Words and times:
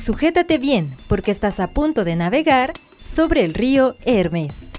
Sujétate 0.00 0.56
bien, 0.56 0.90
porque 1.08 1.30
estás 1.30 1.60
a 1.60 1.72
punto 1.72 2.04
de 2.04 2.16
navegar 2.16 2.72
sobre 3.02 3.44
el 3.44 3.52
río 3.52 3.96
Hermes. 4.06 4.72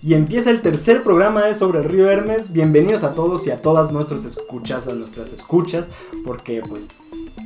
Y 0.00 0.14
empieza 0.14 0.50
el 0.50 0.60
tercer 0.60 1.02
programa 1.02 1.46
de 1.46 1.54
Sobre 1.56 1.78
el 1.78 1.86
Río 1.86 2.10
Hermes. 2.10 2.52
Bienvenidos 2.52 3.02
a 3.02 3.14
todos 3.14 3.46
y 3.46 3.50
a 3.50 3.58
todas 3.58 3.90
nuestros 3.90 4.24
escuchas, 4.26 4.86
nuestras 4.86 5.32
escuchas, 5.32 5.86
porque 6.24 6.60
pues 6.68 6.86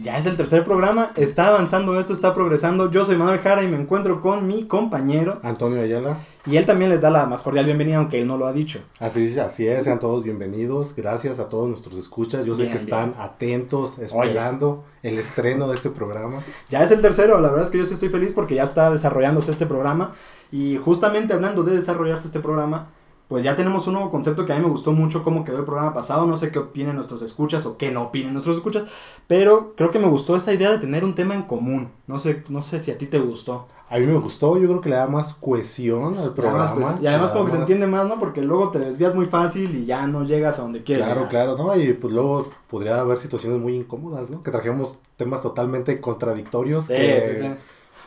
ya 0.09 0.17
es 0.17 0.25
el 0.25 0.39
tercer 0.39 0.65
programa, 0.65 1.11
está 1.17 1.49
avanzando 1.49 2.01
esto, 2.01 2.15
está 2.15 2.35
progresando. 2.35 2.91
Yo 2.91 3.05
soy 3.05 3.19
Manuel 3.19 3.41
Jara 3.41 3.63
y 3.63 3.69
me 3.69 3.77
encuentro 3.77 4.23
con 4.23 4.47
mi 4.47 4.65
compañero 4.65 5.39
Antonio 5.43 5.83
Ayala. 5.83 6.21
Y 6.47 6.57
él 6.57 6.65
también 6.65 6.91
les 6.91 7.03
da 7.03 7.11
la 7.11 7.27
más 7.27 7.43
cordial 7.43 7.67
bienvenida, 7.67 7.99
aunque 7.99 8.19
él 8.19 8.27
no 8.27 8.39
lo 8.39 8.47
ha 8.47 8.55
dicho. 8.55 8.81
Así, 9.01 9.39
así 9.39 9.67
es, 9.67 9.85
sean 9.85 10.01
todos 10.01 10.25
bienvenidos. 10.25 10.95
Gracias 10.97 11.39
a 11.39 11.49
todos 11.49 11.69
nuestros 11.69 11.99
escuchas. 11.99 12.47
Yo 12.47 12.55
sé 12.55 12.63
Bien, 12.63 12.73
que 12.73 12.79
están 12.79 13.17
atentos, 13.19 13.99
esperando 13.99 14.87
el 15.03 15.19
estreno 15.19 15.69
de 15.69 15.75
este 15.75 15.91
programa. 15.91 16.43
Ya 16.71 16.83
es 16.83 16.91
el 16.91 17.03
tercero, 17.03 17.39
la 17.39 17.51
verdad 17.51 17.67
es 17.67 17.71
que 17.71 17.77
yo 17.77 17.85
sí 17.85 17.93
estoy 17.93 18.09
feliz 18.09 18.33
porque 18.33 18.55
ya 18.55 18.63
está 18.63 18.91
desarrollándose 18.91 19.51
este 19.51 19.67
programa. 19.67 20.15
Y 20.51 20.79
justamente 20.79 21.35
hablando 21.35 21.65
de 21.65 21.77
desarrollarse 21.77 22.29
este 22.29 22.41
programa, 22.41 22.89
pues 23.29 23.45
ya 23.45 23.55
tenemos 23.57 23.87
un 23.87 23.93
nuevo 23.95 24.11
concepto 24.11 24.45
que 24.47 24.53
a 24.53 24.57
mí 24.57 24.63
me 24.65 24.71
gustó 24.71 24.93
mucho 24.93 25.23
cómo 25.23 25.45
quedó 25.45 25.59
el 25.59 25.65
programa 25.65 25.95
pasado. 25.95 26.27
No 26.27 26.37
sé 26.37 26.51
qué 26.51 26.59
opinen 26.59 26.97
nuestros 26.97 27.23
escuchas 27.23 27.67
o 27.67 27.77
qué 27.77 27.91
no 27.91 28.05
opinen 28.05 28.33
nuestros 28.33 28.57
escuchas, 28.57 28.85
pero 29.27 29.75
creo 29.77 29.91
que 29.91 29.99
me 29.99 30.09
gustó 30.09 30.35
esa 30.37 30.53
idea 30.53 30.71
de 30.71 30.79
tener 30.79 31.05
un 31.05 31.15
tema 31.15 31.35
en 31.35 31.43
común. 31.43 31.91
No 32.07 32.19
sé, 32.19 32.43
no 32.49 32.63
sé 32.63 32.81
si 32.81 32.91
a 32.91 32.99
ti 32.99 33.07
te 33.07 33.19
gustó. 33.19 33.67
A 33.91 33.99
mí 33.99 34.05
me 34.07 34.19
gustó, 34.19 34.59
yo 34.59 34.69
creo 34.69 34.81
que 34.83 34.91
le 34.91 34.97
da 34.97 35.07
más 35.07 35.33
cohesión 35.35 36.19
al 36.19 36.35
programa. 36.35 36.75
pues, 36.75 36.87
y 37.03 37.07
además 37.07 37.31
como 37.31 37.45
que 37.47 37.51
se 37.53 37.57
entiende 37.59 37.87
más, 37.87 38.07
¿no? 38.07 38.19
Porque 38.19 38.43
luego 38.43 38.69
te 38.71 38.79
desvías 38.79 39.15
muy 39.15 39.25
fácil 39.27 39.75
y 39.77 39.87
ya 39.87 40.07
no 40.07 40.25
llegas 40.25 40.59
a 40.59 40.63
donde 40.63 40.83
quieres. 40.83 41.07
Claro, 41.07 41.27
claro, 41.29 41.57
¿no? 41.57 41.75
Y 41.75 41.95
pues 41.95 42.13
luego 42.13 42.49
podría 42.69 43.01
haber 43.01 43.17
situaciones 43.19 43.59
muy 43.61 43.75
incómodas, 43.77 44.29
¿no? 44.29 44.43
Que 44.43 44.51
trajéramos 44.51 44.95
temas 45.17 45.41
totalmente 45.41 46.01
contradictorios. 46.03 46.85
Sí, 46.85 46.93
que- 46.95 47.35
sí, 47.35 47.41
sí. 47.47 47.51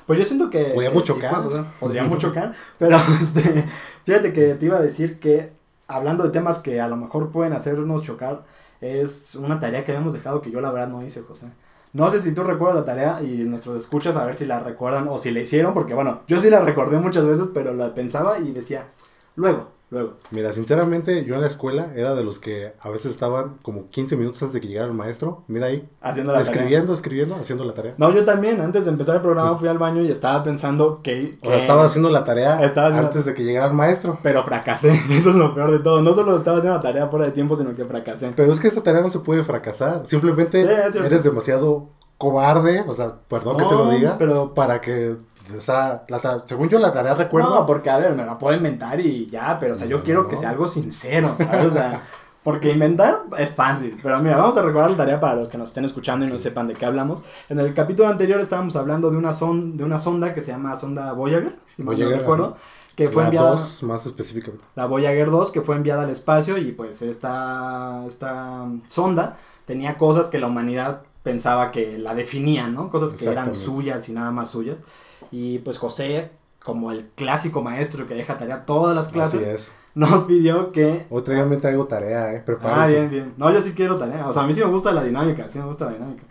Pues 0.05 0.19
yo 0.19 0.25
siento 0.25 0.49
que... 0.49 0.65
Podríamos 0.65 1.03
que 1.03 1.07
sí, 1.07 1.13
chocar, 1.13 1.43
pues, 1.43 1.55
¿no? 1.55 1.67
Podríamos 1.79 2.17
chocar, 2.19 2.53
pero 2.77 2.97
este, 3.21 3.65
fíjate 4.05 4.33
que 4.33 4.55
te 4.55 4.65
iba 4.65 4.77
a 4.77 4.81
decir 4.81 5.19
que 5.19 5.51
hablando 5.87 6.23
de 6.23 6.29
temas 6.29 6.59
que 6.59 6.79
a 6.81 6.87
lo 6.87 6.95
mejor 6.95 7.31
pueden 7.31 7.53
hacernos 7.53 8.03
chocar, 8.03 8.43
es 8.79 9.35
una 9.35 9.59
tarea 9.59 9.83
que 9.83 9.91
habíamos 9.91 10.13
dejado 10.13 10.41
que 10.41 10.51
yo 10.51 10.61
la 10.61 10.71
verdad 10.71 10.87
no 10.87 11.03
hice, 11.03 11.21
José. 11.21 11.47
No 11.93 12.09
sé 12.09 12.21
si 12.21 12.31
tú 12.31 12.43
recuerdas 12.43 12.77
la 12.77 12.85
tarea 12.85 13.21
y 13.21 13.43
nuestros 13.43 13.75
escuchas 13.75 14.15
a 14.15 14.25
ver 14.25 14.35
si 14.35 14.45
la 14.45 14.59
recuerdan 14.59 15.07
o 15.09 15.19
si 15.19 15.31
la 15.31 15.41
hicieron, 15.41 15.73
porque 15.73 15.93
bueno, 15.93 16.21
yo 16.27 16.39
sí 16.39 16.49
la 16.49 16.61
recordé 16.61 16.97
muchas 16.97 17.25
veces, 17.25 17.49
pero 17.53 17.73
la 17.73 17.93
pensaba 17.93 18.39
y 18.39 18.51
decía, 18.53 18.87
luego, 19.35 19.71
luego. 19.91 20.13
Mira, 20.31 20.51
sinceramente, 20.53 21.23
yo 21.25 21.35
en 21.35 21.41
la 21.41 21.47
escuela 21.47 21.91
era 21.95 22.15
de 22.15 22.23
los 22.23 22.39
que 22.39 22.73
a 22.79 22.89
veces 22.89 23.11
estaban 23.11 23.57
como 23.61 23.89
15 23.89 24.15
minutos 24.17 24.41
antes 24.41 24.53
de 24.53 24.61
que 24.61 24.67
llegara 24.67 24.87
el 24.87 24.93
maestro. 24.93 25.43
Mira 25.47 25.67
ahí, 25.67 25.87
Haciendo 26.01 26.31
la 26.33 26.39
tarea. 26.39 26.51
escribiendo, 26.51 26.93
escribiendo, 26.93 27.35
haciendo 27.35 27.63
la 27.65 27.73
tarea. 27.73 27.93
No, 27.97 28.11
yo 28.11 28.25
también, 28.25 28.59
antes 28.61 28.85
de 28.85 28.91
empezar 28.91 29.17
el 29.17 29.21
programa 29.21 29.55
fui 29.57 29.67
al 29.67 29.77
baño 29.77 30.01
y 30.01 30.11
estaba 30.11 30.43
pensando 30.43 31.01
que... 31.03 31.37
O 31.43 31.47
sea, 31.47 31.57
estaba 31.57 31.85
haciendo 31.85 32.09
la 32.09 32.23
tarea 32.23 32.63
Estaba 32.63 32.87
haciendo- 32.87 33.07
antes 33.09 33.25
de 33.25 33.33
que 33.33 33.43
llegara 33.43 33.67
el 33.67 33.73
maestro. 33.73 34.17
Pero 34.23 34.43
fracasé, 34.43 34.89
eso 35.11 35.29
es 35.29 35.35
lo 35.35 35.53
peor 35.53 35.71
de 35.71 35.79
todo. 35.79 36.01
No 36.01 36.13
solo 36.15 36.35
estaba 36.37 36.57
haciendo 36.57 36.77
la 36.77 36.83
tarea 36.83 37.07
fuera 37.07 37.25
de 37.25 37.31
tiempo, 37.31 37.55
sino 37.55 37.75
que 37.75 37.85
fracasé. 37.85 38.31
Pero 38.35 38.53
es 38.53 38.59
que 38.59 38.67
esta 38.69 38.81
tarea 38.81 39.01
no 39.01 39.09
se 39.09 39.19
puede 39.19 39.43
fracasar. 39.43 40.03
Simplemente 40.07 40.65
Sí, 40.91 40.97
eres 40.99 41.23
demasiado 41.23 41.89
cobarde, 42.17 42.83
o 42.87 42.93
sea, 42.93 43.15
perdón 43.27 43.57
que 43.57 43.65
te 43.65 43.71
lo 43.73 43.89
diga, 43.89 44.15
pero- 44.19 44.53
para 44.53 44.79
que, 44.79 45.15
o 45.57 45.61
sea, 45.61 46.03
la 46.07 46.43
según 46.45 46.69
yo 46.69 46.79
la 46.79 46.91
tarea 46.93 47.13
recuerdo, 47.15 47.61
No, 47.61 47.65
porque 47.65 47.89
a 47.89 47.97
ver, 47.97 48.13
me 48.15 48.25
la 48.25 48.37
puedo 48.37 48.55
inventar 48.55 48.99
y 48.99 49.27
ya, 49.29 49.57
pero 49.59 49.73
o 49.73 49.75
sea, 49.75 49.87
yo 49.87 49.97
No, 49.97 50.03
quiero 50.03 50.23
no. 50.23 50.29
que 50.29 50.37
sea 50.37 50.49
algo 50.49 50.67
sincero, 50.67 51.35
¿sabes? 51.35 51.65
O 51.67 51.71
sea, 51.71 52.03
porque 52.43 52.71
inventar 52.71 53.23
es 53.37 53.51
fácil. 53.53 53.99
Pero 54.01 54.19
mira, 54.19 54.37
vamos 54.37 54.57
a 54.57 54.61
recordar 54.63 54.91
la 54.91 54.97
tarea 54.97 55.19
para 55.19 55.35
los 55.35 55.47
que 55.49 55.57
nos 55.57 55.69
estén 55.69 55.85
escuchando 55.85 56.25
y 56.25 56.29
no 56.29 56.39
sepan 56.39 56.67
de 56.67 56.73
qué 56.75 56.85
hablamos. 56.85 57.21
En 57.49 57.59
el 57.59 57.73
capítulo 57.73 58.09
anterior 58.09 58.39
estábamos 58.41 58.75
hablando 58.75 59.11
de 59.11 59.17
una, 59.17 59.33
son, 59.33 59.77
de 59.77 59.83
una 59.83 59.99
sonda 59.99 60.33
que 60.33 60.41
se 60.41 60.51
llama 60.51 60.75
sonda 60.75 61.13
Voyager, 61.13 61.55
si 61.75 61.83
mal 61.83 61.99
no 61.99 62.05
Voyager, 62.05 62.17
recuerdo, 62.19 62.57
que 62.95 63.09
fue 63.09 63.23
la 63.23 63.27
enviada... 63.27 63.51
dos, 63.51 63.83
más 63.83 64.05
específicamente. 64.05 64.63
la 64.75 64.85
Voyager 64.87 65.29
2 65.29 65.51
que 65.51 65.61
fue 65.61 65.75
enviada 65.75 66.03
al 66.03 66.09
espacio 66.09 66.57
y 66.57 66.71
pues 66.71 67.01
esta, 67.01 68.03
esta 68.07 68.65
sonda 68.87 69.37
tenía 69.65 69.97
cosas 69.97 70.29
que 70.29 70.39
la 70.39 70.47
humanidad 70.47 71.03
pensaba 71.23 71.71
que 71.71 71.99
la 71.99 72.15
definían, 72.15 72.73
¿no? 72.73 72.89
Cosas 72.89 73.13
que 73.13 73.29
eran 73.29 73.53
suyas 73.53 74.09
y 74.09 74.13
nada 74.13 74.31
más 74.31 74.49
suyas. 74.49 74.83
Y 75.31 75.59
pues 75.59 75.77
José, 75.77 76.29
como 76.63 76.91
el 76.91 77.07
clásico 77.15 77.61
maestro 77.61 78.07
que 78.07 78.15
deja 78.15 78.37
tarea 78.37 78.65
todas 78.65 78.95
las 78.95 79.05
Así 79.07 79.13
clases, 79.13 79.47
es. 79.47 79.71
nos 79.95 80.25
pidió 80.25 80.69
que... 80.69 81.05
Otra 81.09 81.35
vez 81.35 81.47
me 81.47 81.57
traigo 81.57 81.85
tarea, 81.85 82.33
eh, 82.33 82.37
Ah, 82.41 82.45
prepárense. 82.45 82.95
bien, 82.95 83.09
bien. 83.09 83.33
No, 83.37 83.51
yo 83.51 83.61
sí 83.61 83.73
quiero 83.73 83.97
tarea. 83.97 84.27
O 84.27 84.33
sea, 84.33 84.43
a 84.43 84.47
mí 84.47 84.53
sí 84.53 84.61
me 84.61 84.69
gusta 84.71 84.91
la 84.91 85.03
dinámica, 85.03 85.47
sí 85.49 85.59
me 85.59 85.65
gusta 85.65 85.85
la 85.85 85.91
dinámica. 85.93 86.23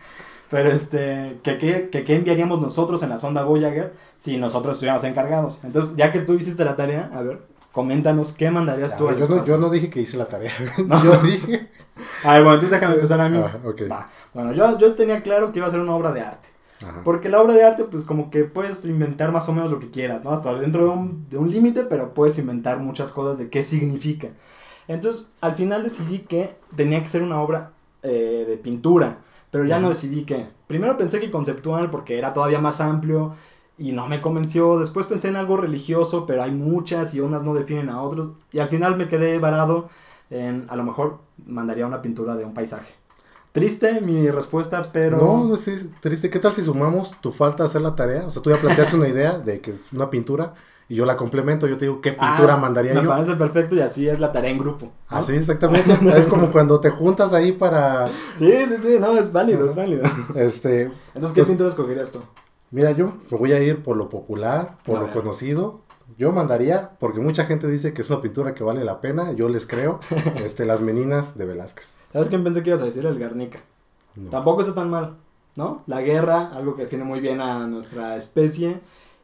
Pero 0.50 0.70
este, 0.70 1.38
que 1.44 1.58
qué 1.58 1.88
que, 1.90 2.04
qué 2.04 2.16
enviaríamos 2.16 2.60
nosotros 2.60 3.02
en 3.04 3.10
la 3.10 3.18
sonda 3.18 3.44
Voyager 3.44 3.92
si 4.16 4.36
nosotros 4.36 4.74
estuviéramos 4.76 5.04
encargados. 5.04 5.60
Entonces, 5.62 5.94
ya 5.96 6.10
que 6.10 6.20
tú 6.20 6.34
hiciste 6.34 6.64
la 6.64 6.74
tarea, 6.74 7.08
a 7.14 7.22
ver, 7.22 7.42
coméntanos 7.70 8.32
qué 8.32 8.50
mandarías 8.50 8.90
Ya, 8.92 8.96
tú 8.96 9.08
al 9.08 9.16
yo, 9.18 9.28
no, 9.28 9.44
yo 9.44 9.58
no 9.58 9.70
dije 9.70 9.88
que 9.90 10.00
hice 10.00 10.16
la 10.16 10.26
tarea, 10.26 10.52
No. 10.86 11.02
yo 11.04 11.16
dije... 11.18 11.68
A 12.24 12.32
ver, 12.34 12.42
bueno, 12.42 12.54
entonces 12.54 12.70
déjame 12.72 12.94
empezar 12.96 13.20
a 13.20 13.28
mí. 13.28 13.38
Ah, 13.44 13.58
ok. 13.64 13.82
Va. 13.90 14.06
Bueno, 14.34 14.52
yo, 14.52 14.76
yo 14.78 14.94
tenía 14.94 15.22
claro 15.22 15.52
que 15.52 15.58
iba 15.60 15.68
a 15.68 15.70
ser 15.70 15.80
una 15.80 15.94
obra 15.94 16.10
de 16.12 16.20
arte. 16.22 16.48
Ajá. 16.82 17.02
Porque 17.04 17.28
la 17.28 17.40
obra 17.42 17.52
de 17.54 17.64
arte, 17.64 17.84
pues 17.84 18.04
como 18.04 18.30
que 18.30 18.44
puedes 18.44 18.84
inventar 18.84 19.32
más 19.32 19.48
o 19.48 19.52
menos 19.52 19.70
lo 19.70 19.78
que 19.78 19.90
quieras, 19.90 20.24
¿no? 20.24 20.32
Hasta 20.32 20.54
dentro 20.58 20.84
de 20.84 20.90
un, 20.90 21.26
de 21.28 21.38
un 21.38 21.50
límite, 21.50 21.84
pero 21.84 22.14
puedes 22.14 22.38
inventar 22.38 22.78
muchas 22.80 23.10
cosas 23.10 23.38
de 23.38 23.50
qué 23.50 23.64
significa. 23.64 24.30
Entonces, 24.88 25.28
al 25.40 25.54
final 25.54 25.82
decidí 25.84 26.20
que 26.20 26.56
tenía 26.76 27.00
que 27.02 27.08
ser 27.08 27.22
una 27.22 27.40
obra 27.40 27.72
eh, 28.02 28.44
de 28.48 28.56
pintura, 28.56 29.18
pero 29.50 29.64
ya 29.64 29.78
no 29.78 29.88
decidí 29.90 30.24
qué. 30.24 30.48
Primero 30.66 30.96
pensé 30.96 31.20
que 31.20 31.30
conceptual, 31.30 31.90
porque 31.90 32.18
era 32.18 32.32
todavía 32.34 32.60
más 32.60 32.80
amplio 32.80 33.34
y 33.78 33.92
no 33.92 34.06
me 34.06 34.20
convenció. 34.20 34.78
Después 34.78 35.06
pensé 35.06 35.28
en 35.28 35.36
algo 35.36 35.56
religioso, 35.56 36.26
pero 36.26 36.42
hay 36.42 36.50
muchas 36.52 37.14
y 37.14 37.20
unas 37.20 37.42
no 37.42 37.54
definen 37.54 37.88
a 37.90 38.02
otros. 38.02 38.32
Y 38.52 38.58
al 38.58 38.68
final 38.68 38.96
me 38.96 39.08
quedé 39.08 39.38
varado 39.38 39.90
en, 40.30 40.66
a 40.68 40.76
lo 40.76 40.84
mejor, 40.84 41.20
mandaría 41.46 41.86
una 41.86 42.02
pintura 42.02 42.36
de 42.36 42.44
un 42.44 42.54
paisaje. 42.54 42.99
Triste 43.52 44.00
mi 44.00 44.30
respuesta, 44.30 44.90
pero... 44.92 45.16
No, 45.16 45.44
no 45.44 45.54
estés 45.54 45.86
triste. 46.00 46.30
¿Qué 46.30 46.38
tal 46.38 46.52
si 46.52 46.62
sumamos 46.62 47.12
tu 47.20 47.32
falta 47.32 47.64
de 47.64 47.68
hacer 47.68 47.80
la 47.82 47.96
tarea? 47.96 48.24
O 48.26 48.30
sea, 48.30 48.40
tú 48.42 48.50
ya 48.50 48.56
planteaste 48.56 48.94
una 48.96 49.08
idea 49.08 49.38
de 49.38 49.60
que 49.60 49.72
es 49.72 49.80
una 49.92 50.08
pintura 50.08 50.54
y 50.88 50.94
yo 50.94 51.04
la 51.04 51.16
complemento. 51.16 51.66
Yo 51.66 51.76
te 51.76 51.86
digo 51.86 52.00
qué 52.00 52.12
pintura 52.12 52.54
Ah, 52.54 52.56
mandaría 52.56 52.94
Me 52.94 53.02
yo. 53.02 53.08
parece 53.08 53.34
perfecto 53.34 53.74
y 53.74 53.80
así 53.80 54.08
es 54.08 54.20
la 54.20 54.30
tarea 54.30 54.50
en 54.52 54.58
grupo. 54.58 54.86
¿no? 54.86 54.92
Así, 55.16 55.34
exactamente. 55.34 55.92
es 56.16 56.26
como 56.28 56.52
cuando 56.52 56.78
te 56.78 56.90
juntas 56.90 57.32
ahí 57.32 57.50
para, 57.50 58.06
Sí, 58.36 58.52
sí, 58.68 58.74
sí, 58.82 58.96
no, 59.00 59.18
es 59.18 59.32
válido, 59.32 59.68
es 59.68 59.74
válido. 59.74 60.02
este, 60.36 60.82
Entonces, 61.14 61.32
¿qué 61.32 61.40
Pues- 61.40 61.48
pintura 61.48 61.68
escogerías 61.70 62.12
tú? 62.12 62.20
mira, 62.70 62.92
yo 62.92 63.14
me 63.32 63.36
voy 63.36 63.52
a 63.52 63.60
ir 63.60 63.82
por 63.82 63.96
lo 63.96 64.08
popular, 64.08 64.76
por 64.84 64.98
A 64.98 65.00
lo 65.00 65.06
ver. 65.06 65.14
conocido. 65.16 65.80
Yo 66.18 66.30
mandaría, 66.32 66.90
porque 67.00 67.18
mucha 67.20 67.46
gente 67.46 67.66
dice 67.68 67.92
que 67.94 68.02
es 68.02 68.10
una 68.10 68.20
pintura 68.22 68.54
que 68.54 68.62
vale 68.64 68.84
la 68.84 69.00
pena, 69.00 69.32
yo 69.32 69.48
les 69.48 69.66
creo, 69.66 69.98
este, 70.44 70.66
las 70.66 70.80
meninas 70.80 71.36
de 71.36 71.46
Velázquez. 71.46 71.98
¿Sabes 72.12 72.28
quién 72.28 72.42
pensé 72.44 72.62
que 72.62 72.70
ibas 72.70 72.82
a 72.82 72.86
decir? 72.86 73.04
El 73.06 73.18
Guernica. 73.18 73.60
No. 74.16 74.30
Tampoco 74.30 74.62
está 74.62 74.74
tan 74.74 74.90
mal, 74.90 75.16
¿no? 75.56 75.82
La 75.86 76.02
guerra, 76.02 76.50
algo 76.54 76.74
que 76.76 76.82
define 76.82 77.04
muy 77.04 77.20
bien 77.20 77.40
a 77.40 77.66
nuestra 77.66 78.16
especie. 78.16 78.80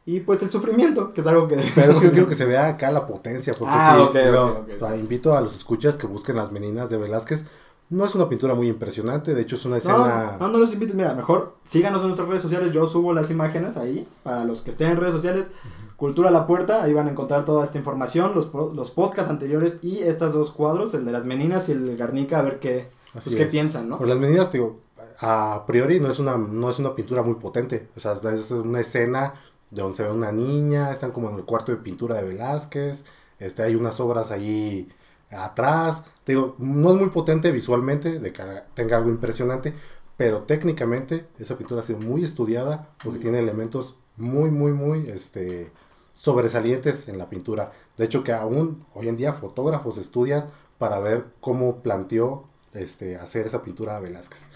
Y 0.08 0.20
pues 0.20 0.40
el 0.42 0.50
sufrimiento, 0.50 1.12
que 1.12 1.20
es 1.20 1.26
algo 1.26 1.48
que... 1.48 1.56
Pero 1.74 1.92
es 1.92 1.98
que 1.98 2.04
yo 2.06 2.10
quiero 2.12 2.28
que 2.28 2.36
se 2.36 2.44
vea 2.44 2.68
acá 2.68 2.92
la 2.92 3.06
potencia, 3.08 3.52
porque 3.58 3.74
Ah, 3.76 3.94
sí, 3.96 4.02
ok, 4.02 4.08
ok, 4.10 4.32
los- 4.32 4.56
ok, 4.56 4.68
o 4.76 4.78
sea, 4.78 4.92
sí. 4.94 5.00
invito 5.00 5.36
a 5.36 5.40
los 5.40 5.56
escuchas 5.56 5.96
que 5.96 6.06
busquen 6.06 6.36
las 6.36 6.52
meninas 6.52 6.88
de 6.90 6.96
Velázquez. 6.96 7.44
No 7.88 8.04
es 8.04 8.14
una 8.14 8.28
pintura 8.28 8.54
muy 8.54 8.68
impresionante, 8.68 9.34
de 9.34 9.42
hecho 9.42 9.56
es 9.56 9.64
una 9.64 9.78
escena... 9.78 10.36
No, 10.38 10.46
no, 10.46 10.48
no 10.52 10.58
los 10.58 10.72
invites. 10.72 10.94
Mira, 10.94 11.14
mejor 11.14 11.56
síganos 11.64 12.00
en 12.02 12.06
nuestras 12.08 12.28
redes 12.28 12.42
sociales. 12.42 12.72
Yo 12.72 12.86
subo 12.86 13.12
las 13.12 13.30
imágenes 13.30 13.76
ahí. 13.76 14.06
Para 14.22 14.44
los 14.44 14.60
que 14.62 14.70
estén 14.70 14.90
en 14.92 14.96
redes 14.96 15.12
sociales, 15.14 15.50
Cultura 15.96 16.28
a 16.28 16.32
la 16.32 16.46
Puerta. 16.46 16.82
Ahí 16.82 16.92
van 16.92 17.08
a 17.08 17.10
encontrar 17.10 17.44
toda 17.44 17.64
esta 17.64 17.78
información, 17.78 18.34
los, 18.34 18.52
los 18.74 18.90
podcasts 18.90 19.30
anteriores 19.30 19.78
y 19.82 20.00
estos 20.00 20.32
dos 20.34 20.50
cuadros, 20.50 20.94
el 20.94 21.04
de 21.04 21.12
las 21.12 21.24
meninas 21.24 21.68
y 21.68 21.72
el 21.72 21.96
Garnica, 21.96 22.38
a 22.38 22.42
ver 22.42 22.58
qué, 22.58 22.88
pues, 23.12 23.28
qué 23.34 23.46
piensan, 23.46 23.88
¿no? 23.88 23.98
Por 23.98 24.08
las 24.08 24.18
meninas, 24.18 24.52
digo, 24.52 24.80
a 25.20 25.64
priori 25.66 25.98
no 26.00 26.10
es 26.10 26.18
una, 26.18 26.36
no 26.36 26.68
es 26.70 26.78
una 26.78 26.94
pintura 26.94 27.22
muy 27.22 27.34
potente. 27.36 27.88
O 27.96 28.00
sea, 28.00 28.12
es 28.12 28.50
una 28.50 28.80
escena 28.80 29.34
de 29.70 29.82
donde 29.82 29.96
se 29.96 30.02
ve 30.02 30.10
una 30.10 30.32
niña, 30.32 30.92
están 30.92 31.10
como 31.12 31.30
en 31.30 31.36
el 31.36 31.44
cuarto 31.44 31.72
de 31.72 31.78
pintura 31.78 32.16
de 32.16 32.24
Velázquez, 32.24 33.04
este, 33.38 33.62
hay 33.62 33.74
unas 33.74 33.98
obras 34.00 34.30
ahí 34.30 34.88
atrás. 35.30 36.04
Te 36.24 36.32
digo, 36.32 36.54
no 36.58 36.90
es 36.92 36.96
muy 37.00 37.08
potente 37.10 37.50
visualmente, 37.50 38.18
de 38.20 38.32
que 38.32 38.42
tenga 38.74 38.96
algo 38.98 39.10
impresionante, 39.10 39.74
pero 40.16 40.40
técnicamente 40.42 41.26
esa 41.38 41.56
pintura 41.56 41.80
ha 41.82 41.84
sido 41.84 41.98
muy 42.00 42.24
estudiada 42.24 42.88
porque 43.02 43.18
Mm. 43.18 43.22
tiene 43.22 43.38
elementos 43.40 43.96
muy, 44.16 44.50
muy, 44.50 44.72
muy 44.72 45.08
este, 45.10 45.70
sobresalientes 46.16 47.08
en 47.08 47.18
la 47.18 47.28
pintura. 47.30 47.70
De 47.96 48.04
hecho, 48.04 48.24
que 48.24 48.32
aún 48.32 48.84
hoy 48.94 49.08
en 49.08 49.16
día 49.16 49.32
fotógrafos 49.32 49.98
estudian 49.98 50.46
para 50.78 50.98
ver 50.98 51.26
cómo 51.40 51.76
planteó 51.76 52.44
este, 52.72 53.16
hacer 53.16 53.46
esa 53.46 53.62
pintura 53.62 53.96
a 53.96 54.00
Velázquez. 54.00 54.46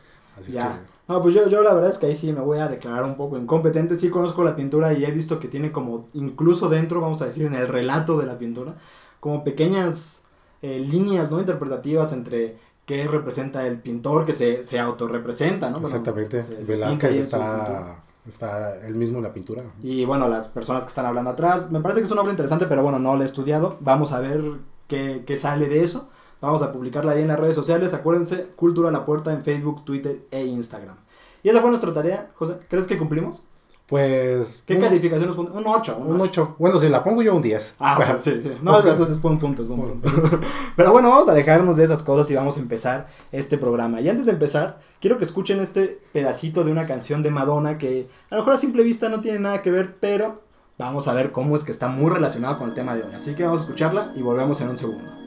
Así 0.40 0.52
Ya. 0.52 0.72
es 0.72 0.78
que, 0.78 0.84
No, 1.12 1.22
pues 1.22 1.34
yo, 1.34 1.48
yo 1.48 1.62
la 1.62 1.72
verdad 1.74 1.90
es 1.90 1.98
que 1.98 2.06
ahí 2.06 2.16
sí 2.16 2.32
me 2.32 2.40
voy 2.40 2.58
a 2.58 2.68
declarar 2.68 3.04
un 3.04 3.16
poco 3.16 3.36
incompetente. 3.38 3.96
Sí 3.96 4.10
conozco 4.10 4.42
la 4.44 4.56
pintura 4.56 4.92
y 4.92 5.04
he 5.04 5.10
visto 5.10 5.38
que 5.40 5.48
tiene 5.48 5.70
como, 5.72 6.08
incluso 6.14 6.68
dentro, 6.68 7.00
vamos 7.00 7.20
a 7.22 7.26
decir, 7.26 7.46
en 7.46 7.54
el 7.54 7.68
relato 7.68 8.18
de 8.18 8.26
la 8.26 8.38
pintura, 8.38 8.74
como 9.20 9.44
pequeñas 9.44 10.22
eh, 10.62 10.78
líneas, 10.78 11.30
¿no? 11.30 11.40
Interpretativas 11.40 12.12
entre 12.12 12.58
qué 12.86 13.06
representa 13.08 13.66
el 13.66 13.78
pintor 13.78 14.24
que 14.26 14.32
se, 14.32 14.62
se 14.64 14.78
autorrepresenta, 14.78 15.68
¿no? 15.70 15.80
Bueno, 15.80 15.88
exactamente. 15.88 16.42
se- 16.42 16.48
se 16.48 16.54
pinta 16.56 16.72
Velázquez 16.72 17.16
está, 17.16 17.96
está 18.30 18.86
él 18.86 18.94
mismo 18.94 19.18
en 19.18 19.24
la 19.24 19.32
pintura. 19.32 19.62
Y 19.82 20.04
bueno, 20.04 20.28
las 20.28 20.48
personas 20.48 20.84
que 20.84 20.88
están 20.88 21.06
hablando 21.06 21.30
atrás, 21.30 21.70
me 21.70 21.80
parece 21.80 22.00
que 22.00 22.06
es 22.06 22.12
una 22.12 22.22
obra 22.22 22.32
interesante, 22.32 22.66
pero 22.66 22.82
bueno, 22.82 22.98
no 22.98 23.16
la 23.16 23.24
he 23.24 23.26
estudiado. 23.26 23.76
Vamos 23.80 24.12
a 24.12 24.20
ver 24.20 24.42
qué, 24.88 25.24
qué 25.26 25.36
sale 25.36 25.68
de 25.68 25.82
eso. 25.82 26.08
Vamos 26.40 26.62
a 26.62 26.72
publicarla 26.72 27.12
ahí 27.12 27.22
en 27.22 27.28
las 27.28 27.38
redes 27.38 27.54
sociales. 27.54 27.92
Acuérdense, 27.92 28.46
Cultura 28.56 28.88
a 28.88 28.92
la 28.92 29.04
Puerta 29.04 29.32
en 29.32 29.44
Facebook, 29.44 29.84
Twitter 29.84 30.22
e 30.30 30.44
Instagram. 30.44 30.96
Y 31.42 31.48
esa 31.48 31.60
fue 31.60 31.70
nuestra 31.70 31.92
tarea, 31.92 32.30
José. 32.34 32.56
¿Crees 32.68 32.86
que 32.86 32.98
cumplimos? 32.98 33.44
Pues. 33.90 34.62
¿Qué 34.64 34.76
un, 34.76 34.80
calificación 34.82 35.26
nos 35.26 35.36
pone? 35.36 35.50
Un 35.50 35.66
8. 35.66 35.98
Un 35.98 36.20
8. 36.20 36.54
Bueno, 36.60 36.78
si 36.78 36.88
la 36.88 37.02
pongo 37.02 37.22
yo 37.22 37.34
un 37.34 37.42
10. 37.42 37.74
Ah, 37.80 37.96
bueno, 37.98 38.20
sí, 38.20 38.40
sí. 38.40 38.52
No, 38.62 38.78
eso 38.78 39.02
es 39.02 39.20
buen 39.20 39.40
punto, 39.40 39.62
es 39.62 39.68
buen 39.68 40.00
punto. 40.00 40.08
Pero 40.76 40.92
bueno, 40.92 41.10
vamos 41.10 41.28
a 41.28 41.34
dejarnos 41.34 41.76
de 41.76 41.84
esas 41.84 42.04
cosas 42.04 42.30
y 42.30 42.36
vamos 42.36 42.56
a 42.56 42.60
empezar 42.60 43.08
este 43.32 43.58
programa. 43.58 44.00
Y 44.00 44.08
antes 44.08 44.26
de 44.26 44.32
empezar, 44.32 44.78
quiero 45.00 45.18
que 45.18 45.24
escuchen 45.24 45.58
este 45.58 46.00
pedacito 46.12 46.62
de 46.62 46.70
una 46.70 46.86
canción 46.86 47.24
de 47.24 47.32
Madonna 47.32 47.78
que 47.78 48.08
a 48.30 48.36
lo 48.36 48.42
mejor 48.42 48.54
a 48.54 48.58
simple 48.58 48.84
vista 48.84 49.08
no 49.08 49.20
tiene 49.20 49.40
nada 49.40 49.60
que 49.60 49.72
ver, 49.72 49.96
pero 49.98 50.40
vamos 50.78 51.08
a 51.08 51.12
ver 51.12 51.32
cómo 51.32 51.56
es 51.56 51.64
que 51.64 51.72
está 51.72 51.88
muy 51.88 52.12
relacionado 52.12 52.58
con 52.58 52.68
el 52.68 52.76
tema 52.76 52.94
de 52.94 53.02
hoy. 53.02 53.12
Así 53.12 53.34
que 53.34 53.42
vamos 53.42 53.58
a 53.58 53.64
escucharla 53.64 54.12
y 54.14 54.22
volvemos 54.22 54.60
en 54.60 54.68
un 54.68 54.78
segundo. 54.78 55.19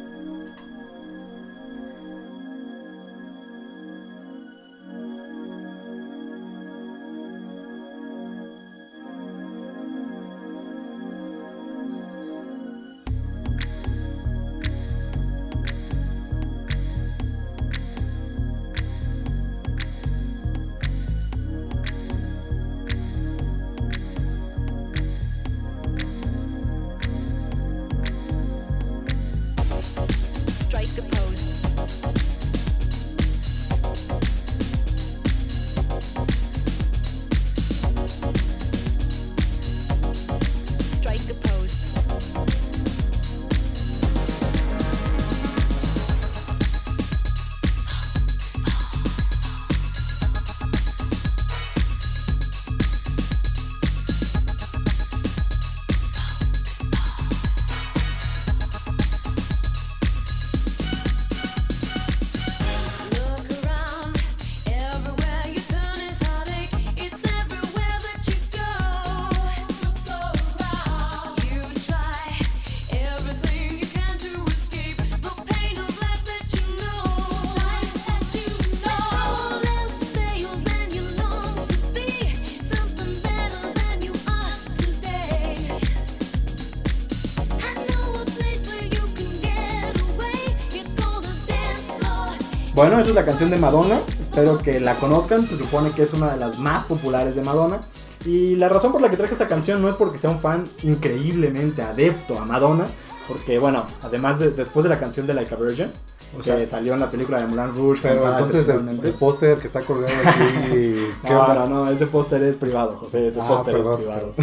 Bueno, 92.83 92.99
esa 92.99 93.11
es 93.11 93.15
la 93.15 93.23
canción 93.23 93.49
de 93.49 93.55
Madonna. 93.55 93.97
Espero 94.19 94.57
que 94.57 94.81
la 94.81 94.95
conozcan. 94.95 95.47
Se 95.47 95.55
supone 95.55 95.91
que 95.91 96.03
es 96.03 96.11
una 96.11 96.33
de 96.33 96.37
las 96.37 96.59
más 96.59 96.83
populares 96.83 97.33
de 97.33 97.41
Madonna. 97.41 97.79
Y 98.25 98.57
la 98.57 98.67
razón 98.67 98.91
por 98.91 98.99
la 99.01 99.09
que 99.09 99.15
traje 99.15 99.31
esta 99.31 99.47
canción 99.47 99.81
no 99.81 99.87
es 99.87 99.95
porque 99.95 100.17
sea 100.17 100.29
un 100.29 100.41
fan 100.41 100.65
increíblemente 100.81 101.81
adepto 101.81 102.37
a 102.37 102.43
Madonna. 102.43 102.87
Porque, 103.25 103.57
bueno, 103.57 103.85
además 104.01 104.39
de, 104.39 104.51
después 104.51 104.83
de 104.83 104.89
la 104.89 104.99
canción 104.99 105.25
de 105.25 105.33
Like 105.33 105.55
a 105.55 105.57
Virgin, 105.57 105.93
O 106.35 106.39
que 106.39 106.43
sea, 106.43 106.67
salió 106.67 106.93
en 106.93 106.99
la 106.99 107.09
película 107.09 107.39
de 107.39 107.45
Moulin 107.45 107.73
Rouge, 107.73 108.01
Pero 108.01 108.29
entonces 108.29 108.67
el, 108.67 108.99
el 109.01 109.13
póster 109.13 109.57
que 109.59 109.67
está 109.67 109.79
colgado 109.79 110.13
aquí. 110.25 110.43
¿qué 111.23 111.29
No, 111.29 111.53
no, 111.53 111.67
no, 111.67 111.89
ese 111.89 112.07
póster 112.07 112.43
es 112.43 112.57
privado, 112.57 112.97
José, 112.97 113.29
ese 113.29 113.39
Ah, 113.39 113.47
póster 113.47 113.77
es 113.77 113.87
privado. 113.87 114.33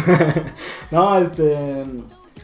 no, 0.89 1.15
este... 1.19 1.85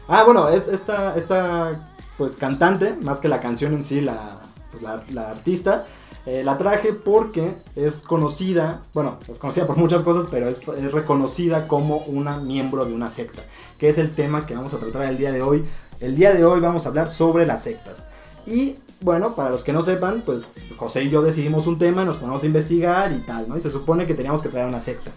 Ah, 0.08 0.24
bueno, 0.26 0.48
es 0.50 0.68
esta, 0.68 1.18
esta, 1.18 1.72
pues, 2.20 2.36
cantante, 2.36 2.96
más 3.02 3.20
que 3.20 3.30
la 3.30 3.40
canción 3.40 3.74
en 3.74 3.84
sí, 3.84 4.00
la, 4.00 4.42
pues, 4.72 4.84
la, 4.84 5.04
la 5.14 5.30
artista, 5.30 5.86
eh, 6.26 6.44
la 6.44 6.58
traje 6.58 6.92
porque 6.92 7.54
es 7.76 8.02
conocida, 8.02 8.82
bueno, 8.94 9.18
es 9.30 9.38
conocida 9.40 9.66
por 9.66 9.78
muchas 9.78 10.04
cosas, 10.04 10.28
pero 10.30 10.50
es, 10.50 10.60
es 10.60 10.92
reconocida 10.92 11.68
como 11.68 12.00
una 12.00 12.38
miembro 12.38 12.86
de 12.86 12.94
una 12.94 13.10
secta, 13.10 13.44
que 13.78 13.88
es 13.88 13.98
el 13.98 14.14
tema 14.14 14.46
que 14.46 14.54
vamos 14.54 14.74
a 14.74 14.78
tratar 14.78 15.04
el 15.04 15.18
día 15.18 15.32
de 15.32 15.42
hoy. 15.42 15.64
El 16.02 16.16
día 16.16 16.34
de 16.34 16.44
hoy 16.44 16.60
vamos 16.60 16.86
a 16.86 16.90
hablar 16.90 17.10
sobre 17.10 17.46
las 17.46 17.64
sectas. 17.64 18.06
Y 18.46 18.76
bueno, 19.00 19.36
para 19.36 19.50
los 19.50 19.64
que 19.64 19.72
no 19.74 19.84
sepan, 19.84 20.24
pues 20.26 20.48
José 20.76 21.04
y 21.04 21.10
yo 21.10 21.22
decidimos 21.22 21.66
un 21.66 21.80
tema, 21.80 22.04
nos 22.04 22.18
ponemos 22.18 22.44
a 22.44 22.46
investigar 22.46 23.12
y 23.12 23.26
tal, 23.26 23.48
¿no? 23.48 23.58
Y 23.58 23.62
se 23.62 23.72
supone 23.72 24.06
que 24.06 24.14
teníamos 24.14 24.42
que 24.42 24.50
traer 24.50 24.68
una 24.68 24.80
secta. 24.80 25.12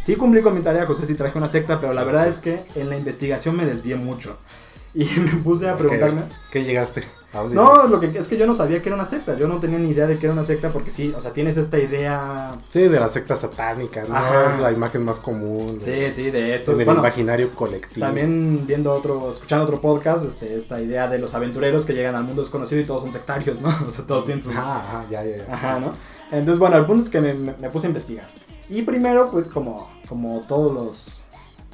Sí 0.00 0.16
cumplí 0.16 0.42
con 0.42 0.54
mi 0.54 0.62
tarea, 0.62 0.86
José 0.86 1.06
sí 1.06 1.14
traje 1.14 1.36
una 1.36 1.48
secta, 1.48 1.78
pero 1.78 1.92
la 1.92 2.04
verdad 2.04 2.28
es 2.28 2.38
que 2.38 2.60
en 2.74 2.88
la 2.88 2.96
investigación 2.96 3.56
me 3.56 3.66
desvié 3.66 3.96
mucho. 3.96 4.36
Y 4.94 5.04
me 5.04 5.32
puse 5.42 5.68
a 5.68 5.76
preguntarme... 5.76 6.22
¿Qué, 6.50 6.60
qué 6.60 6.64
llegaste? 6.64 7.04
¿A 7.36 7.40
dónde 7.42 7.54
No, 7.54 7.86
lo 7.88 8.00
que 8.00 8.06
es 8.06 8.28
que 8.28 8.36
yo 8.36 8.46
no 8.46 8.54
sabía 8.54 8.80
que 8.82 8.88
era 8.88 8.96
una 8.96 9.04
secta, 9.04 9.36
yo 9.36 9.46
no 9.48 9.58
tenía 9.60 9.78
ni 9.78 9.90
idea 9.90 10.06
de 10.06 10.16
que 10.18 10.26
era 10.26 10.32
una 10.32 10.44
secta 10.44 10.70
porque 10.70 10.90
sí, 10.90 11.12
o 11.16 11.20
sea, 11.20 11.32
tienes 11.32 11.56
esta 11.56 11.78
idea... 11.78 12.52
Sí, 12.68 12.82
de 12.88 12.98
la 13.00 13.08
secta 13.08 13.36
satánica, 13.36 14.04
¿no? 14.08 14.16
Ajá. 14.16 14.54
Es 14.54 14.60
la 14.60 14.72
imagen 14.72 15.04
más 15.04 15.18
común. 15.20 15.78
de- 15.78 16.12
Sí, 16.12 16.22
sí, 16.24 16.30
de 16.30 16.54
esto. 16.56 16.72
En 16.72 16.80
el 16.80 16.88
imaginario 16.88 17.50
colectivo. 17.50 18.04
También 18.06 18.66
viendo 18.66 18.92
otro, 18.92 19.30
escuchando 19.30 19.64
otro 19.64 19.80
podcast, 19.80 20.24
este, 20.24 20.56
esta 20.56 20.80
idea 20.80 21.08
de 21.08 21.18
los 21.18 21.34
aventureros 21.34 21.84
que 21.84 21.92
llegan 21.94 22.14
al 22.14 22.24
mundo 22.24 22.42
desconocido 22.42 22.80
y 22.80 22.84
todos 22.84 23.02
son 23.02 23.12
sectarios, 23.12 23.60
¿no? 23.60 23.68
O 23.88 23.90
sea, 23.92 24.06
todos 24.06 24.24
tienen 24.24 24.42
sus... 24.42 24.52
Ajá, 24.54 24.76
ajá, 24.78 25.04
ya, 25.10 25.24
ya, 25.24 25.36
ya. 25.46 25.54
Ajá, 25.54 25.78
¿no? 25.80 25.90
Entonces, 26.30 26.58
bueno, 26.58 26.76
el 26.76 26.86
punto 26.86 27.04
es 27.04 27.10
que 27.10 27.20
me, 27.20 27.34
me- 27.34 27.54
me 27.60 27.70
puse 27.70 27.86
a 27.86 27.90
investigar. 27.90 28.26
Y 28.68 28.82
primero, 28.82 29.30
pues 29.30 29.46
como, 29.46 29.88
como 30.08 30.40
todos 30.48 30.72
los 30.74 31.22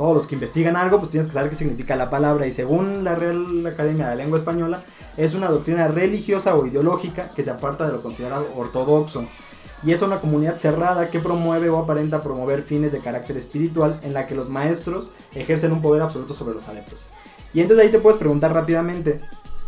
todos 0.02 0.16
los 0.16 0.26
que 0.26 0.34
investigan 0.34 0.74
algo, 0.74 0.98
pues 0.98 1.10
tienes 1.10 1.28
que 1.28 1.32
saber 1.32 1.48
qué 1.48 1.54
significa 1.54 1.94
la 1.94 2.10
palabra. 2.10 2.44
Y 2.48 2.50
según 2.50 3.04
la 3.04 3.14
Real 3.14 3.64
Academia 3.64 4.08
de 4.08 4.16
Lengua 4.16 4.36
Española, 4.36 4.82
es 5.16 5.32
una 5.32 5.46
doctrina 5.46 5.86
religiosa 5.86 6.56
o 6.56 6.66
ideológica 6.66 7.30
que 7.36 7.44
se 7.44 7.50
aparta 7.50 7.86
de 7.86 7.92
lo 7.92 8.02
considerado 8.02 8.48
ortodoxo. 8.56 9.26
Y 9.84 9.92
es 9.92 10.02
una 10.02 10.20
comunidad 10.20 10.56
cerrada 10.56 11.08
que 11.08 11.20
promueve 11.20 11.68
o 11.70 11.78
aparenta 11.78 12.20
promover 12.20 12.62
fines 12.62 12.90
de 12.90 12.98
carácter 12.98 13.36
espiritual 13.36 14.00
en 14.02 14.12
la 14.12 14.26
que 14.26 14.34
los 14.34 14.48
maestros 14.48 15.06
ejercen 15.36 15.70
un 15.70 15.80
poder 15.80 16.02
absoluto 16.02 16.34
sobre 16.34 16.54
los 16.54 16.66
adeptos. 16.66 16.98
Y 17.54 17.60
entonces 17.60 17.86
ahí 17.86 17.92
te 17.92 18.00
puedes 18.00 18.18
preguntar 18.18 18.52
rápidamente, 18.52 19.20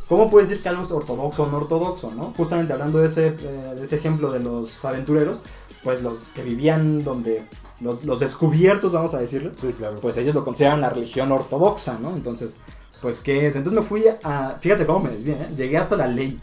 ¿cómo 0.08 0.28
puedes 0.28 0.48
decir 0.48 0.64
que 0.64 0.68
algo 0.68 0.82
es 0.82 0.90
ortodoxo 0.90 1.44
o 1.44 1.46
no 1.46 1.58
ortodoxo? 1.58 2.10
¿no? 2.10 2.32
Justamente 2.36 2.72
hablando 2.72 2.98
de 2.98 3.06
ese, 3.06 3.28
eh, 3.28 3.74
de 3.76 3.84
ese 3.84 3.94
ejemplo 3.94 4.32
de 4.32 4.40
los 4.40 4.84
aventureros, 4.84 5.42
pues 5.84 6.02
los 6.02 6.30
que 6.30 6.42
vivían 6.42 7.04
donde, 7.04 7.44
los, 7.80 8.04
los 8.04 8.20
descubiertos, 8.20 8.92
vamos 8.92 9.14
a 9.14 9.18
decirlo, 9.18 9.50
Sí, 9.60 9.72
claro. 9.76 9.96
pues 10.00 10.16
ellos 10.16 10.34
lo 10.34 10.44
consideran 10.44 10.80
la 10.80 10.90
religión 10.90 11.30
ortodoxa, 11.32 11.98
¿no? 12.00 12.14
Entonces, 12.16 12.56
pues, 13.02 13.20
¿qué 13.20 13.46
es? 13.46 13.56
Entonces 13.56 13.82
me 13.82 13.86
fui 13.86 14.04
a, 14.22 14.56
fíjate 14.60 14.86
cómo 14.86 15.00
me 15.00 15.10
desvié, 15.10 15.34
¿eh? 15.34 15.48
llegué 15.56 15.76
hasta 15.78 15.96
la 15.96 16.06
ley, 16.06 16.40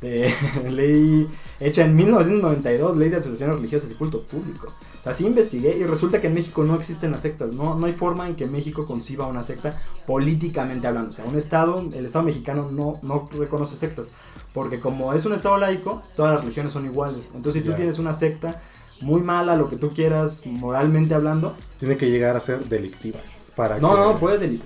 de, 0.00 0.32
ley 0.70 1.28
hecha 1.60 1.84
en 1.84 1.96
1992, 1.96 2.96
ley 2.96 3.08
de 3.08 3.16
asociaciones 3.16 3.56
religiosas 3.56 3.90
y 3.90 3.94
culto 3.94 4.22
público. 4.22 4.68
O 5.00 5.02
sea, 5.04 5.12
sí 5.14 5.26
investigué 5.26 5.76
y 5.76 5.84
resulta 5.84 6.20
que 6.20 6.28
en 6.28 6.34
México 6.34 6.64
no 6.64 6.74
existen 6.76 7.10
las 7.12 7.20
sectas, 7.22 7.52
no, 7.52 7.74
no 7.74 7.86
hay 7.86 7.92
forma 7.92 8.26
en 8.28 8.36
que 8.36 8.46
México 8.46 8.86
conciba 8.86 9.26
una 9.26 9.42
secta 9.42 9.78
políticamente 10.06 10.86
hablando. 10.86 11.10
O 11.10 11.12
sea, 11.12 11.24
un 11.24 11.36
estado, 11.36 11.80
el 11.92 12.06
estado 12.06 12.24
mexicano 12.24 12.68
no, 12.70 12.98
no 13.02 13.28
reconoce 13.38 13.76
sectas, 13.76 14.08
porque 14.52 14.80
como 14.80 15.12
es 15.12 15.24
un 15.26 15.32
estado 15.34 15.58
laico, 15.58 16.02
todas 16.16 16.32
las 16.34 16.42
religiones 16.42 16.72
son 16.72 16.86
iguales. 16.86 17.26
Entonces, 17.34 17.60
si 17.62 17.64
tú 17.66 17.70
Ya. 17.72 17.76
tienes 17.76 17.98
una 17.98 18.14
secta 18.14 18.62
muy 19.00 19.20
mala, 19.22 19.56
lo 19.56 19.68
que 19.68 19.76
tú 19.76 19.88
quieras, 19.90 20.42
moralmente 20.46 21.14
hablando, 21.14 21.54
Tiene 21.78 21.96
que 21.96 22.10
llegar 22.10 22.36
a 22.36 22.40
ser 22.40 22.64
delictiva. 22.64 23.18
para 23.56 23.78
No, 23.78 23.92
que- 23.94 24.00
no, 24.00 24.18
puede 24.18 24.58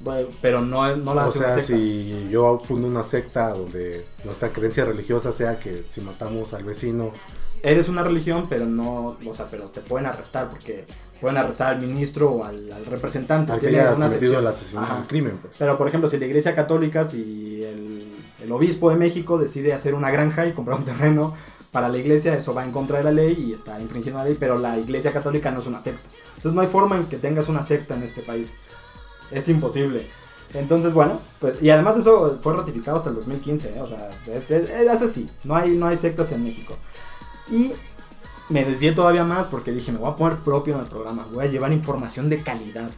bueno, 0.00 0.28
pero 0.40 0.62
no, 0.62 0.96
no 0.96 1.14
la 1.14 1.26
O 1.26 1.28
hace 1.28 1.38
sea, 1.38 1.48
una 1.48 1.56
secta. 1.56 1.76
si 1.76 2.28
yo 2.30 2.58
fundo 2.64 2.88
una 2.88 3.02
secta 3.02 3.50
donde 3.50 4.06
nuestra 4.24 4.48
creencia 4.50 4.84
religiosa 4.86 5.30
sea 5.32 5.58
que 5.58 5.84
si 5.90 6.00
matamos 6.00 6.54
al 6.54 6.64
vecino, 6.64 7.12
Eres 7.62 7.90
una 7.90 8.02
religión, 8.02 8.46
pero 8.48 8.64
no, 8.64 9.18
o 9.26 9.34
sea, 9.34 9.46
pero 9.50 9.64
te 9.64 9.82
pueden 9.82 10.06
arrestar 10.06 10.48
porque 10.48 10.86
pueden 11.20 11.36
arrestar 11.36 11.74
al 11.74 11.82
ministro 11.82 12.30
o 12.30 12.42
al, 12.44 12.72
al 12.72 12.86
representante. 12.86 13.52
al 13.52 13.60
que 13.60 13.66
haya 13.68 13.92
una 13.94 14.06
el 14.06 14.46
asesinato, 14.46 14.96
el 15.02 15.06
crimen, 15.06 15.38
pues. 15.42 15.56
Pero, 15.58 15.76
por 15.76 15.86
ejemplo, 15.86 16.08
si 16.08 16.16
la 16.16 16.24
Iglesia 16.24 16.54
Católica, 16.54 17.04
si 17.04 17.62
el, 17.62 18.06
el 18.42 18.50
obispo 18.52 18.88
de 18.88 18.96
México 18.96 19.36
decide 19.36 19.74
hacer 19.74 19.92
una 19.92 20.10
granja 20.10 20.46
y 20.46 20.52
comprar 20.52 20.78
un 20.78 20.86
terreno 20.86 21.34
para 21.72 21.88
la 21.88 21.98
iglesia, 21.98 22.34
eso 22.34 22.52
va 22.54 22.64
en 22.64 22.72
contra 22.72 22.98
de 22.98 23.04
la 23.04 23.12
ley 23.12 23.46
y 23.48 23.52
está 23.52 23.80
infringiendo 23.80 24.18
la 24.18 24.24
ley, 24.24 24.36
pero 24.38 24.58
la 24.58 24.78
Iglesia 24.78 25.12
Católica 25.12 25.50
no 25.50 25.60
es 25.60 25.66
una 25.66 25.80
secta. 25.80 26.02
Entonces 26.36 26.52
no 26.52 26.60
hay 26.62 26.66
forma 26.68 26.96
en 26.96 27.06
que 27.06 27.16
tengas 27.18 27.48
una 27.48 27.62
secta 27.62 27.94
en 27.94 28.02
este 28.02 28.22
país. 28.22 28.52
Es 29.30 29.48
imposible. 29.48 30.08
Entonces, 30.54 30.92
bueno, 30.92 31.20
pues, 31.38 31.62
y 31.62 31.70
además 31.70 31.96
eso 31.96 32.38
fue 32.42 32.54
ratificado 32.56 32.96
hasta 32.96 33.10
el 33.10 33.14
2015, 33.16 33.76
¿eh? 33.76 33.80
o 33.80 33.86
sea, 33.86 34.10
es, 34.26 34.50
es- 34.50 34.88
así, 35.02 35.28
no 35.44 35.54
hay, 35.54 35.70
no 35.76 35.86
hay 35.86 35.96
sectas 35.96 36.32
en 36.32 36.42
México. 36.42 36.76
Y 37.48 37.72
me 38.48 38.64
desvié 38.64 38.90
todavía 38.92 39.22
más 39.22 39.46
porque 39.46 39.70
dije, 39.70 39.92
me 39.92 39.98
voy 39.98 40.10
a 40.10 40.16
poner 40.16 40.38
propio 40.38 40.74
en 40.74 40.80
el 40.80 40.86
programa, 40.86 41.24
voy 41.32 41.44
a 41.44 41.48
llevar 41.48 41.72
información 41.72 42.28
de 42.28 42.42
calidad. 42.42 42.90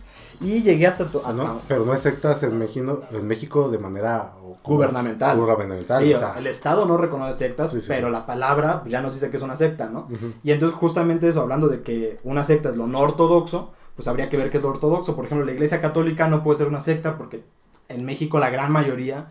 Y 0.42 0.62
llegué 0.62 0.87
hasta... 0.87 1.04
hasta 1.04 1.32
¿no? 1.32 1.61
Pero 1.68 1.84
no 1.84 1.92
hay 1.92 1.99
sectas 1.99 2.42
en 2.42 2.58
México, 2.58 3.02
en 3.12 3.26
México 3.26 3.68
de 3.68 3.78
manera 3.78 4.32
Gubernamental. 4.64 5.37
Gubernamental, 5.37 6.04
Sí, 6.04 6.14
o 6.14 6.18
sea, 6.18 6.34
el 6.38 6.46
Estado 6.46 6.87
no 6.87 6.96
reconoce 6.96 7.34
sectas, 7.34 7.72
Sí, 7.72 7.80
sí, 7.80 7.87
pero 7.88 8.11
la 8.11 8.26
palabra 8.26 8.82
ya 8.87 9.00
nos 9.00 9.14
dice 9.14 9.30
que 9.30 9.37
es 9.37 9.42
una 9.42 9.56
secta, 9.56 9.88
¿no? 9.88 10.08
Y 10.44 10.52
entonces 10.52 10.78
justamente 10.78 11.28
eso, 11.28 11.40
hablando 11.40 11.68
de 11.68 11.82
que 11.82 12.18
una 12.22 12.44
secta 12.44 12.70
es 12.70 12.76
lo 12.76 12.87
no 12.87 13.00
ortodoxo, 13.00 13.72
pues 13.96 14.06
habría 14.08 14.28
que 14.28 14.37
ver 14.37 14.50
qué 14.50 14.58
es 14.58 14.62
lo 14.62 14.70
ortodoxo. 14.70 15.16
Por 15.16 15.25
ejemplo, 15.25 15.44
la 15.44 15.52
Iglesia 15.52 15.80
Católica 15.80 16.28
no 16.28 16.44
puede 16.44 16.58
ser 16.58 16.68
una 16.68 16.80
secta 16.80 17.18
porque 17.18 17.42
en 17.88 18.04
México 18.04 18.38
la 18.38 18.50
gran 18.50 18.70
mayoría 18.70 19.26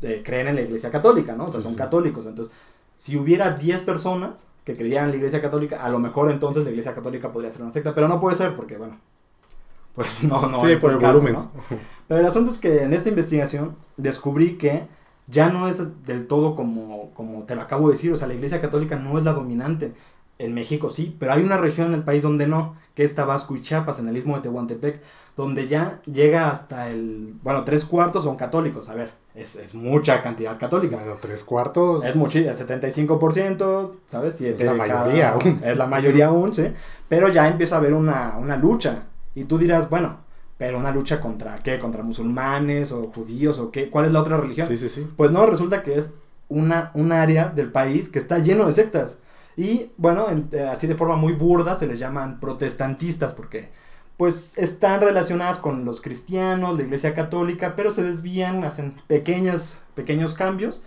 eh, 0.00 0.22
creen 0.24 0.48
en 0.48 0.56
la 0.56 0.62
Iglesia 0.62 0.90
Católica, 0.90 1.34
¿no? 1.36 1.44
O 1.44 1.52
sea, 1.52 1.60
son 1.60 1.74
católicos. 1.74 2.24
Entonces, 2.26 2.54
si 2.96 3.16
hubiera 3.16 3.52
10 3.52 3.82
personas 3.82 4.48
que 4.64 4.76
creían 4.76 5.04
en 5.04 5.10
la 5.10 5.16
Iglesia 5.16 5.42
Católica, 5.42 5.82
a 5.82 5.90
lo 5.90 5.98
mejor 5.98 6.30
entonces 6.30 6.64
la 6.64 6.70
Iglesia 6.70 6.94
Católica 6.94 7.30
podría 7.30 7.50
ser 7.50 7.62
una 7.62 7.70
secta, 7.70 7.94
pero 7.94 8.08
no 8.08 8.20
puede 8.20 8.36
ser 8.36 8.56
porque, 8.56 8.78
bueno, 8.78 8.98
pues 9.94 10.22
no, 10.24 10.46
no. 10.48 10.60
sí, 10.60 10.72
es 10.72 10.80
por 10.80 10.92
el 10.92 10.98
caso, 10.98 11.20
volumen. 11.20 11.34
¿no? 11.34 11.50
Pero 12.08 12.20
el 12.20 12.26
asunto 12.26 12.50
es 12.50 12.58
que 12.58 12.82
en 12.82 12.92
esta 12.92 13.08
investigación 13.08 13.76
descubrí 13.96 14.58
que 14.58 14.86
ya 15.28 15.48
no 15.48 15.68
es 15.68 16.04
del 16.04 16.26
todo 16.26 16.54
como, 16.56 17.10
como 17.14 17.44
te 17.44 17.54
lo 17.54 17.62
acabo 17.62 17.88
de 17.88 17.94
decir, 17.94 18.12
o 18.12 18.16
sea, 18.16 18.26
la 18.28 18.34
Iglesia 18.34 18.60
Católica 18.60 18.96
no 18.96 19.18
es 19.18 19.24
la 19.24 19.32
dominante. 19.32 19.92
En 20.38 20.54
México 20.54 20.90
sí, 20.90 21.14
pero 21.18 21.32
hay 21.32 21.42
una 21.42 21.56
región 21.56 21.88
en 21.88 21.94
el 21.94 22.02
país 22.02 22.22
donde 22.22 22.46
no, 22.48 22.74
que 22.94 23.04
es 23.04 23.14
Tabasco 23.14 23.54
y 23.54 23.62
Chiapas, 23.62 24.00
en 24.00 24.08
el 24.08 24.16
istmo 24.16 24.34
de 24.34 24.42
Tehuantepec, 24.42 25.00
donde 25.36 25.68
ya 25.68 26.00
llega 26.04 26.50
hasta 26.50 26.90
el, 26.90 27.34
bueno, 27.42 27.62
tres 27.64 27.84
cuartos 27.84 28.24
son 28.24 28.36
católicos, 28.36 28.88
a 28.88 28.94
ver, 28.94 29.12
es, 29.34 29.54
es 29.56 29.74
mucha 29.74 30.20
cantidad 30.20 30.58
católica. 30.58 30.96
Bueno, 30.96 31.16
tres 31.20 31.44
cuartos. 31.44 32.04
Es 32.04 32.16
es 32.16 32.68
75%, 32.68 33.90
¿sabes? 34.06 34.36
Siete 34.36 34.64
Es 34.64 34.66
la 34.66 34.72
de 34.72 34.78
cada- 34.88 35.00
mayoría 35.04 35.32
aún. 35.32 35.60
Es 35.64 35.76
la 35.76 35.86
mayoría 35.86 36.26
aún, 36.28 36.52
sí. 36.52 36.66
Pero 37.08 37.28
ya 37.28 37.48
empieza 37.48 37.76
a 37.76 37.78
haber 37.78 37.94
una, 37.94 38.36
una 38.38 38.56
lucha. 38.56 39.04
Y 39.34 39.44
tú 39.44 39.58
dirás, 39.58 39.88
bueno, 39.90 40.18
pero 40.58 40.78
una 40.78 40.92
lucha 40.92 41.20
contra 41.20 41.58
qué? 41.58 41.78
¿Contra 41.78 42.02
musulmanes 42.02 42.92
o 42.92 43.10
judíos 43.14 43.58
o 43.58 43.70
qué? 43.70 43.90
¿Cuál 43.90 44.06
es 44.06 44.12
la 44.12 44.20
otra 44.20 44.36
religión? 44.36 44.68
Sí, 44.68 44.76
sí, 44.76 44.88
sí. 44.88 45.06
Pues 45.16 45.30
no, 45.30 45.46
resulta 45.46 45.82
que 45.82 45.96
es 45.96 46.12
una, 46.48 46.90
un 46.94 47.12
área 47.12 47.48
del 47.48 47.70
país 47.72 48.08
que 48.08 48.18
está 48.18 48.38
lleno 48.38 48.66
de 48.66 48.72
sectas. 48.72 49.16
Y 49.56 49.92
bueno, 49.96 50.28
en- 50.30 50.48
eh, 50.52 50.62
así 50.68 50.86
de 50.86 50.94
forma 50.94 51.16
muy 51.16 51.32
burda 51.32 51.74
se 51.74 51.86
les 51.86 51.98
llaman 51.98 52.40
protestantistas 52.40 53.34
porque 53.34 53.70
pues 54.16 54.56
están 54.58 55.00
relacionadas 55.00 55.58
con 55.58 55.84
los 55.84 56.00
cristianos, 56.00 56.76
la 56.76 56.84
iglesia 56.84 57.14
católica, 57.14 57.74
pero 57.76 57.90
se 57.90 58.02
desvían, 58.04 58.62
hacen 58.64 58.94
pequeñas, 59.08 59.78
pequeños 59.94 60.34
cambios, 60.34 60.82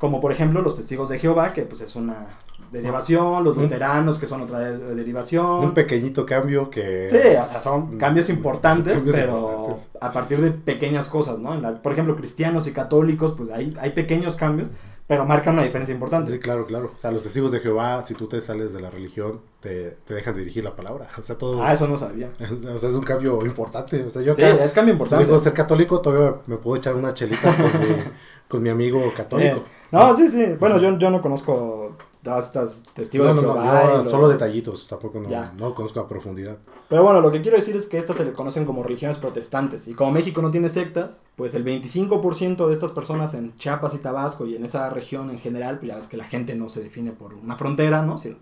como 0.00 0.20
por 0.20 0.32
ejemplo 0.32 0.62
los 0.62 0.74
testigos 0.74 1.08
de 1.10 1.18
Jehová, 1.18 1.52
que 1.52 1.62
pues 1.62 1.82
es 1.82 1.94
una 1.94 2.26
derivación, 2.72 3.44
los 3.44 3.56
luteranos, 3.56 4.18
que 4.18 4.26
son 4.26 4.42
otra 4.42 4.60
de- 4.60 4.94
derivación. 4.94 5.64
Un 5.64 5.74
pequeñito 5.74 6.24
cambio 6.24 6.70
que. 6.70 7.08
Sí, 7.08 7.16
o 7.16 7.46
sea, 7.46 7.60
son 7.60 7.98
cambios 7.98 8.28
Mm, 8.28 8.32
importantes, 8.32 8.94
cambios 8.94 9.16
pero 9.16 9.38
importantes. 9.38 9.88
a 10.00 10.12
partir 10.12 10.40
de 10.40 10.50
pequeñas 10.52 11.08
cosas, 11.08 11.38
¿no? 11.38 11.54
En 11.54 11.62
la- 11.62 11.82
por 11.82 11.92
ejemplo, 11.92 12.16
cristianos 12.16 12.66
y 12.66 12.72
católicos, 12.72 13.34
pues 13.36 13.50
hay, 13.50 13.76
hay 13.80 13.90
pequeños 13.90 14.36
cambios, 14.36 14.68
pero 15.08 15.24
marcan 15.26 15.54
una 15.54 15.64
diferencia 15.64 15.92
importante. 15.92 16.30
Sí, 16.30 16.38
claro, 16.38 16.64
claro. 16.66 16.92
O 16.96 16.98
sea, 17.00 17.10
los 17.10 17.24
testigos 17.24 17.50
de 17.50 17.58
Jehová, 17.58 18.02
si 18.06 18.14
tú 18.14 18.26
te 18.28 18.40
sales 18.40 18.72
de 18.72 18.80
la 18.80 18.88
religión, 18.90 19.40
te, 19.58 19.96
te 20.06 20.14
dejan 20.14 20.36
dirigir 20.36 20.62
la 20.62 20.76
palabra. 20.76 21.08
O 21.18 21.22
sea, 21.22 21.36
todo. 21.36 21.60
Ah, 21.62 21.72
eso 21.72 21.88
no 21.88 21.96
sabía. 21.96 22.30
O 22.74 22.78
sea, 22.78 22.88
es 22.88 22.94
un 22.94 23.02
cambio 23.02 23.44
importante. 23.44 24.02
O 24.04 24.10
sea, 24.10 24.22
yo 24.22 24.34
Sí, 24.36 24.42
acá, 24.44 24.64
es 24.64 24.72
cambio 24.72 24.94
si 24.94 24.96
importante. 25.02 25.24
digo 25.26 25.38
ser 25.40 25.52
católico, 25.52 26.00
todavía 26.00 26.36
me 26.46 26.56
puedo 26.56 26.76
echar 26.76 26.94
una 26.94 27.12
chelita 27.12 27.52
con, 27.54 27.80
mi, 27.80 27.86
con 28.48 28.62
mi 28.62 28.68
amigo 28.68 29.02
católico. 29.16 29.56
Eh, 29.56 29.79
no, 29.92 30.16
sí, 30.16 30.28
sí. 30.28 30.44
Bueno, 30.58 30.78
yo, 30.78 30.96
yo 30.98 31.10
no 31.10 31.20
conozco 31.22 31.96
todas 32.22 32.46
estas 32.46 32.82
testigos 32.94 33.26
No, 33.28 33.34
no, 33.34 33.40
de 33.40 33.46
no, 33.46 33.54
Jehová. 33.54 34.02
lo- 34.04 34.10
solo 34.10 34.28
detallitos, 34.28 34.86
tampoco 34.88 35.20
no, 35.20 35.28
no 35.58 35.74
conozco 35.74 36.00
a 36.00 36.08
profundidad. 36.08 36.58
Pero 36.88 37.02
bueno, 37.04 37.20
lo 37.20 37.30
que 37.32 37.40
quiero 37.40 37.56
decir 37.56 37.76
es 37.76 37.86
que 37.86 37.98
estas 37.98 38.16
se 38.16 38.24
le 38.24 38.32
conocen 38.32 38.64
como 38.66 38.82
religiones 38.82 39.16
protestantes. 39.18 39.88
Y 39.88 39.94
como 39.94 40.10
México 40.12 40.42
no 40.42 40.50
tiene 40.50 40.68
sectas, 40.68 41.22
pues 41.36 41.54
el 41.54 41.64
25% 41.64 42.66
de 42.66 42.72
estas 42.74 42.92
personas 42.92 43.32
en 43.34 43.56
Chiapas 43.56 43.94
y 43.94 43.98
Tabasco 43.98 44.44
y 44.46 44.56
en 44.56 44.64
esa 44.64 44.90
región 44.90 45.30
en 45.30 45.38
general, 45.38 45.78
pues 45.78 45.88
ya 45.88 45.96
ves 45.96 46.08
que 46.08 46.16
la 46.16 46.24
gente 46.24 46.54
no 46.54 46.68
se 46.68 46.82
define 46.82 47.12
por 47.12 47.32
una 47.34 47.56
frontera, 47.56 48.02
¿no? 48.02 48.18
Sino, 48.18 48.36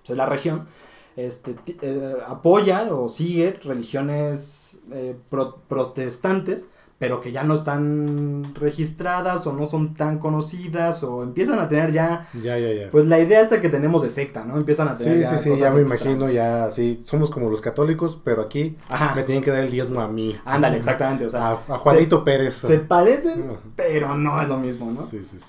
pues 0.00 0.10
es 0.10 0.16
la 0.16 0.26
región. 0.26 0.66
Este, 1.14 1.54
eh, 1.82 2.16
apoya 2.26 2.88
o 2.94 3.08
sigue 3.08 3.52
religiones 3.62 4.78
eh, 4.90 5.14
pro- 5.30 5.58
protestantes, 5.68 6.66
pero 7.02 7.20
que 7.20 7.32
ya 7.32 7.42
no 7.42 7.54
están 7.54 8.54
registradas 8.54 9.44
o 9.48 9.52
no 9.52 9.66
son 9.66 9.94
tan 9.94 10.20
conocidas 10.20 11.02
o 11.02 11.24
empiezan 11.24 11.58
a 11.58 11.68
tener 11.68 11.90
ya, 11.90 12.28
Ya, 12.32 12.56
ya, 12.56 12.72
ya. 12.72 12.90
pues 12.92 13.06
la 13.06 13.18
idea 13.18 13.40
esta 13.40 13.60
que 13.60 13.68
tenemos 13.68 14.04
de 14.04 14.08
secta, 14.08 14.44
¿no? 14.44 14.56
Empiezan 14.56 14.86
a 14.86 14.94
tener 14.96 15.14
sí, 15.16 15.20
ya 15.22 15.30
sí, 15.30 15.42
sí, 15.42 15.50
cosas 15.50 15.60
ya 15.64 15.70
me 15.74 15.80
extrañas. 15.80 16.04
imagino, 16.06 16.30
ya, 16.30 16.70
sí, 16.70 17.02
somos 17.04 17.28
como 17.28 17.50
los 17.50 17.60
católicos, 17.60 18.20
pero 18.22 18.42
aquí 18.42 18.76
Ajá. 18.88 19.16
me 19.16 19.24
tienen 19.24 19.42
que 19.42 19.50
dar 19.50 19.64
el 19.64 19.70
diezmo 19.72 20.00
a 20.00 20.06
mí. 20.06 20.36
Ándale, 20.44 20.76
exactamente, 20.76 21.26
o 21.26 21.30
sea, 21.30 21.48
a, 21.48 21.52
a 21.54 21.78
Juanito 21.78 22.22
Pérez. 22.22 22.54
Se 22.54 22.78
parecen, 22.78 23.46
pero 23.74 24.14
no 24.14 24.40
es 24.40 24.48
lo 24.48 24.58
mismo, 24.58 24.92
¿no? 24.92 25.04
Sí, 25.08 25.24
sí, 25.28 25.38
sí. 25.40 25.44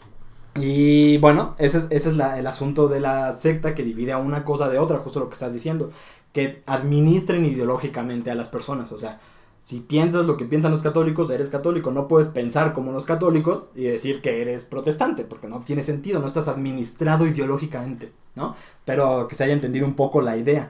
Y 0.56 1.18
bueno, 1.20 1.54
ese 1.60 1.78
es, 1.78 1.88
ese 1.92 2.10
es 2.10 2.18
la- 2.18 2.40
el 2.40 2.48
asunto 2.48 2.88
de 2.88 3.00
la 3.00 3.32
secta 3.34 3.76
que 3.76 3.84
divide 3.84 4.12
a 4.14 4.18
una 4.18 4.44
cosa 4.44 4.70
de 4.70 4.80
otra, 4.80 4.98
justo 4.98 5.20
lo 5.20 5.28
que 5.30 5.34
estás 5.34 5.54
diciendo. 5.54 5.92
Que 6.32 6.64
administren 6.66 7.46
ideológicamente 7.46 8.32
a 8.32 8.36
las 8.36 8.50
personas. 8.50 8.92
O 8.92 8.98
sea, 8.98 9.20
si 9.64 9.80
piensas 9.80 10.26
lo 10.26 10.36
que 10.36 10.44
piensan 10.44 10.74
los 10.74 10.82
católicos, 10.82 11.30
eres 11.30 11.50
católico. 11.50 11.90
No 11.90 12.10
puedes 12.10 12.28
pensar 12.28 12.74
como 12.74 12.92
los 12.92 13.06
católicos 13.06 13.66
y 13.76 13.86
decir 13.86 14.22
que 14.22 14.42
eres 14.42 14.66
protestante, 14.66 15.24
porque 15.24 15.48
no 15.48 15.62
tiene 15.62 15.84
sentido, 15.84 16.20
no 16.20 16.28
estás 16.28 16.50
administrado 16.50 17.26
ideológicamente, 17.26 18.12
¿no? 18.36 18.58
Pero 18.84 19.28
que 19.30 19.36
se 19.36 19.46
haya 19.46 19.54
entendido 19.54 19.88
un 19.88 19.96
poco 19.96 20.22
la 20.22 20.36
idea. 20.36 20.70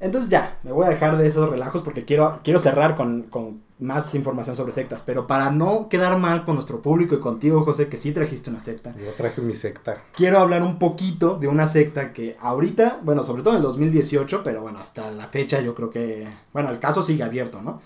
Entonces 0.00 0.30
ya, 0.30 0.58
me 0.62 0.72
voy 0.72 0.86
a 0.86 0.90
dejar 0.90 1.18
de 1.18 1.26
esos 1.26 1.50
relajos 1.50 1.82
porque 1.82 2.06
quiero, 2.06 2.40
quiero 2.42 2.60
cerrar 2.60 2.96
con, 2.96 3.24
con 3.24 3.60
más 3.78 4.14
información 4.14 4.56
sobre 4.56 4.72
sectas. 4.72 5.02
Pero 5.04 5.26
para 5.26 5.50
no 5.50 5.88
quedar 5.88 6.18
mal 6.18 6.44
con 6.44 6.54
nuestro 6.56 6.80
público 6.82 7.14
y 7.14 7.20
contigo, 7.20 7.64
José, 7.64 7.88
que 7.88 7.96
sí 7.96 8.12
trajiste 8.12 8.50
una 8.50 8.60
secta, 8.60 8.92
Yo 8.96 9.12
traje 9.12 9.40
mi 9.40 9.54
secta. 9.54 10.02
quiero 10.14 10.38
hablar 10.40 10.62
un 10.62 10.78
poquito 10.78 11.36
de 11.38 11.48
una 11.48 11.66
secta 11.66 12.12
que 12.12 12.36
ahorita, 12.40 13.00
bueno, 13.02 13.24
sobre 13.24 13.42
todo 13.42 13.54
en 13.54 13.58
el 13.58 13.62
2018, 13.62 14.42
pero 14.42 14.62
bueno, 14.62 14.78
hasta 14.80 15.10
la 15.10 15.28
fecha 15.28 15.60
yo 15.60 15.74
creo 15.74 15.90
que, 15.90 16.26
bueno, 16.52 16.70
el 16.70 16.78
caso 16.78 17.02
sigue 17.02 17.22
abierto, 17.22 17.62
¿no? 17.62 17.80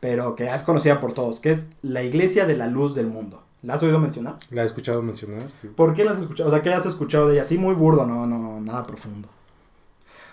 Pero 0.00 0.34
que 0.34 0.52
es 0.52 0.62
conocida 0.62 0.98
por 1.00 1.12
todos, 1.12 1.40
que 1.40 1.52
es 1.52 1.66
la 1.82 2.02
Iglesia 2.02 2.46
de 2.46 2.56
la 2.56 2.66
Luz 2.66 2.94
del 2.94 3.06
Mundo. 3.06 3.42
¿La 3.62 3.74
has 3.74 3.82
oído 3.84 4.00
mencionar? 4.00 4.38
La 4.50 4.64
he 4.64 4.66
escuchado 4.66 5.00
mencionar, 5.02 5.48
sí. 5.52 5.68
¿Por 5.68 5.94
qué 5.94 6.04
la 6.04 6.10
has 6.10 6.18
escuchado? 6.18 6.48
O 6.48 6.52
sea, 6.52 6.62
¿qué 6.62 6.72
has 6.74 6.84
escuchado 6.86 7.28
de 7.28 7.34
ella? 7.34 7.44
Sí, 7.44 7.58
muy 7.58 7.74
burdo, 7.74 8.04
no, 8.04 8.26
no, 8.26 8.60
nada 8.60 8.82
profundo. 8.84 9.28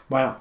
Bueno, 0.08 0.36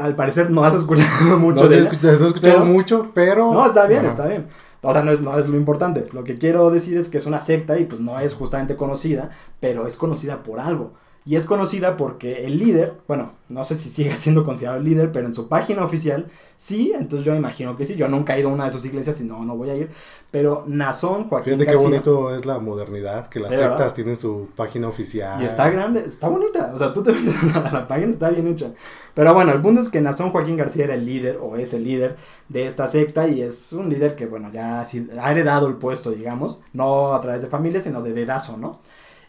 al 0.00 0.14
parecer 0.16 0.50
no 0.50 0.64
has 0.64 0.74
escuchado 0.74 1.38
mucho 1.40 1.64
no, 1.64 1.68
de 1.68 1.78
ella. 1.80 1.92
no 2.02 2.08
he 2.08 2.14
escuchado 2.28 2.40
pero- 2.40 2.64
mucho, 2.64 3.10
pero... 3.14 3.52
No, 3.52 3.66
está 3.66 3.86
bien, 3.86 4.04
está 4.04 4.26
bien. 4.26 4.48
O 4.84 4.92
sea, 4.92 5.02
no 5.02 5.12
es, 5.12 5.20
no 5.20 5.38
es 5.38 5.48
lo 5.48 5.56
importante. 5.56 6.06
Lo 6.12 6.24
que 6.24 6.34
quiero 6.34 6.70
decir 6.70 6.96
es 6.98 7.08
que 7.08 7.18
es 7.18 7.26
una 7.26 7.38
secta 7.38 7.78
y 7.78 7.84
pues 7.84 8.00
no 8.00 8.18
es 8.18 8.34
justamente 8.34 8.74
conocida, 8.76 9.30
pero 9.60 9.86
es 9.86 9.96
conocida 9.96 10.42
por 10.42 10.58
algo. 10.58 10.92
Y 11.24 11.36
es 11.36 11.46
conocida 11.46 11.96
porque 11.96 12.46
el 12.46 12.58
líder, 12.58 12.94
bueno, 13.06 13.32
no 13.48 13.62
sé 13.64 13.76
si 13.76 13.88
sigue 13.90 14.16
siendo 14.16 14.44
considerado 14.44 14.78
el 14.78 14.84
líder, 14.84 15.12
pero 15.12 15.26
en 15.26 15.34
su 15.34 15.48
página 15.48 15.84
oficial 15.84 16.30
sí, 16.56 16.92
entonces 16.98 17.24
yo 17.26 17.34
imagino 17.34 17.76
que 17.76 17.84
sí. 17.84 17.94
Yo 17.96 18.08
nunca 18.08 18.36
he 18.36 18.40
ido 18.40 18.48
a 18.50 18.52
una 18.52 18.64
de 18.64 18.70
sus 18.70 18.84
iglesias 18.84 19.20
y 19.20 19.24
no, 19.24 19.44
no 19.44 19.56
voy 19.56 19.70
a 19.70 19.76
ir. 19.76 19.90
Pero 20.30 20.64
Nazón 20.66 21.24
Joaquín 21.28 21.58
Fíjate 21.58 21.66
qué 21.66 21.72
García. 21.72 21.88
bonito 21.90 22.34
es 22.34 22.46
la 22.46 22.58
modernidad, 22.58 23.28
que 23.28 23.40
las 23.40 23.50
Sí, 23.50 23.56
¿verdad? 23.56 23.70
sectas 23.76 23.94
tienen 23.94 24.16
su 24.16 24.48
página 24.56 24.88
oficial. 24.88 25.40
Y 25.40 25.44
está 25.44 25.68
grande, 25.70 26.00
está 26.00 26.28
bonita. 26.28 26.72
O 26.74 26.78
sea, 26.78 26.92
tú 26.92 27.02
te 27.02 27.12
metes 27.12 27.34
a 27.54 27.60
la, 27.60 27.70
la 27.72 27.88
página, 27.88 28.10
está 28.10 28.30
bien 28.30 28.46
hecha. 28.48 28.72
Pero 29.14 29.34
bueno, 29.34 29.52
el 29.52 29.60
punto 29.60 29.80
es 29.80 29.88
que 29.90 30.00
Nazón 30.00 30.30
Joaquín 30.30 30.56
García 30.56 30.84
era 30.84 30.94
el 30.94 31.04
líder, 31.04 31.38
o 31.42 31.56
es 31.56 31.74
el 31.74 31.84
líder 31.84 32.16
de 32.48 32.66
esta 32.66 32.86
secta, 32.88 33.28
y 33.28 33.42
es 33.42 33.72
un 33.72 33.88
líder 33.90 34.16
que, 34.16 34.26
bueno, 34.26 34.50
ya 34.52 34.80
ha 34.82 35.30
heredado 35.32 35.66
el 35.68 35.74
puesto, 35.76 36.10
digamos, 36.12 36.60
no 36.72 37.12
a 37.14 37.20
través 37.20 37.42
de 37.42 37.48
familia, 37.48 37.80
sino 37.80 38.02
de 38.02 38.12
dedazo, 38.14 38.56
¿no? 38.56 38.72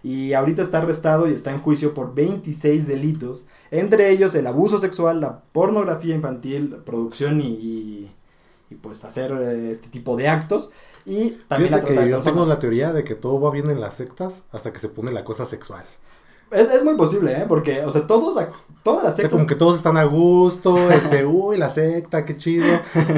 Y 0.04 0.34
ahorita 0.34 0.62
está 0.62 0.80
arrestado 0.80 1.28
y 1.30 1.34
está 1.34 1.52
en 1.52 1.60
juicio 1.60 1.94
por 1.94 2.14
26 2.16 2.88
delitos, 2.88 3.46
entre 3.72 4.12
ellos 4.12 4.36
el 4.36 4.48
abuso 4.48 4.80
sexual, 4.80 5.22
la 5.22 5.42
pornografía 5.54 6.16
infantil, 6.16 6.76
producción 6.86 7.42
y, 7.42 7.48
y- 7.48 8.12
y 8.70 8.76
pues 8.76 9.06
hacer 9.06 9.32
eh, 9.32 9.72
este 9.72 9.90
tipo 9.90 10.16
de 10.18 10.28
actos. 10.30 10.70
Y 11.06 11.32
también 11.48 11.72
la 11.72 11.80
Fíjate 11.80 11.82
trata 11.82 12.02
que 12.02 12.06
de 12.06 12.10
yo 12.10 12.16
personas. 12.16 12.24
tengo 12.24 12.46
la 12.46 12.60
teoría 12.60 12.92
de 12.94 13.04
que 13.04 13.16
todo 13.16 13.40
va 13.40 13.50
bien 13.52 13.70
en 13.70 13.80
las 13.80 13.96
sectas 13.96 14.44
hasta 14.52 14.74
que 14.74 14.80
se 14.80 14.90
pone 14.90 15.12
la 15.12 15.24
cosa 15.24 15.46
sexual. 15.46 15.86
Es, 16.54 16.72
es 16.74 16.84
muy 16.84 16.96
posible, 16.96 17.32
¿eh? 17.34 17.46
Porque, 17.48 17.84
o 17.84 17.92
sea, 17.92 18.06
todos, 18.08 18.36
todas 18.84 19.04
las 19.04 19.14
O 19.14 19.16
sea, 19.16 19.24
sectas... 19.24 19.32
como 19.32 19.48
que 19.48 19.56
todos 19.56 19.78
están 19.78 19.98
a 19.98 20.04
gusto, 20.04 20.78
este, 20.92 21.26
uy, 21.26 21.58
la 21.58 21.70
secta, 21.70 22.26
qué 22.26 22.38
chido, 22.38 22.66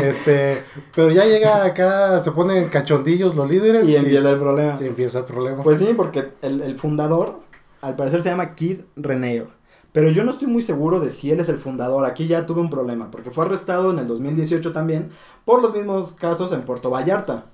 este, 0.04 0.64
pero 0.94 1.12
ya 1.12 1.26
llega 1.26 1.66
acá, 1.66 2.20
se 2.22 2.32
ponen 2.32 2.70
cachondillos 2.70 3.36
los 3.36 3.50
líderes 3.50 3.88
Y 3.88 3.96
empieza 3.96 4.30
el 4.32 4.40
problema. 4.40 4.78
y 4.82 4.86
empieza 4.86 5.20
el 5.20 5.26
problema. 5.26 5.64
Pues 5.64 5.80
sí, 5.80 5.90
porque 5.96 6.30
el, 6.42 6.62
el 6.62 6.78
fundador, 6.78 7.40
al 7.82 7.96
parecer 7.96 8.22
se 8.22 8.30
llama 8.30 8.56
Kid 8.56 8.82
Renier. 8.96 9.48
Pero 9.92 10.10
yo 10.10 10.26
no 10.26 10.32
estoy 10.32 10.50
muy 10.50 10.62
seguro 10.62 11.00
de 11.00 11.10
si 11.10 11.32
él 11.32 11.40
es 11.40 11.48
el 11.48 11.58
fundador. 11.58 12.04
Aquí 12.04 12.28
ya 12.28 12.46
tuve 12.46 12.60
un 12.60 12.70
problema, 12.70 13.12
porque 13.12 13.32
fue 13.32 13.46
arrestado 13.46 13.92
en 13.92 14.00
el 14.00 14.08
2018 14.08 14.74
también 14.74 15.12
por 15.46 15.62
los 15.62 15.74
mismos 15.74 16.12
casos 16.12 16.52
en 16.52 16.64
Puerto 16.64 16.90
Vallarta. 16.90 17.46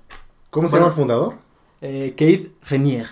¿Cómo 0.49 0.67
se 0.67 0.75
llama 0.75 0.87
el 0.87 0.93
fundador? 0.93 1.33
Eh, 1.81 2.13
Kid 2.17 2.47
Renier. 2.67 3.07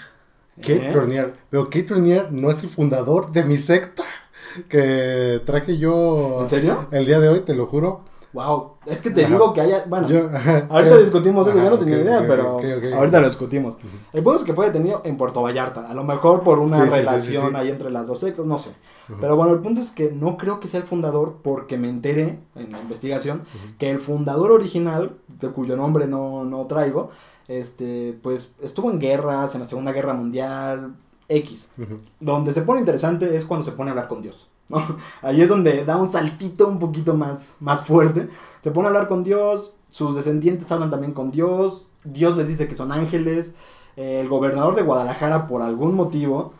Kate 0.61 0.89
¿Eh? 0.89 0.93
Renier. 0.93 1.33
Pero 1.49 1.65
Kate 1.65 1.87
Renier 1.89 2.31
no 2.31 2.49
es 2.51 2.61
el 2.63 2.69
fundador 2.69 3.31
de 3.31 3.43
mi 3.43 3.57
secta 3.57 4.03
que 4.67 5.41
traje 5.45 5.77
yo 5.77 6.39
¿En 6.41 6.47
serio? 6.49 6.87
el 6.91 7.05
día 7.05 7.19
de 7.19 7.29
hoy, 7.29 7.41
te 7.41 7.53
lo 7.55 7.65
juro. 7.67 8.01
Wow, 8.31 8.73
es 8.85 9.01
que 9.01 9.09
te 9.09 9.25
Ajá. 9.25 9.33
digo 9.33 9.53
que 9.55 9.61
haya... 9.61 9.85
Bueno, 9.87 10.07
Yo- 10.07 10.29
ajá, 10.31 10.67
ahorita 10.69 10.95
eh, 10.97 10.99
discutimos 10.99 11.47
eso, 11.47 11.57
yo 11.57 11.67
no 11.69 11.79
tenía 11.79 11.97
idea, 11.97 12.23
pero 12.27 12.57
ok, 12.57 12.63
ok. 12.77 12.93
ahorita 12.93 13.21
lo 13.21 13.27
discutimos. 13.27 13.79
El 14.13 14.21
punto 14.21 14.37
es 14.37 14.43
que 14.43 14.53
fue 14.53 14.67
detenido 14.67 15.01
en 15.03 15.17
Puerto 15.17 15.41
Vallarta, 15.41 15.89
a 15.89 15.95
lo 15.95 16.03
mejor 16.03 16.43
por 16.43 16.59
una 16.59 16.83
Sí, 16.83 16.89
relación 16.89 17.43
sí, 17.45 17.49
sí. 17.49 17.55
ahí 17.55 17.69
entre 17.69 17.89
las 17.89 18.05
dos 18.05 18.19
sectas, 18.19 18.45
no 18.45 18.59
sé. 18.59 18.69
Ujú. 19.09 19.17
Pero 19.19 19.35
bueno, 19.35 19.53
el 19.53 19.61
punto 19.61 19.81
es 19.81 19.89
que 19.89 20.11
no 20.11 20.37
creo 20.37 20.59
que 20.59 20.67
sea 20.67 20.79
el 20.81 20.85
fundador 20.85 21.37
porque 21.41 21.79
me 21.79 21.89
enteré 21.89 22.37
en 22.55 22.71
la 22.71 22.79
investigación 22.79 23.45
que 23.79 23.89
el 23.89 23.99
fundador 23.99 24.51
original, 24.51 25.15
de 25.39 25.47
cuyo 25.49 25.75
nombre 25.75 26.05
no, 26.05 26.45
no 26.45 26.67
traigo, 26.67 27.09
este, 27.49 28.17
pues 28.21 28.55
estuvo 28.61 28.89
en 28.91 28.99
guerras, 28.99 29.55
en 29.55 29.61
la 29.61 29.67
Segunda 29.67 29.91
Guerra 29.91 30.13
Mundial, 30.13 30.95
X. 31.27 31.69
Donde 32.19 32.53
se 32.53 32.61
pone 32.61 32.79
interesante 32.79 33.35
es 33.35 33.45
cuando 33.45 33.65
se 33.65 33.73
pone 33.73 33.89
a 33.89 33.91
hablar 33.91 34.07
con 34.07 34.21
Dios. 34.21 34.47
¿no? 34.69 34.81
Ahí 35.21 35.41
es 35.41 35.49
donde 35.49 35.83
da 35.83 35.97
un 35.97 36.07
saltito 36.07 36.67
un 36.67 36.79
poquito 36.79 37.15
más, 37.15 37.55
más 37.59 37.85
fuerte. 37.85 38.29
Se 38.63 38.71
pone 38.71 38.87
a 38.87 38.89
hablar 38.89 39.07
con 39.07 39.23
Dios, 39.23 39.75
sus 39.89 40.15
descendientes 40.15 40.71
hablan 40.71 40.91
también 40.91 41.11
con 41.13 41.31
Dios, 41.31 41.91
Dios 42.03 42.37
les 42.37 42.47
dice 42.47 42.67
que 42.67 42.75
son 42.75 42.91
ángeles. 42.91 43.53
eh, 43.97 44.21
el 44.21 44.29
gobernador 44.29 44.75
de 44.75 44.83
Guadalajara, 44.83 45.47
por 45.47 45.61
algún 45.61 45.95
motivo, 45.95 46.53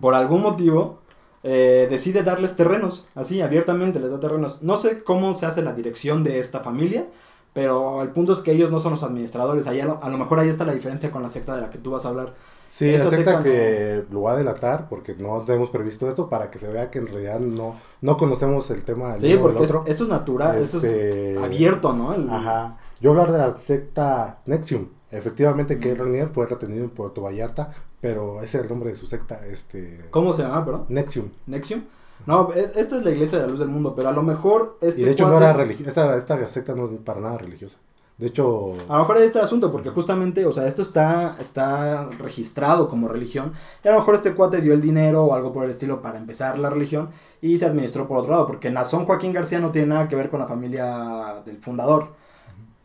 por 0.00 0.14
algún 0.14 0.42
motivo, 0.42 0.98
eh, 1.42 1.86
decide 1.88 2.24
darles 2.24 2.56
terrenos, 2.56 3.06
así, 3.14 3.40
abiertamente 3.40 4.00
les 4.00 4.10
da 4.10 4.18
terrenos. 4.18 4.62
No 4.62 4.78
sé 4.78 5.04
cómo 5.04 5.34
se 5.36 5.46
hace 5.46 5.62
la 5.62 5.72
dirección 5.72 6.24
de 6.24 6.40
esta 6.40 6.60
familia, 6.60 7.06
pero 7.56 8.02
el 8.02 8.10
punto 8.10 8.34
es 8.34 8.40
que 8.40 8.52
ellos 8.52 8.70
no 8.70 8.80
son 8.80 8.90
los 8.92 9.02
administradores. 9.02 9.66
Ahí 9.66 9.80
a, 9.80 9.86
lo, 9.86 9.98
a 10.02 10.10
lo 10.10 10.18
mejor 10.18 10.38
ahí 10.38 10.50
está 10.50 10.66
la 10.66 10.74
diferencia 10.74 11.10
con 11.10 11.22
la 11.22 11.30
secta 11.30 11.54
de 11.54 11.62
la 11.62 11.70
que 11.70 11.78
tú 11.78 11.90
vas 11.90 12.04
a 12.04 12.08
hablar. 12.10 12.34
Sí, 12.68 12.90
Esta 12.90 13.04
la 13.06 13.10
secta 13.12 13.30
secta 13.32 13.42
que 13.44 14.04
lo 14.10 14.20
va 14.22 14.32
a 14.32 14.36
delatar 14.36 14.90
porque 14.90 15.14
no 15.14 15.40
tenemos 15.40 15.70
previsto 15.70 16.06
esto 16.06 16.28
para 16.28 16.50
que 16.50 16.58
se 16.58 16.68
vea 16.68 16.90
que 16.90 16.98
en 16.98 17.06
realidad 17.06 17.40
no, 17.40 17.76
no 18.02 18.16
conocemos 18.18 18.70
el 18.70 18.84
tema 18.84 19.12
del 19.12 19.20
Sí, 19.22 19.28
del 19.28 19.38
porque 19.40 19.62
es- 19.64 19.70
otro. 19.70 19.84
esto 19.86 20.02
es 20.04 20.10
natural, 20.10 20.56
esto 20.58 20.76
Este, 20.76 21.32
es 21.32 21.38
abierto, 21.42 21.94
¿no? 21.94 22.12
El- 22.12 22.28
Ajá. 22.28 22.76
Yo 23.00 23.12
hablar 23.12 23.32
de 23.32 23.38
la 23.38 23.56
secta 23.56 24.40
Nexium. 24.44 24.88
Efectivamente, 25.10 25.78
que 25.78 25.94
Mm. 25.94 25.96
Renier 25.98 26.28
fue 26.28 26.44
retenido 26.46 26.84
en 26.84 26.90
Puerto 26.90 27.22
Vallarta, 27.22 27.70
pero 28.02 28.42
ese 28.42 28.58
era 28.58 28.64
el 28.64 28.70
nombre 28.70 28.90
de 28.90 28.96
su 28.96 29.06
secta, 29.06 29.40
este... 29.46 30.04
¿Cómo 30.10 30.36
se 30.36 30.42
llama, 30.42 30.62
perdón? 30.62 30.84
Nexium. 30.90 31.30
Nexium. 31.46 31.84
No, 32.24 32.48
es- 32.52 32.76
esta 32.76 32.96
es 32.96 33.04
la 33.04 33.10
iglesia 33.10 33.38
de 33.38 33.44
la 33.44 33.50
luz 33.50 33.60
del 33.60 33.68
mundo, 33.68 33.94
pero 33.94 34.08
a 34.08 34.12
lo 34.12 34.22
mejor 34.22 34.78
este 34.80 35.02
y 35.02 35.04
de 35.04 35.12
hecho 35.12 35.28
no 35.28 35.36
era 35.36 35.52
religiosa, 35.52 36.16
esta, 36.16 36.16
esta 36.36 36.48
secta 36.48 36.74
no 36.74 36.84
es 36.84 36.90
para 37.04 37.20
nada 37.20 37.38
religiosa. 37.38 37.78
De 38.18 38.28
hecho, 38.28 38.72
A 38.88 38.94
lo 38.94 38.98
mejor 39.00 39.18
ahí 39.18 39.24
está 39.26 39.40
el 39.40 39.44
asunto, 39.44 39.70
porque 39.70 39.90
justamente, 39.90 40.46
o 40.46 40.52
sea, 40.52 40.66
esto 40.66 40.80
está, 40.80 41.36
está 41.38 42.08
registrado 42.18 42.88
como 42.88 43.08
religión. 43.08 43.52
Y 43.84 43.88
a 43.88 43.92
lo 43.92 43.98
mejor 43.98 44.14
este 44.14 44.32
cuate 44.34 44.62
dio 44.62 44.72
el 44.72 44.80
dinero 44.80 45.24
o 45.26 45.34
algo 45.34 45.52
por 45.52 45.64
el 45.64 45.70
estilo 45.70 46.00
para 46.00 46.18
empezar 46.18 46.58
la 46.58 46.70
religión 46.70 47.10
y 47.42 47.58
se 47.58 47.66
administró 47.66 48.08
por 48.08 48.16
otro 48.16 48.32
lado, 48.32 48.46
porque 48.46 48.70
Nazón 48.70 49.04
Joaquín 49.04 49.34
García 49.34 49.60
no 49.60 49.70
tiene 49.70 49.88
nada 49.88 50.08
que 50.08 50.16
ver 50.16 50.30
con 50.30 50.40
la 50.40 50.46
familia 50.46 51.42
del 51.44 51.58
fundador. 51.58 52.14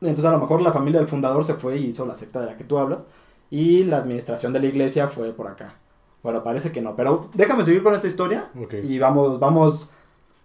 Entonces 0.02 0.26
a 0.26 0.32
lo 0.32 0.40
mejor 0.40 0.62
la 0.62 0.74
familia 0.74 1.00
del 1.00 1.08
fundador 1.10 1.44
se 1.46 1.54
fue 1.54 1.78
y 1.78 1.86
hizo 1.88 2.06
la 2.06 2.16
secta 2.16 2.42
de 2.42 2.48
la 2.48 2.58
que 2.58 2.64
tú 2.66 2.78
hablas 2.78 3.06
y 3.50 3.84
la 3.86 3.98
administración 3.98 4.52
de 4.52 4.60
la 4.60 4.66
iglesia 4.68 5.08
fue 5.08 5.32
por 5.32 5.48
acá. 5.48 5.76
Bueno, 6.24 6.44
parece 6.44 6.72
que 6.72 6.82
no, 6.82 6.96
pero 6.96 7.30
déjame 7.34 7.64
seguir 7.66 7.84
con 7.84 7.96
esta 7.96 8.08
historia 8.08 8.50
y 8.86 9.00
vamos, 9.00 9.40
vamos 9.40 9.90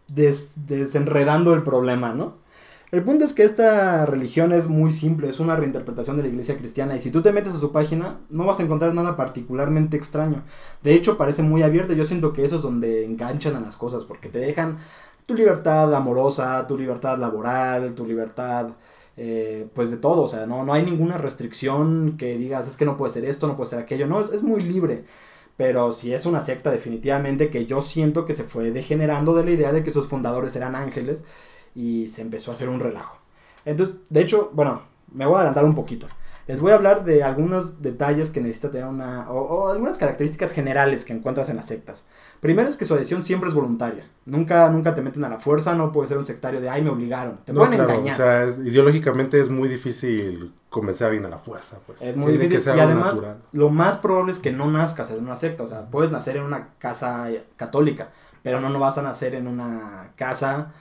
des- 0.09 0.55
desenredando 0.67 1.55
el 1.55 1.63
problema, 1.63 2.13
¿no? 2.15 2.35
El 2.93 3.03
punto 3.03 3.25
es 3.25 3.33
que 3.33 3.43
esta 3.43 4.07
religión 4.07 4.53
es 4.53 4.69
muy 4.69 4.93
simple, 4.93 5.29
es 5.29 5.41
una 5.41 5.57
reinterpretación 5.57 6.17
de 6.17 6.23
la 6.23 6.29
iglesia 6.29 6.57
cristiana 6.57 6.95
y 6.97 7.01
si 7.01 7.11
tú 7.11 7.21
te 7.21 7.33
metes 7.33 7.53
a 7.55 7.59
su 7.59 7.73
página 7.73 8.19
no 8.31 8.45
vas 8.47 8.61
a 8.61 8.63
encontrar 8.63 8.95
nada 8.95 9.17
particularmente 9.17 9.97
extraño. 9.97 10.45
De 10.85 10.95
hecho 10.95 11.17
parece 11.17 11.43
muy 11.43 11.63
abierta, 11.63 11.95
yo 11.95 12.05
siento 12.05 12.33
que 12.33 12.45
eso 12.45 12.57
es 12.57 12.63
donde 12.63 13.05
enganchan 13.05 13.57
a 13.57 13.61
las 13.61 13.77
cosas 13.77 14.05
porque 14.05 14.29
te 14.29 14.39
dejan 14.39 14.79
tu 15.27 15.35
libertad 15.35 15.93
amorosa, 15.95 16.65
tu 16.69 16.79
libertad 16.79 17.19
laboral, 17.19 17.95
tu 17.95 18.07
libertad 18.07 18.69
eh, 19.17 19.67
pues 19.75 19.91
de 19.91 19.97
todo, 19.97 20.23
o 20.23 20.29
sea, 20.29 20.47
no, 20.47 20.65
no 20.65 20.73
hay 20.73 20.85
ninguna 20.85 21.19
restricción 21.19 22.17
que 22.17 22.39
digas 22.39 22.69
es 22.69 22.77
que 22.77 22.85
no 22.85 22.97
puede 22.97 23.13
ser 23.13 23.25
esto, 23.25 23.47
no 23.49 23.57
puede 23.57 23.71
ser 23.71 23.81
aquello, 23.81 24.07
no, 24.07 24.21
es, 24.21 24.31
es 24.33 24.43
muy 24.45 24.63
libre. 24.63 25.05
Pero 25.57 25.93
si 25.93 26.13
es 26.13 26.27
una 26.27 26.41
secta 26.41 26.71
definitivamente 26.71 27.51
que 27.51 27.67
yo 27.67 27.81
siento 27.81 28.25
que 28.25 28.35
se 28.35 28.45
fue 28.45 28.71
degenerando 28.71 29.35
de 29.35 29.45
la 29.45 29.51
idea 29.53 29.73
de 29.73 29.83
que 29.83 29.91
sus 29.91 30.09
fundadores 30.09 30.55
eran 30.57 30.75
ángeles 30.77 31.25
y 31.75 32.09
se 32.09 32.23
empezó 32.23 32.51
a 32.51 32.55
hacer 32.55 32.69
un 32.69 32.81
relajo. 32.81 33.19
Entonces, 33.65 33.97
de 34.09 34.21
hecho, 34.21 34.51
bueno, 34.53 34.83
me 35.13 35.27
voy 35.27 35.37
a 35.37 35.39
adelantar 35.39 35.65
un 35.65 35.75
poquito. 35.75 36.07
Les 36.47 36.61
voy 36.61 36.71
a 36.71 36.77
hablar 36.77 37.05
de 37.05 37.25
algunos 37.25 37.83
detalles 37.83 38.31
que 38.31 38.41
necesita 38.41 38.71
tener 38.71 38.87
una... 38.87 39.29
o, 39.33 39.41
o 39.41 39.69
algunas 39.69 39.99
características 39.99 40.53
generales 40.53 41.05
que 41.05 41.13
encuentras 41.13 41.49
en 41.49 41.57
las 41.57 41.67
sectas. 41.67 42.07
Primero 42.41 42.69
es 42.69 42.77
que 42.77 42.85
su 42.85 42.95
adhesión 42.95 43.25
siempre 43.25 43.49
es 43.49 43.55
voluntaria. 43.55 44.05
Nunca, 44.27 44.69
nunca 44.71 44.95
te 44.95 45.03
meten 45.03 45.25
a 45.25 45.29
la 45.29 45.39
fuerza, 45.41 45.75
no 45.75 45.91
puedes 45.91 46.09
ser 46.09 46.19
un 46.19 46.27
sectario 46.27 46.61
de, 46.61 46.69
ay, 46.69 46.83
me 46.83 46.91
obligaron. 46.91 47.39
Te 47.45 47.53
no, 47.53 47.61
pueden 47.61 47.75
claro, 47.77 47.91
engañar. 47.95 48.15
o 48.15 48.17
sea, 48.17 48.45
es- 48.45 48.59
ideológicamente 48.59 49.41
es 49.41 49.49
muy 49.51 49.69
difícil 49.69 50.53
convencer 50.71 51.07
a 51.07 51.11
alguien 51.11 51.25
a 51.27 51.31
la 51.31 51.39
fuerza, 51.39 51.79
pues. 51.87 52.01
Es 52.03 52.17
muy 52.17 52.27
Tiene 52.33 52.45
que 52.45 52.49
difícil. 52.51 52.65
ser 52.65 52.77
Y 52.77 52.81
además, 52.81 53.15
natural. 53.17 53.39
lo 53.53 53.71
más 53.71 53.97
probable 53.97 54.31
es 54.31 54.39
que 54.39 54.53
no 54.53 54.71
nazcas 54.71 55.11
en 55.11 55.25
una 55.25 55.35
secta. 55.35 55.65
O 55.65 55.67
sea, 55.67 55.87
puedes 55.91 56.13
nacer 56.13 56.37
en 56.37 56.45
una 56.45 56.69
casa 56.79 57.29
católica, 57.57 58.11
pero 58.45 58.61
no, 58.61 58.69
no 58.71 58.79
vas 58.79 58.99
a 58.99 59.03
nacer 59.03 59.35
en 59.35 59.49
una 59.49 60.11
casa 60.17 60.73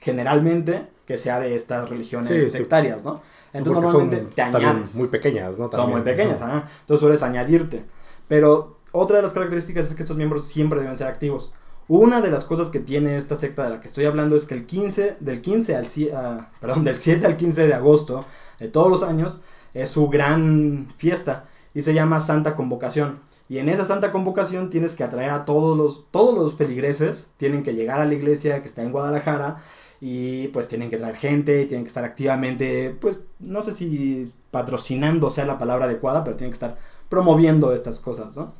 generalmente 0.00 0.88
que 1.06 1.18
sea 1.18 1.38
de 1.38 1.54
estas 1.54 1.88
religiones 1.88 2.28
Sí, 2.28 2.40
sí. 2.42 2.50
sectarias, 2.50 3.04
¿no? 3.04 3.20
Entonces 3.52 3.82
normalmente 3.82 4.24
son 4.24 4.30
te 4.30 4.42
añades. 4.42 4.94
muy 4.94 5.08
pequeñas, 5.08 5.58
¿no? 5.58 5.64
Son 5.64 5.70
También. 5.70 5.90
muy 5.90 6.02
pequeñas, 6.02 6.40
ajá. 6.40 6.68
Entonces 6.80 7.00
sueles 7.00 7.22
añadirte. 7.22 7.84
Pero 8.28 8.78
otra 8.92 9.16
de 9.16 9.22
las 9.22 9.32
características 9.32 9.88
es 9.88 9.94
que 9.94 10.02
estos 10.02 10.16
miembros 10.16 10.46
siempre 10.46 10.80
deben 10.80 10.96
ser 10.96 11.06
activos. 11.06 11.52
Una 11.88 12.20
de 12.20 12.30
las 12.30 12.44
cosas 12.44 12.68
que 12.68 12.78
tiene 12.78 13.16
esta 13.16 13.36
secta 13.36 13.64
de 13.64 13.70
la 13.70 13.80
que 13.80 13.88
estoy 13.88 14.04
hablando 14.04 14.36
es 14.36 14.44
que 14.44 14.54
el 14.54 14.66
15, 14.66 15.16
del 15.20 15.42
15 15.42 15.76
al 15.76 15.86
ah, 16.14 16.48
perdón, 16.60 16.84
del 16.84 16.96
7 16.98 17.26
al 17.26 17.36
15 17.36 17.66
de 17.66 17.74
agosto 17.74 18.24
de 18.58 18.68
todos 18.68 18.88
los 18.88 19.02
años 19.02 19.40
es 19.74 19.90
su 19.90 20.08
gran 20.08 20.88
fiesta 20.96 21.46
y 21.74 21.82
se 21.82 21.94
llama 21.94 22.20
Santa 22.20 22.54
Convocación. 22.54 23.18
Y 23.48 23.58
en 23.58 23.68
esa 23.68 23.84
Santa 23.84 24.12
Convocación 24.12 24.70
tienes 24.70 24.94
que 24.94 25.04
atraer 25.04 25.30
a 25.30 25.44
todos 25.44 25.76
los 25.76 26.10
todos 26.10 26.34
los 26.34 26.54
feligreses, 26.54 27.30
tienen 27.36 27.62
que 27.62 27.74
llegar 27.74 28.00
a 28.00 28.06
la 28.06 28.14
iglesia 28.14 28.62
que 28.62 28.68
está 28.68 28.82
en 28.82 28.92
Guadalajara 28.92 29.58
y 30.04 30.48
pues 30.48 30.66
tienen 30.66 30.90
que 30.90 30.96
traer 30.96 31.14
gente, 31.14 31.64
tienen 31.66 31.84
que 31.84 31.88
estar 31.88 32.02
activamente, 32.02 32.90
pues 33.00 33.20
no 33.38 33.62
sé 33.62 33.70
si 33.70 34.32
patrocinando 34.50 35.30
sea 35.30 35.46
la 35.46 35.58
palabra 35.58 35.84
adecuada, 35.84 36.24
pero 36.24 36.36
tienen 36.36 36.50
que 36.50 36.56
estar 36.56 36.76
promoviendo 37.08 37.72
estas 37.72 38.00
cosas, 38.00 38.36
¿no? 38.36 38.52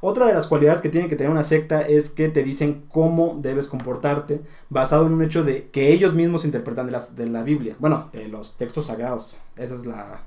Otra 0.00 0.26
de 0.26 0.34
las 0.34 0.46
cualidades 0.46 0.80
que 0.80 0.90
tiene 0.90 1.08
que 1.08 1.16
tener 1.16 1.32
una 1.32 1.42
secta 1.42 1.80
es 1.80 2.10
que 2.10 2.28
te 2.28 2.44
dicen 2.44 2.84
cómo 2.88 3.38
debes 3.42 3.66
comportarte 3.66 4.42
basado 4.70 5.06
en 5.06 5.14
un 5.14 5.22
hecho 5.22 5.42
de 5.42 5.68
que 5.70 5.92
ellos 5.92 6.14
mismos 6.14 6.44
interpretan 6.44 6.86
de, 6.86 6.92
las, 6.92 7.16
de 7.16 7.26
la 7.26 7.42
Biblia, 7.42 7.74
bueno, 7.80 8.10
de 8.12 8.28
los 8.28 8.56
textos 8.56 8.86
sagrados, 8.86 9.40
esa 9.56 9.74
es 9.74 9.86
la, 9.86 10.22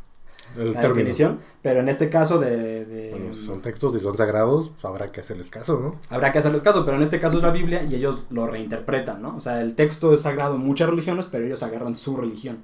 La 0.55 0.63
término. 0.73 0.87
definición, 0.95 1.39
pero 1.61 1.81
en 1.81 1.89
este 1.89 2.09
caso 2.09 2.39
de... 2.39 2.85
de- 2.85 3.09
Bueno, 3.11 3.33
son 3.33 3.61
textos 3.61 3.95
y 3.95 3.99
son 3.99 4.17
sagrados, 4.17 4.69
pues 4.69 4.85
habrá 4.85 5.11
que 5.11 5.21
hacerles 5.21 5.49
caso, 5.49 5.79
¿no? 5.79 5.95
Habrá 6.15 6.31
que 6.31 6.39
hacerles 6.39 6.61
caso, 6.61 6.83
pero 6.85 6.97
en 6.97 7.03
este 7.03 7.19
caso 7.19 7.37
es 7.37 7.43
la 7.43 7.51
Biblia 7.51 7.83
y 7.83 7.95
ellos 7.95 8.23
lo 8.29 8.47
reinterpretan, 8.47 9.21
¿no? 9.21 9.35
O 9.37 9.41
sea, 9.41 9.61
el 9.61 9.75
texto 9.75 10.13
es 10.13 10.21
sagrado 10.21 10.55
en 10.55 10.61
muchas 10.61 10.89
religiones, 10.89 11.25
pero 11.29 11.45
ellos 11.45 11.61
agarran 11.63 11.95
su 11.97 12.15
religión. 12.17 12.59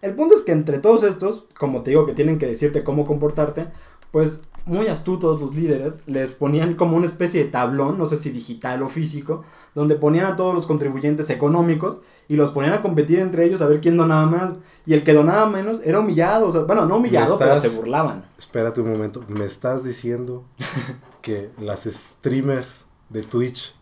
El 0.00 0.14
punto 0.14 0.34
es 0.34 0.42
que 0.42 0.50
entre 0.52 0.78
todos 0.78 1.04
estos, 1.04 1.44
como 1.58 1.82
te 1.82 1.90
digo 1.90 2.06
que 2.06 2.12
tienen 2.14 2.38
que 2.38 2.46
decirte 2.46 2.82
cómo 2.82 3.06
comportarte, 3.06 3.66
pues 4.10 4.42
muy 4.64 4.86
astutos 4.88 5.40
los 5.40 5.54
líderes 5.54 6.00
les 6.06 6.32
ponían 6.34 6.74
como 6.74 6.96
una 6.96 7.06
especie 7.06 7.42
de 7.44 7.50
tablón, 7.50 7.98
no 7.98 8.06
sé 8.06 8.16
si 8.16 8.30
digital 8.30 8.82
o 8.82 8.88
físico, 8.88 9.44
donde 9.74 9.94
ponían 9.96 10.26
a 10.26 10.36
todos 10.36 10.54
los 10.54 10.66
contribuyentes 10.66 11.30
económicos 11.30 12.00
y 12.32 12.36
los 12.36 12.50
ponían 12.50 12.72
a 12.72 12.82
competir 12.82 13.18
entre 13.18 13.44
ellos 13.44 13.60
a 13.60 13.66
ver 13.66 13.80
quién 13.80 13.96
donaba 13.96 14.26
más. 14.26 14.52
Y 14.86 14.94
el 14.94 15.04
que 15.04 15.12
donaba 15.12 15.48
menos 15.48 15.80
era 15.84 16.00
humillado, 16.00 16.48
o 16.48 16.52
sea, 16.52 16.62
bueno, 16.62 16.86
no 16.86 16.96
humillado, 16.96 17.36
pero 17.38 17.54
estás- 17.54 17.70
se 17.70 17.76
burlaban. 17.78 18.24
Espérate 18.38 18.80
un 18.80 18.90
momento, 18.90 19.20
¿me 19.28 19.44
estás 19.44 19.84
diciendo 19.84 20.44
que 21.22 21.50
las 21.60 21.84
streamers 21.84 22.84
de 23.08 23.22
Twitch 23.22 23.74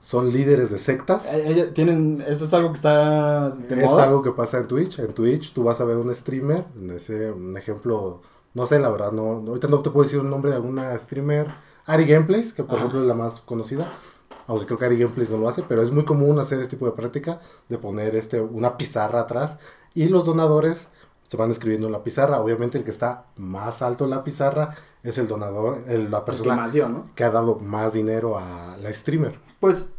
son 0.00 0.32
líderes 0.32 0.70
de 0.70 0.78
sectas. 0.78 1.26
Eh, 1.34 1.42
ella- 1.48 1.74
tienen, 1.74 2.24
eso 2.26 2.44
es 2.44 2.54
algo 2.54 2.68
que 2.70 2.76
está 2.76 3.50
de 3.50 3.82
es 3.82 3.90
moda. 3.90 4.04
algo 4.04 4.22
que 4.22 4.30
pasa 4.30 4.58
en 4.58 4.68
Twitch. 4.68 4.98
En 5.00 5.12
Twitch 5.12 5.52
tú 5.52 5.64
vas 5.64 5.80
a 5.80 5.84
ver 5.84 5.96
un 5.96 6.14
streamer, 6.14 6.64
en 6.80 6.90
ese, 6.92 7.30
un 7.32 7.56
ejemplo, 7.56 8.22
no 8.54 8.64
sé, 8.66 8.78
la 8.78 8.88
verdad, 8.90 9.12
no, 9.12 9.40
no- 9.40 9.48
ahorita 9.48 9.68
no 9.68 9.80
te 9.80 9.90
puedo 9.90 10.04
decir 10.04 10.20
un 10.20 10.30
nombre 10.30 10.50
de 10.50 10.56
alguna 10.56 10.96
streamer. 10.98 11.48
Ari 11.84 12.04
Gameplays, 12.06 12.52
que 12.52 12.62
por 12.62 12.76
Ajá. 12.76 12.84
ejemplo 12.84 13.00
es 13.02 13.06
la 13.08 13.14
más 13.14 13.40
conocida. 13.40 13.90
Aunque 14.48 14.66
creo 14.66 14.78
que 14.78 14.84
Ari 14.86 14.98
Gameplays 14.98 15.30
no 15.30 15.36
lo 15.38 15.48
hace, 15.48 15.62
pero 15.62 15.82
es 15.82 15.92
muy 15.92 16.04
común 16.04 16.38
hacer 16.40 16.58
este 16.58 16.70
tipo 16.76 16.86
de 16.86 16.92
práctica 16.92 17.40
de 17.68 17.78
poner 17.78 18.16
este, 18.16 18.40
una 18.40 18.76
pizarra 18.76 19.20
atrás 19.20 19.58
y 19.94 20.06
los 20.08 20.24
donadores 20.24 20.88
se 21.28 21.36
van 21.36 21.50
escribiendo 21.52 21.86
en 21.86 21.92
la 21.92 22.02
pizarra. 22.02 22.40
Obviamente 22.40 22.78
el 22.78 22.84
que 22.84 22.90
está 22.90 23.26
más 23.36 23.82
alto 23.82 24.04
en 24.04 24.10
la 24.10 24.24
pizarra 24.24 24.74
es 25.04 25.18
el 25.18 25.28
donador, 25.28 25.84
el- 25.86 26.10
la 26.10 26.18
el 26.18 26.24
que 26.24 26.26
persona 26.26 26.56
más 26.56 26.72
dio, 26.72 26.88
¿no? 26.88 27.10
que 27.14 27.22
ha 27.22 27.30
dado 27.30 27.56
más 27.60 27.92
dinero 27.92 28.38
a 28.38 28.76
la 28.78 28.92
streamer. 28.92 29.38
Pues 29.60 29.90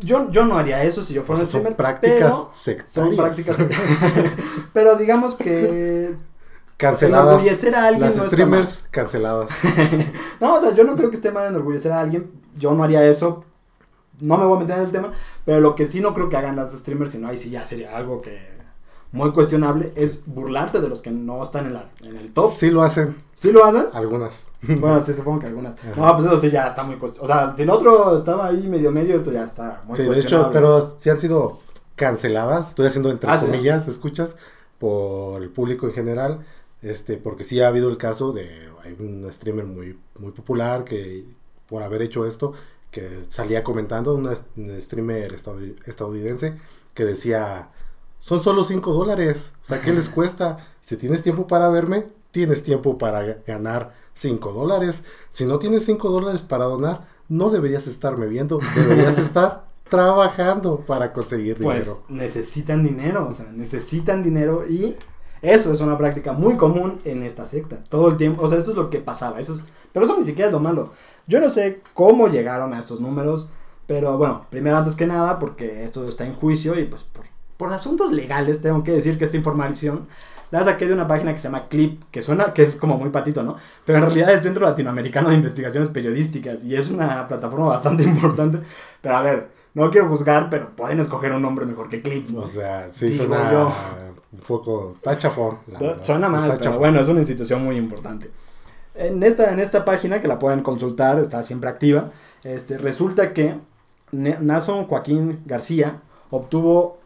yo, 0.00 0.28
yo 0.32 0.44
no 0.44 0.58
haría 0.58 0.82
eso 0.82 1.04
si 1.04 1.14
yo 1.14 1.20
O 1.20 1.24
fuera 1.24 1.44
sea, 1.44 1.46
un 1.46 1.50
son 1.52 1.60
streamer, 1.72 1.76
prácticas 1.76 2.46
sectarias. 2.52 2.92
son 2.92 3.16
prácticas. 3.16 3.56
pero 4.72 4.96
digamos 4.96 5.34
que 5.36 6.14
canceladas. 6.76 7.28
enorgullecer 7.28 7.74
a 7.76 7.84
alguien 7.86 8.06
Las 8.08 8.16
no 8.16 8.24
streamers 8.28 8.82
canceladas. 8.90 9.50
No, 10.40 10.56
o 10.56 10.60
sea, 10.60 10.74
yo 10.74 10.82
no 10.84 10.96
creo 10.96 11.10
que 11.10 11.16
esté 11.16 11.30
mal 11.30 11.46
enorgullecer 11.46 11.92
a 11.92 12.00
alguien. 12.00 12.32
Yo 12.56 12.72
no 12.72 12.82
haría 12.82 13.06
eso. 13.06 13.44
No 14.26 14.36
me 14.36 14.46
voy 14.46 14.56
a 14.56 14.60
meter 14.60 14.78
en 14.78 14.84
el 14.84 14.92
tema. 14.92 15.12
Pero 15.44 15.60
lo 15.60 15.74
que 15.74 15.86
sí 15.86 16.00
no 16.00 16.14
creo 16.14 16.28
que 16.28 16.36
hagan 16.36 16.56
las 16.56 16.72
streamers, 16.72 17.12
sino 17.12 17.28
ahí 17.28 17.38
sí 17.38 17.50
ya 17.50 17.64
sería 17.64 17.96
algo 17.96 18.20
que 18.22 18.54
muy 19.12 19.30
cuestionable, 19.30 19.92
es 19.94 20.26
burlarte 20.26 20.80
de 20.80 20.88
los 20.88 21.00
que 21.00 21.12
no 21.12 21.40
están 21.42 21.66
en, 21.66 21.74
la, 21.74 21.86
en 22.02 22.16
el 22.16 22.32
top. 22.32 22.52
Sí 22.52 22.68
lo 22.70 22.82
hacen 22.82 23.14
¿Sí 23.32 23.52
lo 23.52 23.64
hacen? 23.64 23.86
algunas. 23.92 24.44
Bueno, 24.62 24.98
sí, 25.00 25.12
supongo 25.14 25.40
que 25.40 25.46
algunas. 25.46 25.74
Ajá. 25.78 25.92
No, 25.94 26.14
pues 26.16 26.26
eso 26.26 26.38
sí 26.38 26.50
ya 26.50 26.66
está 26.68 26.82
muy 26.82 26.96
cuestionable. 26.96 27.32
O 27.32 27.46
sea, 27.46 27.54
si 27.56 27.62
el 27.62 27.70
otro 27.70 28.16
estaba 28.18 28.46
ahí 28.46 28.66
medio 28.66 28.90
medio, 28.90 29.16
esto 29.16 29.30
ya 29.30 29.44
está 29.44 29.82
muy 29.86 29.94
Sí, 29.96 30.02
de 30.02 30.08
cuestionable. 30.08 30.48
hecho, 30.48 30.52
pero 30.52 30.96
sí 30.98 31.10
han 31.10 31.20
sido 31.20 31.60
canceladas. 31.94 32.70
Estoy 32.70 32.86
haciendo 32.86 33.10
entre 33.10 33.30
Ah, 33.30 33.38
¿sí? 33.38 33.46
comillas, 33.46 33.86
escuchas, 33.86 34.36
por 34.78 35.42
el 35.42 35.50
público 35.50 35.86
en 35.86 35.92
general. 35.92 36.44
Este, 36.82 37.16
porque 37.16 37.44
sí 37.44 37.60
ha 37.60 37.68
habido 37.68 37.88
el 37.90 37.98
caso 37.98 38.32
de 38.32 38.68
hay 38.82 38.96
un 38.98 39.30
streamer 39.32 39.64
muy, 39.64 39.98
muy 40.18 40.32
popular 40.32 40.84
que 40.84 41.24
por 41.68 41.82
haber 41.82 42.02
hecho 42.02 42.26
esto, 42.26 42.52
que 42.94 43.24
salía 43.28 43.64
comentando, 43.64 44.14
una, 44.14 44.34
un 44.56 44.80
streamer 44.80 45.34
estadouni- 45.36 45.74
estadounidense, 45.84 46.56
que 46.94 47.04
decía, 47.04 47.70
son 48.20 48.40
solo 48.42 48.62
5 48.62 48.92
dólares, 48.92 49.52
o 49.64 49.66
sea, 49.66 49.80
¿qué 49.80 49.92
les 49.92 50.08
cuesta? 50.16 50.58
Si 50.80 50.96
tienes 50.96 51.22
tiempo 51.24 51.48
para 51.48 51.68
verme, 51.68 52.06
tienes 52.30 52.62
tiempo 52.62 52.96
para 52.96 53.22
ga- 53.26 53.38
ganar 53.46 53.94
5 54.12 54.52
dólares. 54.52 55.02
Si 55.30 55.44
no 55.44 55.58
tienes 55.58 55.84
5 55.84 56.08
dólares 56.08 56.42
para 56.42 56.66
donar, 56.66 57.08
no 57.28 57.50
deberías 57.50 57.88
estarme 57.88 58.26
viendo, 58.28 58.60
deberías 58.76 59.18
estar 59.18 59.64
trabajando 59.90 60.80
para 60.86 61.12
conseguir 61.12 61.56
Pues 61.60 61.84
dinero. 61.84 62.04
necesitan 62.08 62.84
dinero, 62.84 63.26
o 63.28 63.32
sea, 63.32 63.50
necesitan 63.52 64.22
dinero 64.22 64.64
y 64.68 64.94
eso 65.42 65.72
es 65.72 65.80
una 65.80 65.98
práctica 65.98 66.32
muy 66.32 66.56
común 66.56 66.98
en 67.04 67.22
esta 67.24 67.44
secta. 67.44 67.82
Todo 67.90 68.08
el 68.08 68.16
tiempo, 68.16 68.42
o 68.42 68.48
sea, 68.48 68.58
eso 68.58 68.70
es 68.70 68.76
lo 68.76 68.88
que 68.88 69.00
pasaba. 69.00 69.40
Eso 69.40 69.52
es, 69.52 69.64
pero 69.92 70.06
eso 70.06 70.16
ni 70.18 70.24
siquiera 70.24 70.46
es 70.46 70.52
lo 70.52 70.60
malo. 70.60 70.92
Yo 71.26 71.40
no 71.40 71.48
sé 71.50 71.80
cómo 71.94 72.28
llegaron 72.28 72.74
a 72.74 72.80
estos 72.80 73.00
números, 73.00 73.48
pero 73.86 74.18
bueno, 74.18 74.46
primero 74.50 74.76
antes 74.76 74.96
que 74.96 75.06
nada, 75.06 75.38
porque 75.38 75.84
esto 75.84 76.08
está 76.08 76.24
en 76.26 76.34
juicio 76.34 76.78
y 76.78 76.84
pues 76.84 77.04
por, 77.04 77.24
por 77.56 77.72
asuntos 77.72 78.12
legales 78.12 78.60
tengo 78.62 78.82
que 78.84 78.92
decir 78.92 79.18
que 79.18 79.24
esta 79.24 79.36
información 79.36 80.06
la 80.50 80.62
saqué 80.64 80.86
de 80.86 80.92
una 80.92 81.06
página 81.08 81.32
que 81.32 81.38
se 81.40 81.44
llama 81.48 81.64
Clip, 81.64 82.02
que 82.10 82.22
suena 82.22 82.52
que 82.52 82.62
es 82.62 82.76
como 82.76 82.96
muy 82.96 83.10
patito, 83.10 83.42
¿no? 83.42 83.56
Pero 83.84 83.98
en 83.98 84.04
realidad 84.04 84.32
es 84.32 84.42
Centro 84.42 84.66
Latinoamericano 84.66 85.30
de 85.30 85.34
Investigaciones 85.36 85.88
Periodísticas 85.88 86.62
y 86.64 86.76
es 86.76 86.90
una 86.90 87.26
plataforma 87.26 87.66
bastante 87.66 88.02
importante. 88.04 88.60
Pero 89.00 89.16
a 89.16 89.22
ver, 89.22 89.48
no 89.72 89.90
quiero 89.90 90.08
juzgar, 90.08 90.48
pero 90.50 90.70
pueden 90.76 91.00
escoger 91.00 91.32
un 91.32 91.42
nombre 91.42 91.66
mejor 91.66 91.88
que 91.88 92.02
Clip, 92.02 92.28
¿no? 92.28 92.42
O 92.42 92.46
sea, 92.46 92.88
sí 92.88 93.08
Digo 93.08 93.24
suena 93.26 93.50
yo. 93.50 93.72
un 94.32 94.38
poco 94.46 94.96
la 95.66 95.78
verdad. 95.80 96.02
Suena 96.04 96.28
mal, 96.28 96.42
Está 96.44 96.52
pero 96.54 96.64
chafón. 96.64 96.78
bueno, 96.78 97.00
es 97.00 97.08
una 97.08 97.20
institución 97.20 97.64
muy 97.64 97.76
importante. 97.76 98.30
En 98.94 99.22
esta, 99.22 99.52
en 99.52 99.58
esta 99.58 99.84
página 99.84 100.20
que 100.20 100.28
la 100.28 100.38
pueden 100.38 100.62
consultar, 100.62 101.18
está 101.18 101.42
siempre 101.42 101.68
activa, 101.68 102.12
este, 102.44 102.78
resulta 102.78 103.32
que 103.32 103.56
Nason 104.12 104.84
Joaquín 104.84 105.42
García 105.46 106.00
obtuvo... 106.30 106.98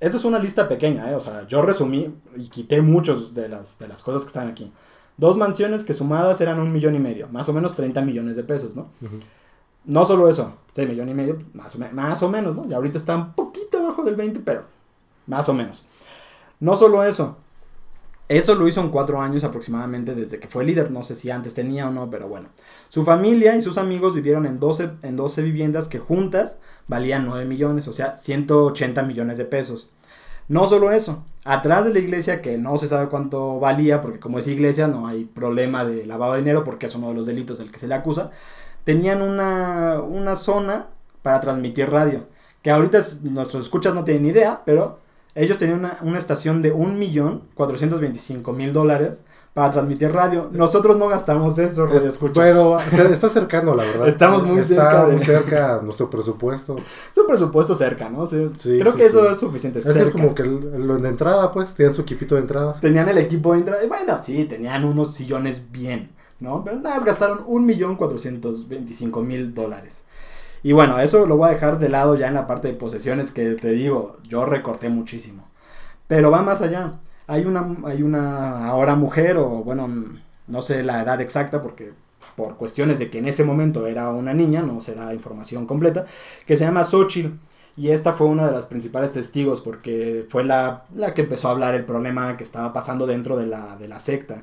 Esta 0.00 0.16
es 0.16 0.24
una 0.24 0.38
lista 0.38 0.68
pequeña, 0.68 1.10
¿eh? 1.10 1.16
o 1.16 1.20
sea, 1.20 1.46
yo 1.48 1.60
resumí 1.60 2.14
y 2.36 2.48
quité 2.48 2.80
muchos 2.80 3.34
de 3.34 3.48
las, 3.48 3.78
de 3.80 3.88
las 3.88 4.00
cosas 4.00 4.22
que 4.22 4.28
están 4.28 4.48
aquí. 4.48 4.72
Dos 5.16 5.36
mansiones 5.36 5.82
que 5.82 5.92
sumadas 5.92 6.40
eran 6.40 6.60
un 6.60 6.72
millón 6.72 6.94
y 6.94 7.00
medio, 7.00 7.26
más 7.28 7.48
o 7.48 7.52
menos 7.52 7.74
30 7.74 8.02
millones 8.02 8.36
de 8.36 8.44
pesos, 8.44 8.76
¿no? 8.76 8.90
No 9.84 10.04
solo 10.04 10.28
eso, 10.28 10.54
6 10.72 10.88
millones 10.88 11.12
y 11.12 11.16
medio, 11.16 11.42
más 11.52 11.74
o, 11.74 11.78
más 11.78 12.22
o 12.22 12.28
menos, 12.28 12.54
¿no? 12.54 12.64
Y 12.68 12.72
ahorita 12.72 12.96
está 12.96 13.16
un 13.16 13.32
poquito 13.32 13.78
abajo 13.78 14.04
del 14.04 14.14
20, 14.14 14.38
pero 14.40 14.60
más 15.26 15.48
o 15.48 15.54
menos. 15.54 15.84
No 16.60 16.76
solo 16.76 17.02
eso, 17.02 17.36
esto 18.28 18.54
lo 18.54 18.68
hizo 18.68 18.80
en 18.82 18.90
cuatro 18.90 19.20
años 19.22 19.44
aproximadamente 19.44 20.14
desde 20.14 20.38
que 20.38 20.48
fue 20.48 20.64
líder, 20.64 20.90
no 20.90 21.02
sé 21.02 21.14
si 21.14 21.30
antes 21.30 21.54
tenía 21.54 21.88
o 21.88 21.90
no, 21.92 22.10
pero 22.10 22.28
bueno. 22.28 22.48
Su 22.88 23.04
familia 23.04 23.56
y 23.56 23.62
sus 23.62 23.78
amigos 23.78 24.14
vivieron 24.14 24.46
en 24.46 24.60
12, 24.60 24.90
en 25.02 25.16
12 25.16 25.42
viviendas 25.42 25.88
que 25.88 25.98
juntas 25.98 26.60
valían 26.88 27.26
9 27.26 27.44
millones, 27.46 27.88
o 27.88 27.92
sea, 27.92 28.16
180 28.16 29.02
millones 29.02 29.38
de 29.38 29.44
pesos. 29.46 29.90
No 30.48 30.66
solo 30.66 30.90
eso, 30.92 31.24
atrás 31.44 31.84
de 31.84 31.92
la 31.92 31.98
iglesia, 31.98 32.40
que 32.40 32.56
no 32.58 32.78
se 32.78 32.88
sabe 32.88 33.08
cuánto 33.08 33.60
valía, 33.60 34.00
porque 34.00 34.18
como 34.20 34.38
es 34.38 34.46
iglesia 34.48 34.88
no 34.88 35.06
hay 35.06 35.24
problema 35.24 35.84
de 35.84 36.06
lavado 36.06 36.32
de 36.34 36.38
dinero, 36.40 36.64
porque 36.64 36.86
es 36.86 36.94
uno 36.94 37.08
de 37.08 37.14
los 37.14 37.26
delitos 37.26 37.58
del 37.58 37.70
que 37.70 37.78
se 37.78 37.86
le 37.88 37.94
acusa, 37.94 38.30
tenían 38.84 39.22
una, 39.22 40.00
una 40.00 40.36
zona 40.36 40.86
para 41.22 41.40
transmitir 41.40 41.90
radio, 41.90 42.26
que 42.62 42.70
ahorita 42.70 42.98
es- 42.98 43.22
nuestros 43.22 43.64
escuchas 43.64 43.94
no 43.94 44.04
tienen 44.04 44.26
idea, 44.26 44.62
pero 44.64 44.98
ellos 45.38 45.58
tenían 45.58 45.78
una, 45.80 45.96
una 46.02 46.18
estación 46.18 46.62
de 46.62 46.72
1.425.000 46.74 48.72
dólares 48.72 49.24
para 49.54 49.72
transmitir 49.72 50.12
radio. 50.12 50.50
Nosotros 50.52 50.96
no 50.98 51.08
gastamos 51.08 51.58
eso, 51.58 51.86
Es- 51.86 51.90
radio 51.92 52.08
escuchas. 52.10 52.44
pero 52.44 52.78
se- 52.90 53.12
está 53.12 53.28
cercano, 53.28 53.74
la 53.74 53.82
verdad. 53.84 54.08
Estamos 54.08 54.44
muy 54.44 54.58
está 54.60 54.74
cerca 54.74 55.06
de- 55.06 55.12
muy 55.16 55.24
cerca 55.24 55.80
nuestro 55.82 56.08
presupuesto. 56.10 56.76
Es 57.10 57.18
un 57.18 57.26
presupuesto 57.26 57.74
cerca, 57.74 58.08
¿no? 58.08 58.26
Sí, 58.26 58.50
Sí, 58.58 58.78
creo 58.78 58.92
sí, 58.92 58.98
que 58.98 59.06
eso 59.06 59.28
es 59.28 59.38
suficiente. 59.38 59.80
Es 59.80 59.86
que 59.92 60.00
es 60.00 60.10
como 60.10 60.34
que 60.34 60.44
lo 60.44 60.98
de 60.98 61.08
entrada, 61.08 61.50
pues, 61.52 61.74
tienen 61.74 61.94
su 61.94 62.02
equipito 62.02 62.34
de 62.36 62.42
entrada. 62.42 62.78
Tenían 62.80 63.08
el 63.08 63.18
equipo 63.18 63.52
de 63.52 63.58
entrada. 63.60 63.82
Bueno, 63.88 64.18
sí, 64.22 64.44
tenían 64.44 64.84
unos 64.84 65.14
sillones 65.14 65.60
bien, 65.72 66.10
¿no? 66.38 66.62
Pero 66.62 66.76
nada 66.76 66.96
más 66.96 67.04
gastaron 67.04 67.44
1.425.000 67.48 69.54
dólares. 69.54 70.02
Y 70.68 70.72
bueno, 70.72 71.00
eso 71.00 71.24
lo 71.24 71.38
voy 71.38 71.48
a 71.48 71.52
dejar 71.54 71.78
de 71.78 71.88
lado 71.88 72.14
ya 72.14 72.28
en 72.28 72.34
la 72.34 72.46
parte 72.46 72.68
de 72.68 72.74
posesiones 72.74 73.30
que 73.30 73.52
te 73.54 73.70
digo, 73.70 74.18
yo 74.24 74.44
recorté 74.44 74.90
muchísimo. 74.90 75.48
Pero 76.06 76.30
va 76.30 76.42
más 76.42 76.60
allá. 76.60 77.00
Hay 77.26 77.46
una, 77.46 77.74
hay 77.86 78.02
una 78.02 78.68
ahora 78.68 78.94
mujer, 78.94 79.38
o 79.38 79.48
bueno, 79.64 79.88
no 80.46 80.60
sé 80.60 80.84
la 80.84 81.02
edad 81.02 81.22
exacta 81.22 81.62
porque 81.62 81.94
por 82.36 82.58
cuestiones 82.58 82.98
de 82.98 83.08
que 83.08 83.16
en 83.16 83.28
ese 83.28 83.44
momento 83.44 83.86
era 83.86 84.10
una 84.10 84.34
niña, 84.34 84.60
no 84.60 84.78
se 84.80 84.94
da 84.94 85.14
información 85.14 85.64
completa, 85.66 86.04
que 86.46 86.58
se 86.58 86.66
llama 86.66 86.84
Xochitl. 86.84 87.38
Y 87.78 87.88
esta 87.88 88.12
fue 88.12 88.26
una 88.26 88.44
de 88.46 88.52
las 88.52 88.66
principales 88.66 89.12
testigos 89.12 89.62
porque 89.62 90.26
fue 90.28 90.44
la, 90.44 90.84
la 90.94 91.14
que 91.14 91.22
empezó 91.22 91.48
a 91.48 91.52
hablar 91.52 91.76
el 91.76 91.86
problema 91.86 92.36
que 92.36 92.44
estaba 92.44 92.74
pasando 92.74 93.06
dentro 93.06 93.38
de 93.38 93.46
la, 93.46 93.76
de 93.78 93.88
la 93.88 94.00
secta. 94.00 94.42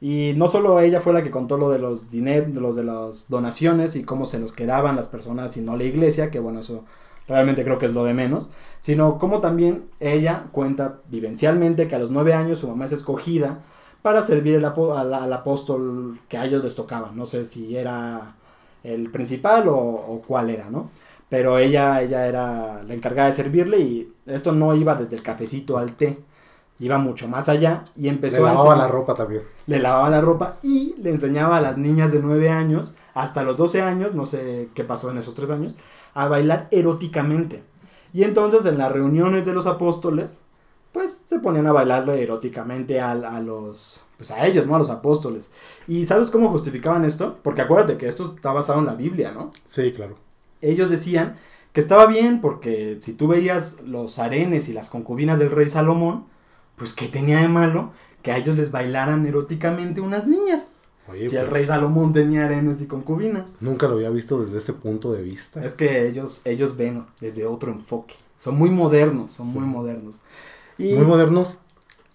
Y 0.00 0.34
no 0.36 0.48
solo 0.48 0.80
ella 0.80 1.00
fue 1.00 1.12
la 1.12 1.22
que 1.22 1.30
contó 1.30 1.56
lo 1.56 1.70
de 1.70 1.78
los 1.78 2.10
dineros, 2.10 2.50
los 2.54 2.76
de 2.76 2.84
las 2.84 3.28
donaciones 3.28 3.96
y 3.96 4.04
cómo 4.04 4.26
se 4.26 4.38
los 4.38 4.52
quedaban 4.52 4.96
las 4.96 5.08
personas 5.08 5.56
y 5.56 5.60
no 5.60 5.76
la 5.76 5.84
iglesia, 5.84 6.30
que 6.30 6.40
bueno, 6.40 6.60
eso 6.60 6.84
realmente 7.28 7.64
creo 7.64 7.78
que 7.78 7.86
es 7.86 7.92
lo 7.92 8.04
de 8.04 8.14
menos, 8.14 8.50
sino 8.80 9.18
como 9.18 9.40
también 9.40 9.86
ella 10.00 10.44
cuenta 10.52 11.00
vivencialmente 11.08 11.88
que 11.88 11.94
a 11.96 11.98
los 11.98 12.10
nueve 12.10 12.34
años 12.34 12.58
su 12.58 12.68
mamá 12.68 12.84
es 12.84 12.92
escogida 12.92 13.60
para 14.02 14.22
servir 14.22 14.64
al 14.64 15.32
apóstol 15.32 16.20
que 16.28 16.38
a 16.38 16.44
ellos 16.44 16.62
les 16.62 16.74
tocaba. 16.74 17.10
No 17.12 17.26
sé 17.26 17.44
si 17.44 17.76
era 17.76 18.36
el 18.84 19.10
principal 19.10 19.68
o, 19.68 19.76
o 19.76 20.22
cuál 20.26 20.50
era, 20.50 20.70
¿no? 20.70 20.90
Pero 21.28 21.58
ella, 21.58 22.02
ella 22.02 22.26
era 22.28 22.82
la 22.84 22.94
encargada 22.94 23.28
de 23.28 23.32
servirle 23.34 23.78
y 23.80 24.12
esto 24.26 24.52
no 24.52 24.74
iba 24.76 24.94
desde 24.94 25.16
el 25.16 25.22
cafecito 25.22 25.76
al 25.76 25.96
té, 25.96 26.18
iba 26.78 26.98
mucho 26.98 27.26
más 27.28 27.48
allá 27.48 27.84
y 27.96 28.02
Le 28.02 28.08
empezó 28.10 28.46
a 28.46 28.52
lavaba 28.52 28.74
enseñar- 28.74 28.78
la 28.78 28.88
ropa 28.88 29.14
también. 29.14 29.42
le 29.66 29.78
lavaba 29.78 30.10
la 30.10 30.20
ropa 30.20 30.58
y 30.62 30.94
le 31.00 31.10
enseñaba 31.10 31.56
a 31.56 31.60
las 31.60 31.78
niñas 31.78 32.12
de 32.12 32.20
9 32.20 32.50
años 32.50 32.94
hasta 33.14 33.42
los 33.42 33.56
12 33.56 33.80
años, 33.82 34.14
no 34.14 34.26
sé 34.26 34.68
qué 34.74 34.84
pasó 34.84 35.10
en 35.10 35.18
esos 35.18 35.34
3 35.34 35.48
años, 35.50 35.74
a 36.14 36.28
bailar 36.28 36.68
eróticamente. 36.70 37.62
Y 38.12 38.24
entonces 38.24 38.64
en 38.66 38.78
las 38.78 38.92
reuniones 38.92 39.44
de 39.46 39.52
los 39.54 39.66
apóstoles, 39.66 40.40
pues 40.92 41.24
se 41.26 41.38
ponían 41.40 41.66
a 41.66 41.72
bailarle 41.72 42.22
eróticamente 42.22 43.00
a, 43.00 43.10
a 43.12 43.40
los, 43.40 44.02
pues 44.18 44.30
a 44.30 44.46
ellos, 44.46 44.66
¿no? 44.66 44.74
A 44.76 44.78
los 44.78 44.90
apóstoles. 44.90 45.50
¿Y 45.86 46.04
sabes 46.06 46.30
cómo 46.30 46.48
justificaban 46.50 47.04
esto? 47.04 47.38
Porque 47.42 47.60
acuérdate 47.62 47.96
que 47.98 48.08
esto 48.08 48.24
está 48.34 48.52
basado 48.52 48.78
en 48.80 48.86
la 48.86 48.94
Biblia, 48.94 49.32
¿no? 49.32 49.50
Sí, 49.68 49.92
claro. 49.92 50.16
ellos 50.62 50.88
decían 50.90 51.36
que 51.72 51.80
estaba 51.80 52.06
bien 52.06 52.40
porque 52.40 52.96
si 53.00 53.12
tú 53.12 53.28
veías 53.28 53.82
los 53.82 54.18
arenes 54.18 54.68
y 54.68 54.72
las 54.72 54.88
concubinas 54.88 55.38
del 55.38 55.50
rey 55.50 55.68
Salomón, 55.68 56.24
pues 56.76 56.92
que 56.92 57.08
tenía 57.08 57.40
de 57.40 57.48
malo 57.48 57.92
que 58.22 58.32
a 58.32 58.36
ellos 58.38 58.56
les 58.56 58.70
bailaran 58.70 59.26
eróticamente 59.26 60.00
unas 60.00 60.26
niñas. 60.26 60.66
Oye, 61.08 61.28
si 61.28 61.36
el 61.36 61.42
pues, 61.42 61.52
rey 61.52 61.66
Salomón 61.66 62.12
tenía 62.12 62.46
arenas 62.46 62.80
y 62.82 62.86
concubinas. 62.86 63.54
Nunca 63.60 63.86
lo 63.86 63.94
había 63.94 64.10
visto 64.10 64.42
desde 64.42 64.58
ese 64.58 64.72
punto 64.72 65.12
de 65.12 65.22
vista. 65.22 65.64
Es 65.64 65.74
que 65.74 66.08
ellos, 66.08 66.40
ellos 66.44 66.76
ven 66.76 67.04
desde 67.20 67.46
otro 67.46 67.70
enfoque. 67.70 68.14
Son 68.38 68.56
muy 68.56 68.70
modernos, 68.70 69.32
son 69.32 69.48
Sí. 69.52 69.58
muy 69.58 69.68
modernos. 69.68 70.16
Y 70.78 70.92
Muy 70.94 71.06
modernos, 71.06 71.58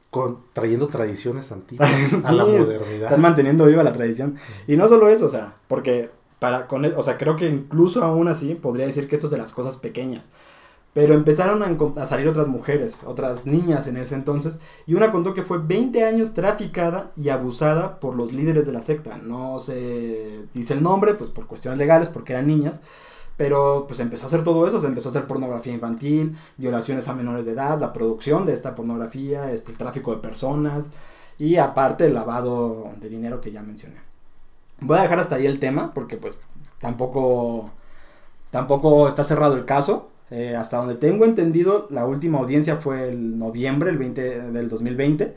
con, 0.10 0.40
trayendo 0.54 0.88
tradiciones 0.90 1.52
antiguas 1.54 1.90
a 2.26 2.32
la 2.34 2.46
Sí, 2.46 2.52
modernidad. 2.52 3.04
están 3.04 3.22
manteniendo 3.22 3.66
viva 3.66 3.82
la 3.84 3.94
tradición. 3.94 4.36
Y 4.68 4.76
no 4.76 4.88
solo 4.90 5.08
eso, 5.08 5.26
o 5.26 5.30
sea, 5.30 5.56
porque 5.70 6.12
para 6.40 6.68
con 6.68 6.84
el- 6.84 6.94
o 6.96 7.04
sea, 7.04 7.18
creo 7.18 7.38
que 7.38 7.48
incluso 7.50 8.04
aún 8.04 8.28
así 8.28 8.56
podría 8.56 8.86
decir 8.88 9.08
que 9.08 9.16
esto 9.16 9.28
es 9.28 9.32
de 9.32 9.38
las 9.38 9.52
cosas 9.54 9.78
pequeñas. 9.78 10.28
Pero 10.94 11.14
empezaron 11.14 11.64
a, 11.64 12.06
salir 12.06 12.28
otras 12.28 12.48
mujeres, 12.48 12.98
otras 13.06 13.46
niñas 13.46 13.88
en 13.88 13.96
ese 13.96 14.16
entonces, 14.16 14.60
y 14.86 14.94
una 14.94 15.12
contó 15.12 15.34
que 15.34 15.44
fue 15.44 15.58
20 15.60 16.04
años 16.04 16.34
traficada 16.34 17.12
y 17.16 17.30
abusada 17.30 18.00
por 18.02 18.16
los 18.16 18.34
líderes 18.34 18.66
de 18.66 18.74
la 18.74 18.82
secta. 18.82 19.18
No 19.18 19.60
se 19.60 20.48
dice 20.54 20.74
el 20.74 20.84
nombre, 20.84 21.14
pues 21.14 21.30
por 21.30 21.48
cuestiones 21.48 21.78
legales, 21.78 22.10
porque 22.10 22.34
eran 22.34 22.48
niñas, 22.48 22.82
pero 23.38 23.86
pues 23.88 24.00
empezó 24.00 24.24
a 24.24 24.28
hacer 24.28 24.44
todo 24.44 24.68
eso, 24.68 24.82
se 24.82 24.88
empezó 24.88 25.10
a 25.10 25.12
hacer 25.12 25.28
pornografía 25.28 25.74
infantil, 25.74 26.38
violaciones 26.58 27.08
a 27.08 27.14
menores 27.14 27.46
de 27.46 27.54
edad, 27.54 27.80
la 27.80 27.94
producción 27.94 28.46
de 28.46 28.54
esta 28.54 28.76
pornografía, 28.76 29.52
este, 29.52 29.72
el 29.72 29.78
tráfico 29.78 30.12
de 30.12 30.22
personas 30.22 30.92
y 31.40 31.56
aparte 31.56 32.06
el 32.06 32.14
lavado 32.14 32.92
de 32.98 33.10
dinero 33.10 33.42
que 33.42 33.52
ya 33.52 33.64
mencioné. 33.64 33.96
Voy 34.80 35.00
a 35.00 35.02
dejar 35.04 35.20
hasta 35.20 35.36
ahí 35.36 35.48
el 35.48 35.60
tema 35.60 35.94
porque 35.94 36.18
pues 36.18 36.44
tampoco, 36.80 37.72
tampoco 38.52 39.08
está 39.08 39.24
cerrado 39.24 39.56
el 39.56 39.66
caso. 39.66 40.10
Eh, 40.32 40.56
hasta 40.56 40.78
donde 40.78 40.96
tengo 40.96 41.26
entendido, 41.26 41.88
la 41.90 42.06
última 42.06 42.40
audiencia 42.40 42.78
fue 42.78 43.10
el 43.10 43.38
noviembre 43.38 43.90
el 43.90 43.98
20 43.98 44.42
del 44.52 44.70
2020, 44.70 45.36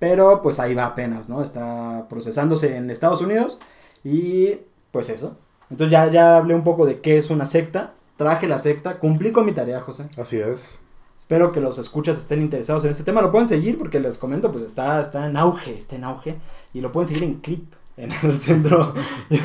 pero 0.00 0.42
pues 0.42 0.58
ahí 0.58 0.74
va 0.74 0.86
apenas, 0.86 1.28
¿no? 1.28 1.42
Está 1.42 2.06
procesándose 2.08 2.76
en 2.76 2.90
Estados 2.90 3.22
Unidos 3.22 3.60
y 4.02 4.56
pues 4.90 5.08
eso. 5.10 5.36
Entonces 5.70 5.92
ya, 5.92 6.10
ya 6.10 6.36
hablé 6.36 6.56
un 6.56 6.64
poco 6.64 6.84
de 6.86 7.00
qué 7.00 7.18
es 7.18 7.30
una 7.30 7.46
secta, 7.46 7.94
traje 8.16 8.48
la 8.48 8.58
secta, 8.58 8.98
cumplí 8.98 9.30
con 9.30 9.46
mi 9.46 9.52
tarea, 9.52 9.80
José. 9.80 10.06
Así 10.18 10.38
es. 10.38 10.80
Espero 11.16 11.52
que 11.52 11.60
los 11.60 11.78
escuchas 11.78 12.18
estén 12.18 12.42
interesados 12.42 12.84
en 12.84 12.90
este 12.90 13.04
tema. 13.04 13.22
Lo 13.22 13.30
pueden 13.30 13.46
seguir 13.46 13.78
porque 13.78 14.00
les 14.00 14.18
comento, 14.18 14.50
pues 14.50 14.64
está, 14.64 15.00
está 15.00 15.26
en 15.26 15.36
auge, 15.36 15.72
está 15.72 15.94
en 15.94 16.02
auge. 16.02 16.36
Y 16.74 16.80
lo 16.80 16.90
pueden 16.90 17.06
seguir 17.06 17.22
en 17.22 17.34
clip, 17.34 17.72
en 17.96 18.10
el 18.22 18.40
centro. 18.40 18.94
Yo 19.30 19.36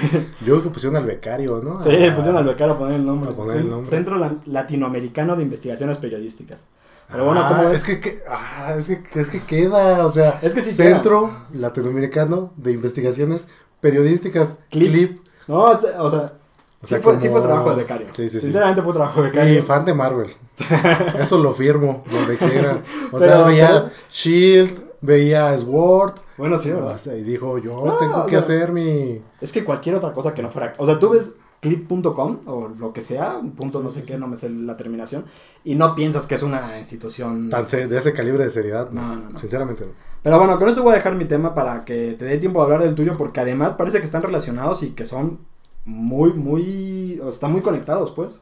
creo 0.41 0.63
que 0.63 0.69
pusieron 0.69 0.95
al 0.97 1.05
becario, 1.05 1.61
¿no? 1.63 1.81
sí, 1.83 1.89
A- 1.89 2.15
pusieron 2.15 2.37
al 2.37 2.45
becario 2.45 2.73
a 2.75 2.77
poner 2.77 2.95
el 2.95 3.05
nombre. 3.05 3.31
A 3.31 3.33
poner 3.33 3.57
el 3.57 3.63
Cen- 3.65 3.69
nombre. 3.69 3.89
Centro 3.89 4.17
La- 4.17 4.35
Latinoamericano 4.45 5.35
de 5.35 5.43
Investigaciones 5.43 5.97
Periodísticas. 5.97 6.63
Pero 7.09 7.23
Ah, 7.23 7.25
bueno, 7.25 7.47
¿cómo 7.47 7.69
es 7.71 7.79
es? 7.79 7.83
que, 7.85 7.99
que- 8.01 8.23
ah, 8.29 8.75
es 8.77 8.87
que 8.87 9.19
es 9.19 9.29
que 9.29 9.43
queda, 9.45 10.05
o 10.05 10.11
sea, 10.11 10.39
Es 10.41 10.53
que 10.53 10.61
sí 10.61 10.71
Centro 10.73 11.29
Latinoamericano 11.53 12.51
de 12.57 12.73
Investigaciones 12.73 13.47
Periodísticas 13.79 14.57
Clip. 14.69 14.91
Clip. 14.91 15.19
No, 15.47 15.61
o 15.63 15.79
sea, 15.79 16.01
O 16.01 16.09
sí, 16.09 16.87
sea, 16.87 17.01
fue, 17.01 17.17
sí 17.17 17.27
como- 17.29 17.39
fue 17.39 17.47
trabajo 17.47 17.69
de 17.71 17.75
becario. 17.77 18.07
Sí, 18.11 18.23
sí, 18.27 18.37
sí. 18.37 18.39
Sinceramente 18.41 18.81
fue 18.81 18.91
trabajo 18.93 19.21
de 19.21 19.27
Y 19.29 19.31
becario. 19.31 19.63
fan 19.63 19.85
de 19.85 19.93
Marvel. 19.93 20.27
Eso 21.19 21.37
lo 21.37 21.53
firmo, 21.53 22.03
donde 22.11 22.35
quiera. 22.37 22.81
O 23.11 23.17
Pero, 23.19 23.31
sea, 23.37 23.47
veía 23.47 23.67
pero- 23.67 23.89
Shield, 24.11 24.79
veía 25.01 25.57
Sword. 25.59 26.13
Bueno, 26.37 26.57
sí, 26.57 26.69
¿verdad? 26.71 26.93
o 26.95 26.97
sea, 26.97 27.15
y 27.15 27.23
dijo, 27.23 27.57
yo 27.57 27.83
No, 27.85 27.93
tengo 27.97 28.25
que 28.25 28.31
sea- 28.31 28.39
hacer 28.39 28.71
mi... 28.71 29.21
Es 29.41 29.51
que 29.51 29.63
cualquier 29.63 29.95
otra 29.95 30.13
cosa 30.13 30.33
que 30.33 30.41
no 30.43 30.49
fuera. 30.49 30.73
O 30.77 30.85
sea, 30.85 30.99
tú 30.99 31.09
ves 31.09 31.35
clip.com 31.59 32.41
o 32.45 32.67
lo 32.67 32.93
que 32.93 33.01
sea, 33.01 33.37
un 33.37 33.53
punto 33.53 33.81
no 33.81 33.89
sé 33.89 34.03
qué, 34.03 34.17
no 34.17 34.27
me 34.27 34.37
sé 34.37 34.47
la 34.49 34.77
terminación, 34.77 35.25
y 35.63 35.73
no 35.75 35.95
piensas 35.95 36.27
que 36.27 36.35
es 36.35 36.43
una 36.43 36.77
institución. 36.79 37.49
Tan 37.49 37.65
de 37.65 37.97
ese 37.97 38.13
calibre 38.13 38.43
de 38.43 38.49
seriedad. 38.51 38.91
No, 38.91 39.15
no, 39.15 39.29
no. 39.31 39.39
Sinceramente 39.39 39.85
no. 39.85 39.91
Pero 40.21 40.37
bueno, 40.37 40.59
con 40.59 40.69
esto 40.69 40.83
voy 40.83 40.91
a 40.93 40.95
dejar 40.97 41.15
mi 41.15 41.25
tema 41.25 41.55
para 41.55 41.83
que 41.85 42.13
te 42.17 42.25
dé 42.25 42.37
tiempo 42.37 42.59
de 42.59 42.65
hablar 42.65 42.83
del 42.83 42.93
tuyo, 42.95 43.13
porque 43.17 43.39
además 43.39 43.73
parece 43.77 43.99
que 43.99 44.05
están 44.05 44.21
relacionados 44.21 44.83
y 44.83 44.91
que 44.91 45.05
son 45.05 45.39
muy, 45.85 46.33
muy. 46.33 47.19
O 47.23 47.29
están 47.29 47.51
muy 47.51 47.61
conectados, 47.61 48.11
pues. 48.11 48.39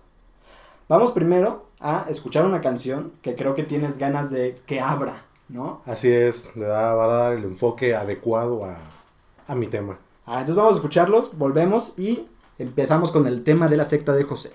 Vamos 0.90 1.12
primero 1.12 1.68
a 1.80 2.06
escuchar 2.10 2.46
una 2.46 2.62
canción 2.62 3.14
que 3.22 3.36
creo 3.36 3.56
que 3.56 3.64
tienes 3.64 3.98
ganas 3.98 4.30
de 4.32 4.62
que 4.66 4.80
abra, 4.82 5.24
¿no? 5.50 5.82
Así 5.86 6.12
es, 6.12 6.56
le 6.56 6.66
da, 6.66 6.94
va 6.94 7.06
a 7.06 7.08
dar 7.08 7.34
el 7.34 7.44
enfoque 7.44 7.96
adecuado 7.96 8.66
a, 8.66 8.78
a 9.48 9.56
mi 9.56 9.68
tema. 9.68 9.98
Ah, 10.26 10.40
entonces 10.40 10.56
vamos 10.56 10.74
a 10.74 10.76
escucharlos, 10.78 11.38
volvemos 11.38 11.98
y 11.98 12.28
empezamos 12.58 13.12
con 13.12 13.28
el 13.28 13.44
tema 13.44 13.68
de 13.68 13.78
la 13.78 13.86
secta 13.86 14.14
de 14.14 14.24
José. 14.24 14.54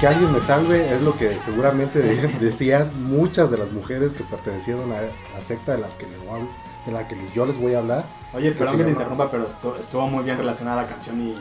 Que 0.00 0.06
alguien 0.06 0.32
me 0.32 0.40
salve 0.40 0.94
es 0.94 1.02
lo 1.02 1.14
que 1.16 1.36
seguramente 1.44 2.00
de- 2.00 2.28
decían 2.40 2.90
muchas 3.08 3.50
de 3.50 3.58
las 3.58 3.70
mujeres 3.72 4.12
que 4.12 4.24
pertenecieron 4.24 4.90
a 4.92 4.96
la 5.02 5.44
secta 5.46 5.72
de 5.72 5.78
las 5.78 5.92
que, 5.96 6.06
les 6.06 6.18
voy 6.26 6.40
a 6.40 6.86
de 6.86 6.92
la 6.92 7.06
que 7.06 7.16
yo 7.34 7.44
les 7.44 7.58
voy 7.60 7.74
a 7.74 7.78
hablar. 7.80 8.04
Oye, 8.32 8.52
perdón 8.52 8.78
que 8.78 8.84
te 8.84 8.90
interrumpa, 8.90 9.30
pero 9.30 9.46
estu- 9.46 9.78
estuvo 9.78 10.06
muy 10.06 10.24
bien 10.24 10.38
relacionada 10.38 10.82
la 10.82 10.88
canción 10.88 11.20
y, 11.20 11.34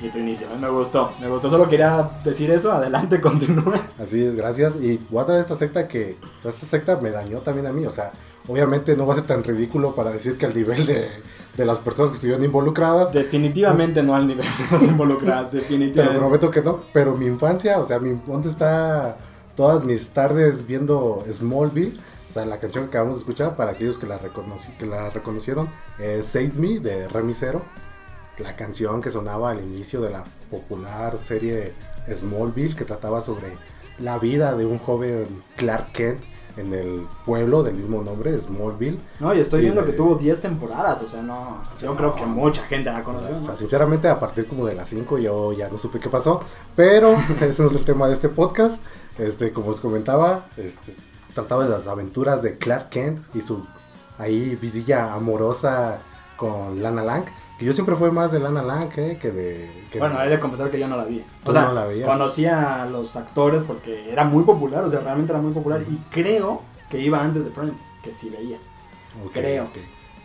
y 0.00 0.08
tu 0.10 0.18
inicio. 0.18 0.46
¿eh? 0.46 0.56
Me 0.60 0.68
gustó, 0.68 1.12
me 1.20 1.26
gustó. 1.28 1.50
Solo 1.50 1.68
quería 1.68 2.08
decir 2.24 2.48
eso. 2.52 2.70
Adelante, 2.70 3.20
continúa. 3.20 3.80
Así 3.98 4.22
es, 4.24 4.36
gracias. 4.36 4.76
Y 4.76 5.04
voy 5.10 5.22
a 5.22 5.26
traer 5.26 5.40
esta 5.40 5.56
secta 5.56 5.88
que, 5.88 6.16
esta 6.44 6.66
secta 6.66 6.96
me 7.00 7.10
dañó 7.10 7.40
también 7.40 7.66
a 7.66 7.72
mí. 7.72 7.84
O 7.84 7.90
sea, 7.90 8.12
obviamente 8.46 8.96
no 8.96 9.06
va 9.06 9.14
a 9.14 9.16
ser 9.16 9.26
tan 9.26 9.42
ridículo 9.42 9.96
para 9.96 10.10
decir 10.12 10.38
que 10.38 10.46
al 10.46 10.54
nivel 10.54 10.86
de, 10.86 11.10
de 11.56 11.64
las 11.64 11.78
personas 11.78 12.10
que 12.10 12.16
estuvieron 12.16 12.44
involucradas, 12.44 13.12
Definitivamente 13.12 14.02
no 14.02 14.14
al 14.14 14.26
nivel 14.26 14.44
de 14.46 14.76
las 14.78 14.82
involucradas, 14.88 15.46
pero 15.50 15.62
definitivamente. 15.62 16.18
prometo 16.18 16.50
que 16.50 16.62
no. 16.62 16.80
Pero 16.92 17.16
mi 17.16 17.26
infancia, 17.26 17.78
o 17.78 17.86
sea, 17.86 17.98
mi, 17.98 18.18
¿dónde 18.26 18.50
está 18.50 19.16
todas 19.56 19.82
mis 19.84 20.08
tardes 20.10 20.66
viendo 20.66 21.24
Smallville? 21.32 21.98
O 22.30 22.32
sea, 22.34 22.44
la 22.44 22.58
canción 22.58 22.84
que 22.84 22.90
acabamos 22.90 23.16
de 23.16 23.20
escuchar, 23.20 23.56
para 23.56 23.70
aquellos 23.72 23.96
que 23.96 24.06
la, 24.06 24.20
reconoci- 24.20 24.76
que 24.78 24.84
la 24.86 25.08
reconocieron, 25.10 25.70
es 25.98 26.26
Save 26.26 26.52
Me 26.56 26.78
de 26.80 27.08
Remy 27.08 27.32
Zero. 27.32 27.62
La 28.38 28.54
canción 28.54 29.00
que 29.00 29.10
sonaba 29.10 29.52
al 29.52 29.60
inicio 29.60 30.02
de 30.02 30.10
la 30.10 30.24
popular 30.50 31.16
serie 31.24 31.72
Smallville, 32.14 32.76
que 32.76 32.84
trataba 32.84 33.22
sobre 33.22 33.56
la 33.98 34.18
vida 34.18 34.54
de 34.54 34.66
un 34.66 34.76
joven 34.78 35.26
Clark 35.56 35.92
Kent 35.92 36.20
en 36.56 36.72
el 36.72 37.06
pueblo 37.24 37.62
del 37.62 37.74
mismo 37.74 38.02
nombre, 38.02 38.38
Smallville. 38.38 38.98
No, 39.20 39.34
y 39.34 39.40
estoy 39.40 39.60
Y 39.60 39.62
viendo 39.64 39.82
de- 39.82 39.90
que 39.90 39.92
tuvo 39.96 40.14
10 40.16 40.40
temporadas, 40.40 41.02
o 41.02 41.08
sea, 41.08 41.22
no. 41.22 41.58
Yo 41.80 41.90
no. 41.90 41.96
creo 41.96 42.14
que 42.14 42.24
mucha 42.26 42.62
gente 42.62 42.90
la 42.90 43.04
conoció. 43.04 43.36
O 43.38 43.42
sea, 43.42 43.52
¿no? 43.52 43.58
sinceramente, 43.58 44.08
a 44.08 44.18
partir 44.18 44.46
como 44.46 44.66
de 44.66 44.74
las 44.74 44.88
5 44.88 45.18
yo 45.18 45.52
ya 45.52 45.68
no 45.68 45.78
supe 45.78 45.98
qué 46.00 46.08
pasó. 46.08 46.40
Pero 46.74 47.12
ese 47.40 47.62
no 47.62 47.68
es 47.68 47.74
el 47.74 47.84
tema 47.84 48.06
de 48.08 48.14
este 48.14 48.28
podcast. 48.28 48.80
Este, 49.18 49.52
como 49.52 49.70
os 49.70 49.80
comentaba, 49.80 50.46
este, 50.56 50.94
trataba 51.34 51.64
de 51.64 51.70
las 51.70 51.86
aventuras 51.86 52.42
de 52.42 52.56
Clark 52.58 52.88
Kent 52.90 53.20
y 53.34 53.40
su 53.42 53.64
ahí 54.18 54.56
vidilla 54.56 55.12
amorosa 55.14 55.98
con 56.36 56.82
Lana 56.82 57.02
Lang. 57.02 57.24
Que 57.58 57.64
yo 57.64 57.72
siempre 57.72 57.96
fui 57.96 58.10
más 58.10 58.32
de 58.32 58.38
Lana 58.40 58.62
Lang 58.62 58.90
eh, 58.96 59.18
que 59.20 59.30
de. 59.30 59.70
que 59.90 59.98
Bueno, 59.98 60.16
de- 60.16 60.22
hay 60.22 60.28
de 60.30 60.38
confesar 60.40 60.70
que 60.70 60.78
yo 60.78 60.86
no 60.88 60.96
la 60.96 61.04
vi. 61.04 61.24
O 61.44 61.52
sea, 61.52 61.62
no 61.66 61.72
la 61.72 61.86
veías. 61.86 62.08
conocía 62.08 62.82
a 62.82 62.86
los 62.86 63.16
actores 63.16 63.62
porque 63.62 64.10
era 64.10 64.24
muy 64.24 64.44
popular, 64.44 64.84
o 64.84 64.90
sea, 64.90 65.00
realmente 65.00 65.32
era 65.32 65.40
muy 65.40 65.52
popular. 65.52 65.80
Y 65.90 65.96
creo 66.10 66.60
que 66.90 67.00
iba 67.00 67.22
antes 67.22 67.44
de 67.44 67.50
Friends, 67.50 67.80
que 68.02 68.12
sí 68.12 68.28
veía. 68.30 68.58
Creo. 69.32 69.64
ok. 69.64 69.76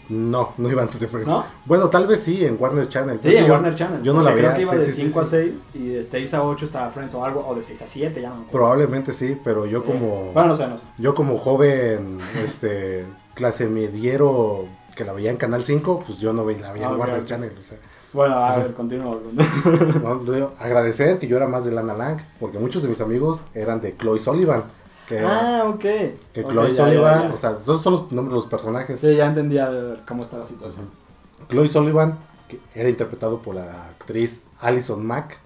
No, 0.10 0.50
no 0.58 0.70
iba 0.70 0.82
antes 0.82 1.00
de 1.00 1.08
Friends. 1.08 1.30
¿No? 1.30 1.46
Bueno, 1.66 1.88
tal 1.90 2.06
vez 2.06 2.20
sí, 2.20 2.44
en 2.46 2.58
Warner 2.60 2.90
Channel. 2.90 3.18
Sí, 3.22 3.34
en 3.34 3.46
yo- 3.46 3.54
Warner 3.54 3.76
Channel. 3.76 4.04
Yo 4.04 4.12
no 4.14 4.22
la 4.24 4.32
veía. 4.32 4.54
Creo 4.54 4.56
que 4.56 4.62
iba 4.64 4.72
sí, 4.74 4.78
de 4.80 4.86
sí, 4.88 4.92
sí, 4.92 5.02
5 5.04 5.22
a 5.22 5.24
sí. 5.24 5.30
6 5.32 5.54
y 5.76 5.88
de 5.90 6.04
6 6.04 6.34
a 6.34 6.44
8 6.44 6.66
estaba 6.66 6.90
Friends 6.92 7.14
o 7.14 7.24
algo, 7.24 7.48
o 7.48 7.56
de 7.56 7.62
6 7.64 7.82
a 7.84 7.88
7, 7.88 8.22
ya 8.22 8.30
no. 8.30 8.44
Probablemente 8.52 9.14
sí, 9.14 9.40
pero 9.42 9.66
yo 9.66 9.86
como... 9.86 10.32
Bueno, 10.34 10.50
no 10.50 10.56
sé, 10.58 10.68
no 10.68 10.78
sé. 10.78 10.84
Yo 10.98 11.16
como 11.16 11.38
joven, 11.38 12.20
este, 12.44 13.06
clase 13.36 13.68
mediero 13.68 14.66
que 14.96 15.04
la 15.06 15.14
veía 15.14 15.30
en 15.32 15.38
Canal 15.38 15.64
5, 15.64 16.04
pues 16.06 16.20
yo 16.20 16.34
no 16.34 16.46
veía, 16.46 16.62
la 16.62 16.74
veía 16.74 16.86
Ah, 16.88 16.90
en 16.90 16.96
ok, 16.96 17.00
Warner. 17.00 17.26
Channel. 17.26 17.52
O 17.60 17.64
sea, 17.64 17.78
Bueno, 18.14 18.36
a 18.36 18.58
ver, 18.58 18.74
continúo. 18.74 19.22
no, 20.04 20.52
agradecer 20.60 21.20
que 21.20 21.28
yo 21.28 21.38
era 21.38 21.48
más 21.48 21.66
de 21.66 21.72
Lana 21.72 21.94
Lang, 21.94 22.20
porque 22.40 22.60
muchos 22.60 22.84
de 22.84 22.90
mis 22.90 23.02
amigos 23.02 23.42
eran 23.54 23.82
de 23.82 23.96
Chloe 23.98 24.20
Sullivan. 24.20 24.64
Que, 25.08 25.20
ah, 25.20 25.64
ok. 25.68 25.80
que 25.80 26.42
Ok, 26.44 26.52
Chloe 26.52 26.72
ya, 26.72 26.86
Sullivan, 26.86 27.22
ya, 27.24 27.28
ya. 27.30 27.34
o 27.34 27.38
sea, 27.38 27.56
todos 27.58 27.82
son 27.82 27.94
los 27.94 28.12
nombres 28.12 28.32
de 28.34 28.36
los 28.38 28.48
personajes. 28.48 29.00
Sí, 29.00 29.16
ya 29.16 29.28
entendía 29.28 29.70
cómo 30.08 30.24
está 30.24 30.38
la 30.38 30.46
situación. 30.46 30.90
Chloe 31.50 31.68
Sullivan, 31.70 32.20
que 32.48 32.60
era 32.74 32.90
interpretado 32.90 33.42
por 33.42 33.56
la 33.56 33.86
actriz 33.90 34.42
Alison 34.60 35.06
Mack, 35.06 35.40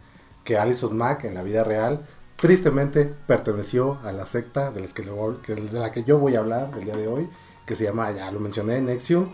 que 0.43 0.57
Alison 0.57 0.95
Mack 0.95 1.23
en 1.25 1.33
la 1.35 1.41
vida 1.43 1.63
real 1.63 2.05
tristemente 2.35 3.05
perteneció 3.27 3.97
a 4.03 4.11
la 4.11 4.25
secta 4.25 4.69
de, 4.71 4.85
que- 5.43 5.55
de 5.55 5.79
la 5.79 5.91
que 5.91 6.03
yo 6.03 6.19
voy 6.19 6.35
a 6.35 6.39
hablar 6.39 6.69
el 6.77 6.83
día 6.85 6.95
de 6.95 7.07
hoy, 7.07 7.29
que 7.65 7.75
se 7.75 7.83
llama, 7.83 8.11
ya 8.11 8.31
lo 8.31 8.39
mencioné, 8.39 8.81
Nexium, 8.81 9.27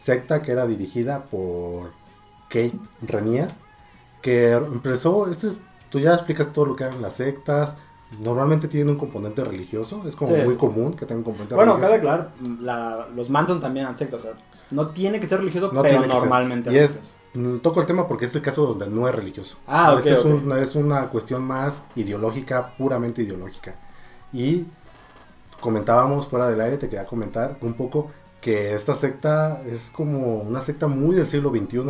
secta 0.00 0.42
que 0.42 0.52
era 0.52 0.66
dirigida 0.66 1.24
por 1.24 1.92
Kate 2.48 2.78
Renier, 3.02 3.50
que 4.22 4.52
empezó, 4.52 5.30
este 5.30 5.48
es- 5.48 5.56
tú 5.90 5.98
ya 6.00 6.14
explicas 6.14 6.52
todo 6.52 6.66
lo 6.66 6.76
que 6.76 6.84
eran 6.84 7.00
las 7.02 7.14
sectas, 7.14 7.76
normalmente 8.20 8.68
tienen 8.68 8.90
un 8.90 8.98
componente 8.98 9.44
religioso, 9.44 10.02
es 10.06 10.14
como 10.16 10.34
Sí, 10.36 10.42
muy 10.42 10.54
sí. 10.54 10.60
común 10.60 10.94
que 10.94 11.06
tenga 11.06 11.18
un 11.18 11.24
componente 11.24 11.54
Bueno, 11.54 11.72
religioso. 11.76 12.00
cabe 12.02 12.10
aclarar, 12.10 12.32
la- 12.60 13.08
los 13.14 13.30
Manson 13.30 13.60
también 13.60 13.86
han 13.86 13.96
sectas, 13.96 14.20
o 14.20 14.24
sea, 14.24 14.32
no 14.70 14.88
tiene 14.88 15.20
que 15.20 15.26
ser 15.26 15.38
religioso, 15.40 15.70
No 15.72 15.82
pero 15.82 16.04
normalmente 16.06 16.72
Y 16.72 16.78
es-. 16.78 16.92
Mm, 17.34 17.58
Toco 17.58 17.80
el 17.80 17.86
tema 17.86 18.08
porque 18.08 18.24
es 18.24 18.34
el 18.34 18.40
caso 18.42 18.64
donde 18.66 18.86
no 18.88 19.06
es 19.08 19.14
religioso. 19.14 19.58
Ah, 19.66 19.92
ok, 19.92 19.98
Este 19.98 20.12
es, 20.12 20.18
ok. 20.20 20.26
un- 20.26 20.52
es 20.58 20.74
una 20.74 21.08
cuestión 21.08 21.42
más 21.44 21.82
ideológica, 21.94 22.74
puramente 22.78 23.22
ideológica. 23.22 23.74
Y 24.32 24.64
comentábamos 25.60 26.28
fuera 26.28 26.48
del 26.48 26.60
aire, 26.60 26.76
te 26.76 26.88
quería 26.88 27.06
comentar 27.06 27.56
un 27.60 27.74
poco 27.74 28.10
que 28.40 28.74
esta 28.74 28.94
secta 28.94 29.62
es 29.66 29.90
como 29.90 30.36
una 30.38 30.60
secta 30.60 30.86
muy 30.86 31.14
del 31.16 31.26
siglo 31.28 31.50
XXI, 31.50 31.82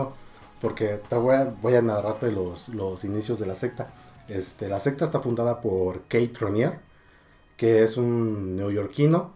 porque 0.61 1.01
te 1.09 1.17
voy 1.17 1.35
a, 1.35 1.45
voy 1.61 1.75
a 1.75 1.83
narrarte 1.83 2.33
los, 2.33 2.69
los 2.71 3.05
inicios 3.05 3.39
de 3.39 3.47
la 3.47 3.55
secta. 3.55 3.89
Este, 4.29 4.69
la 4.69 4.81
secta 4.81 5.05
está 5.05 5.21
fundada 5.21 5.61
por 5.61 6.03
Kate 6.03 6.33
Ronier, 6.39 6.79
que 7.57 7.83
es 7.85 7.97
un 7.97 8.57
neoyorquino, 8.57 9.31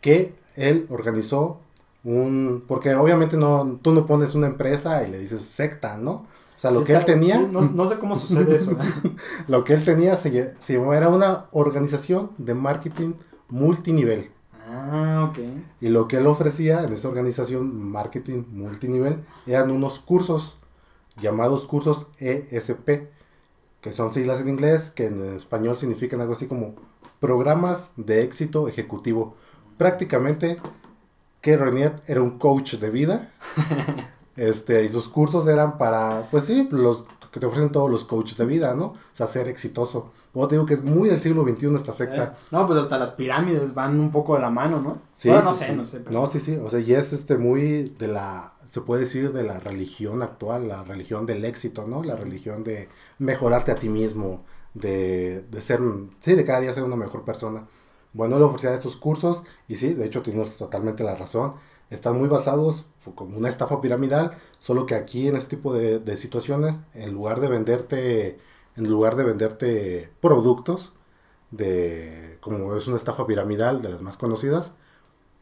que 0.00 0.34
él 0.56 0.86
organizó 0.90 1.60
un... 2.04 2.64
Porque 2.68 2.94
obviamente 2.94 3.36
no, 3.36 3.78
tú 3.82 3.92
no 3.92 4.06
pones 4.06 4.34
una 4.34 4.46
empresa 4.46 5.06
y 5.06 5.10
le 5.10 5.18
dices 5.18 5.42
secta, 5.42 5.96
¿no? 5.96 6.26
O 6.56 6.58
sea, 6.58 6.70
lo 6.70 6.80
Sí 6.80 6.86
que 6.86 6.92
él 6.92 6.98
está- 7.00 7.12
tenía... 7.12 7.36
sí, 7.38 7.48
no, 7.50 7.60
no 7.62 7.88
sé 7.88 7.98
cómo 7.98 8.16
sucede 8.16 8.56
eso. 8.56 8.76
Lo 9.48 9.64
que 9.64 9.74
él 9.74 9.84
tenía 9.84 10.16
se, 10.16 10.54
era 10.68 11.08
una 11.10 11.46
organización 11.52 12.30
de 12.38 12.54
marketing 12.54 13.12
multinivel. 13.48 14.30
ah, 14.68 15.28
ok. 15.30 15.38
Y 15.80 15.88
lo 15.88 16.08
que 16.08 16.18
él 16.18 16.26
ofrecía 16.26 16.84
en 16.84 16.92
esa 16.92 17.08
organización 17.08 17.90
marketing 17.90 18.44
multinivel 18.50 19.24
eran 19.46 19.70
unos 19.70 19.98
cursos 20.00 20.58
llamados 21.20 21.66
cursos 21.66 22.08
ESP, 22.18 23.08
que 23.80 23.92
son 23.92 24.12
siglas 24.12 24.40
en 24.40 24.48
inglés, 24.48 24.90
que 24.90 25.06
en 25.06 25.36
español 25.36 25.78
significan 25.78 26.20
algo 26.20 26.34
así 26.34 26.46
como 26.46 26.74
programas 27.20 27.90
de 27.96 28.22
éxito 28.22 28.68
ejecutivo. 28.68 29.36
Prácticamente, 29.78 30.58
que 31.40 31.56
Renier 31.56 32.00
era 32.06 32.22
un 32.22 32.38
coach 32.38 32.74
de 32.74 32.90
vida. 32.90 33.32
Este, 34.36 34.84
y 34.84 34.90
sus 34.90 35.08
cursos 35.08 35.48
eran 35.48 35.78
para, 35.78 36.28
pues 36.30 36.44
sí, 36.44 36.68
los 36.70 37.04
que 37.32 37.40
te 37.40 37.46
ofrecen 37.46 37.72
todos 37.72 37.90
los 37.90 38.04
coaches 38.04 38.36
de 38.36 38.44
vida, 38.44 38.74
¿no? 38.74 38.84
O 38.84 38.96
sea, 39.14 39.26
ser 39.26 39.48
exitoso. 39.48 40.12
Luego 40.36 40.48
te 40.48 40.54
digo 40.56 40.66
que 40.66 40.74
es 40.74 40.84
muy 40.84 41.08
del 41.08 41.22
siglo 41.22 41.44
XXI 41.48 41.74
esta 41.76 41.94
secta. 41.94 42.36
No, 42.50 42.66
pues 42.66 42.78
hasta 42.78 42.98
las 42.98 43.12
pirámides 43.12 43.72
van 43.72 43.98
un 43.98 44.12
poco 44.12 44.34
de 44.34 44.42
la 44.42 44.50
mano, 44.50 44.82
¿no? 44.82 44.98
Sí, 45.14 45.30
Bueno, 45.30 45.44
no 45.46 45.54
sí, 45.54 45.60
sé, 45.60 45.66
sí. 45.70 45.76
no 45.76 45.86
sé. 45.86 46.00
pero- 46.00 46.10
No, 46.20 46.26
sí, 46.26 46.40
sí. 46.40 46.56
O 46.62 46.68
sea, 46.68 46.78
y 46.78 46.92
es 46.92 47.14
este 47.14 47.38
muy 47.38 47.94
de 47.98 48.06
la, 48.08 48.52
se 48.68 48.82
puede 48.82 49.00
decir 49.04 49.32
de 49.32 49.44
la 49.44 49.58
religión 49.60 50.22
actual, 50.22 50.68
la 50.68 50.84
religión 50.84 51.24
del 51.24 51.42
éxito, 51.46 51.86
¿no? 51.88 52.02
La 52.04 52.16
religión 52.16 52.64
de 52.64 52.90
mejorarte 53.18 53.72
a 53.72 53.76
ti 53.76 53.88
mismo, 53.88 54.44
de, 54.74 55.40
de 55.50 55.60
ser, 55.62 55.80
sí, 56.20 56.34
de 56.34 56.44
cada 56.44 56.60
día 56.60 56.74
ser 56.74 56.84
una 56.84 56.96
mejor 56.96 57.24
persona. 57.24 57.66
Bueno, 58.12 58.36
él 58.36 58.42
ofrecía 58.42 58.74
estos 58.74 58.94
cursos 58.96 59.42
y 59.68 59.76
sí, 59.78 59.94
de 59.94 60.04
hecho 60.04 60.20
tienes 60.20 60.58
totalmente 60.58 61.02
la 61.02 61.14
razón. 61.16 61.54
Están 61.88 62.18
muy 62.18 62.28
basados 62.28 62.90
como 63.14 63.38
una 63.38 63.48
estafa 63.48 63.80
piramidal, 63.80 64.36
solo 64.58 64.84
que 64.84 64.96
aquí 64.96 65.28
en 65.28 65.36
este 65.36 65.56
tipo 65.56 65.72
de, 65.72 65.98
de 65.98 66.16
situaciones, 66.18 66.78
en 66.92 67.14
lugar 67.14 67.40
de 67.40 67.48
venderte, 67.48 68.38
en 68.76 68.88
lugar 68.88 69.16
de 69.16 69.24
venderte 69.24 70.10
productos, 70.20 70.92
de 71.50 72.38
como 72.40 72.76
es 72.76 72.86
una 72.86 72.96
estafa 72.96 73.26
piramidal 73.26 73.80
de 73.82 73.90
las 73.90 74.02
más 74.02 74.16
conocidas, 74.16 74.72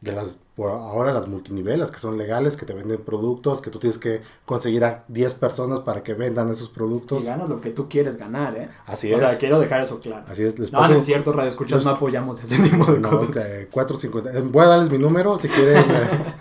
de 0.01 0.11
las 0.11 0.37
por 0.55 0.69
ahora 0.71 1.11
las 1.13 1.27
multiniveles 1.27 1.91
que 1.91 1.99
son 1.99 2.17
legales, 2.17 2.55
que 2.55 2.65
te 2.65 2.73
venden 2.73 2.99
productos, 3.01 3.59
que 3.61 3.69
tú 3.69 3.79
tienes 3.79 3.97
que 3.97 4.21
conseguir 4.45 4.85
a 4.85 5.03
10 5.09 5.33
personas 5.33 5.79
para 5.79 6.01
que 6.03 6.13
vendan 6.13 6.49
esos 6.49 6.69
productos. 6.69 7.23
Y 7.23 7.25
ganas 7.25 7.49
lo 7.49 7.59
que 7.59 7.71
tú 7.71 7.89
quieres 7.89 8.15
ganar, 8.17 8.55
¿eh? 8.55 8.69
Así 8.85 9.11
o 9.11 9.15
es. 9.15 9.21
sea, 9.21 9.37
quiero 9.37 9.59
dejar 9.59 9.83
eso 9.83 9.99
claro. 9.99 10.25
Así 10.29 10.43
es, 10.43 10.57
les 10.57 10.71
No, 10.71 10.79
paso- 10.79 10.93
no 10.93 10.97
es 10.99 11.05
cierto, 11.05 11.33
Radio 11.33 11.49
Escuchas, 11.49 11.83
no 11.83 11.89
apoyamos 11.91 12.41
ese 12.41 12.57
tipo 12.57 12.85
de 12.89 12.99
no, 12.99 13.09
cosas. 13.09 13.45
que 13.45 13.69
4.50. 13.69 14.33
Eh, 14.33 14.41
Voy 14.49 14.63
a 14.63 14.67
darles 14.67 14.91
mi 14.91 14.97
número 14.97 15.37
si 15.37 15.49
quieren 15.49 15.77
eh, 15.89 16.33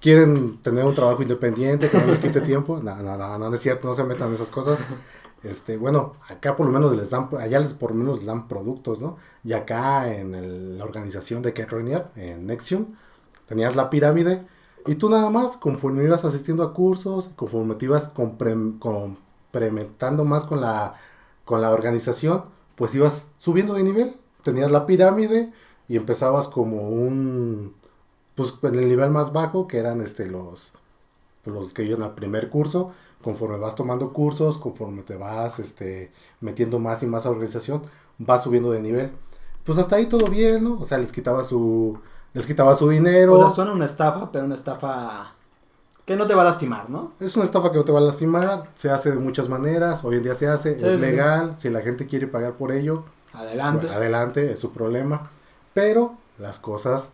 quieren 0.00 0.58
tener 0.60 0.84
un 0.84 0.94
trabajo 0.94 1.22
independiente 1.22 1.88
que 1.88 1.96
no 1.98 2.06
les 2.06 2.18
quite 2.18 2.40
tiempo. 2.42 2.78
No, 2.82 2.94
no, 2.96 3.16
no, 3.16 3.38
no, 3.38 3.48
no 3.48 3.54
es 3.54 3.60
cierto, 3.62 3.86
no 3.88 3.94
se 3.94 4.04
metan 4.04 4.28
en 4.28 4.34
esas 4.34 4.50
cosas. 4.50 4.80
Este, 5.42 5.76
bueno, 5.76 6.14
acá 6.28 6.56
por 6.56 6.66
lo 6.66 6.72
menos 6.72 6.96
les 6.96 7.10
dan, 7.10 7.28
allá 7.38 7.60
les 7.60 7.74
por 7.74 7.90
lo 7.90 7.96
menos 7.96 8.18
les 8.18 8.26
dan 8.26 8.48
productos, 8.48 9.00
¿no? 9.00 9.16
Y 9.44 9.52
acá 9.54 10.14
en 10.14 10.78
la 10.78 10.84
organización 10.84 11.42
de 11.42 11.52
Kate 11.52 11.70
Rainier, 11.70 12.06
en 12.16 12.46
Nexium, 12.46 12.94
tenías 13.48 13.76
la 13.76 13.90
pirámide 13.90 14.46
y 14.86 14.96
tú 14.96 15.08
nada 15.08 15.30
más, 15.30 15.56
conforme 15.56 16.04
ibas 16.04 16.24
asistiendo 16.24 16.64
a 16.64 16.74
cursos, 16.74 17.30
conforme 17.36 17.76
te 17.76 17.84
ibas 17.86 18.08
complementando 18.08 20.24
más 20.24 20.44
con 20.44 20.60
la, 20.60 20.96
con 21.44 21.60
la 21.60 21.70
organización, 21.70 22.44
pues 22.74 22.94
ibas 22.94 23.28
subiendo 23.38 23.74
de 23.74 23.84
nivel. 23.84 24.16
Tenías 24.42 24.72
la 24.72 24.86
pirámide 24.86 25.52
y 25.86 25.96
empezabas 25.96 26.48
como 26.48 26.88
un, 26.88 27.74
pues 28.34 28.54
en 28.62 28.74
el 28.74 28.88
nivel 28.88 29.10
más 29.10 29.32
bajo, 29.32 29.68
que 29.68 29.78
eran 29.78 30.00
este 30.00 30.26
los, 30.26 30.72
los 31.44 31.72
que 31.72 31.84
iban 31.84 32.02
al 32.02 32.14
primer 32.14 32.50
curso. 32.50 32.92
Conforme 33.22 33.58
vas 33.58 33.74
tomando 33.74 34.12
cursos, 34.12 34.58
conforme 34.58 35.02
te 35.02 35.16
vas 35.16 35.58
este, 35.58 36.10
metiendo 36.40 36.78
más 36.78 37.02
y 37.02 37.06
más 37.06 37.24
a 37.24 37.28
la 37.28 37.32
organización, 37.36 37.82
vas 38.18 38.42
subiendo 38.42 38.70
de 38.70 38.82
nivel. 38.82 39.12
Pues 39.64 39.78
hasta 39.78 39.96
ahí 39.96 40.06
todo 40.06 40.26
bien, 40.26 40.64
¿no? 40.64 40.78
O 40.80 40.84
sea, 40.84 40.98
les 40.98 41.12
quitaba 41.12 41.44
su, 41.44 41.98
les 42.34 42.46
quitaba 42.46 42.74
su 42.74 42.88
dinero. 42.88 43.34
O 43.34 43.38
sea, 43.38 43.50
suena 43.50 43.72
una 43.72 43.86
estafa, 43.86 44.30
pero 44.32 44.44
una 44.44 44.54
estafa 44.56 45.34
que 46.04 46.16
no 46.16 46.26
te 46.26 46.34
va 46.34 46.42
a 46.42 46.46
lastimar, 46.46 46.90
¿no? 46.90 47.12
Es 47.20 47.36
una 47.36 47.44
estafa 47.44 47.70
que 47.70 47.78
no 47.78 47.84
te 47.84 47.92
va 47.92 48.00
a 48.00 48.02
lastimar, 48.02 48.64
se 48.74 48.90
hace 48.90 49.12
de 49.12 49.18
muchas 49.18 49.48
maneras, 49.48 50.04
hoy 50.04 50.16
en 50.16 50.24
día 50.24 50.34
se 50.34 50.48
hace, 50.48 50.76
Sí, 50.78 50.84
es 50.84 50.94
sí, 50.94 50.98
legal, 51.00 51.54
si 51.58 51.70
la 51.70 51.80
gente 51.80 52.06
quiere 52.08 52.26
pagar 52.26 52.54
por 52.54 52.72
ello, 52.72 53.04
Adelante. 53.32 53.86
pues, 53.86 53.96
adelante, 53.96 54.50
es 54.52 54.58
su 54.58 54.72
problema. 54.72 55.30
Pero 55.74 56.14
las 56.38 56.58
cosas, 56.58 57.12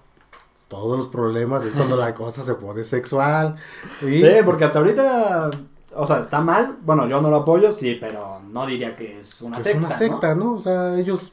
todos 0.68 0.96
los 0.98 1.08
problemas 1.08 1.64
es 1.64 1.74
cuando 1.74 1.96
la 1.96 2.14
cosa 2.16 2.42
se 2.42 2.54
pone 2.54 2.82
sexual. 2.84 3.56
Y 4.00 4.22
Sí, 4.22 4.30
porque 4.44 4.64
hasta 4.64 4.78
ahorita, 4.78 5.50
o 5.94 6.06
sea, 6.06 6.20
está 6.20 6.40
mal. 6.40 6.78
Bueno, 6.82 7.06
yo 7.08 7.20
no 7.20 7.30
lo 7.30 7.36
apoyo, 7.36 7.72
sí, 7.72 7.96
pero 8.00 8.40
no 8.40 8.66
diría 8.66 8.96
que 8.96 9.20
es 9.20 9.42
una 9.42 9.58
es 9.58 9.62
secta. 9.64 9.78
una 9.78 9.96
secta, 9.96 10.34
¿no? 10.34 10.54
O 10.54 10.60
sea, 10.60 10.98
ellos 10.98 11.32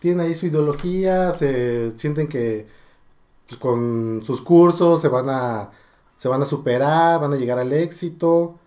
tienen 0.00 0.20
ahí 0.20 0.34
su 0.34 0.46
ideología, 0.46 1.32
se 1.32 1.96
sienten 1.98 2.28
que 2.28 2.66
pues, 3.48 3.58
con 3.60 4.22
sus 4.24 4.40
cursos 4.42 5.00
se 5.00 5.08
van 5.08 5.28
a 5.30 5.70
se 6.16 6.28
van 6.28 6.42
a 6.42 6.44
superar, 6.46 7.20
van 7.20 7.32
a 7.34 7.36
llegar 7.36 7.58
al 7.58 7.72
éxito, 7.72 8.58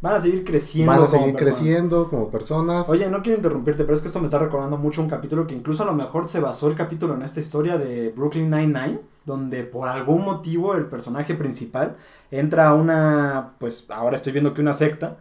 Van 0.00 0.14
a 0.14 0.20
seguir 0.20 0.44
creciendo. 0.44 0.92
van 0.92 1.02
a 1.02 1.06
seguir 1.06 1.36
creciendo 1.36 2.08
como 2.08 2.30
personas. 2.30 2.88
Oye, 2.88 3.08
no 3.10 3.22
quiero 3.22 3.36
interrumpirte, 3.36 3.84
pero 3.84 3.94
es 3.94 4.00
que 4.00 4.06
esto 4.06 4.18
me 4.18 4.24
está 4.26 4.38
recordando 4.38 4.78
mucho 4.78 5.02
un 5.02 5.08
capítulo 5.10 5.46
que 5.46 5.54
incluso 5.54 5.82
a 5.82 5.86
lo 5.86 5.92
mejor 5.92 6.26
se 6.26 6.40
basó 6.40 6.68
el 6.68 6.74
capítulo 6.74 7.14
en 7.14 7.22
esta 7.22 7.40
historia 7.40 7.76
de 7.76 8.10
Brooklyn 8.10 8.50
Nine-Nine, 8.50 8.98
donde 9.24 9.64
por 9.64 9.88
algún 9.88 10.24
motivo 10.24 10.74
el 10.74 10.86
personaje 10.86 11.34
principal 11.34 11.96
entra 12.30 12.68
a 12.68 12.74
una, 12.74 13.52
pues 13.58 13.86
ahora 13.90 14.16
estoy 14.16 14.32
viendo 14.32 14.54
que 14.54 14.60
una 14.60 14.74
secta, 14.74 15.18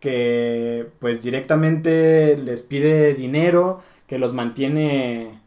que 0.00 0.90
pues 0.98 1.22
directamente 1.22 2.36
les 2.36 2.62
pide 2.62 3.14
dinero, 3.14 3.82
que 4.06 4.18
los 4.18 4.34
mantiene 4.34 5.40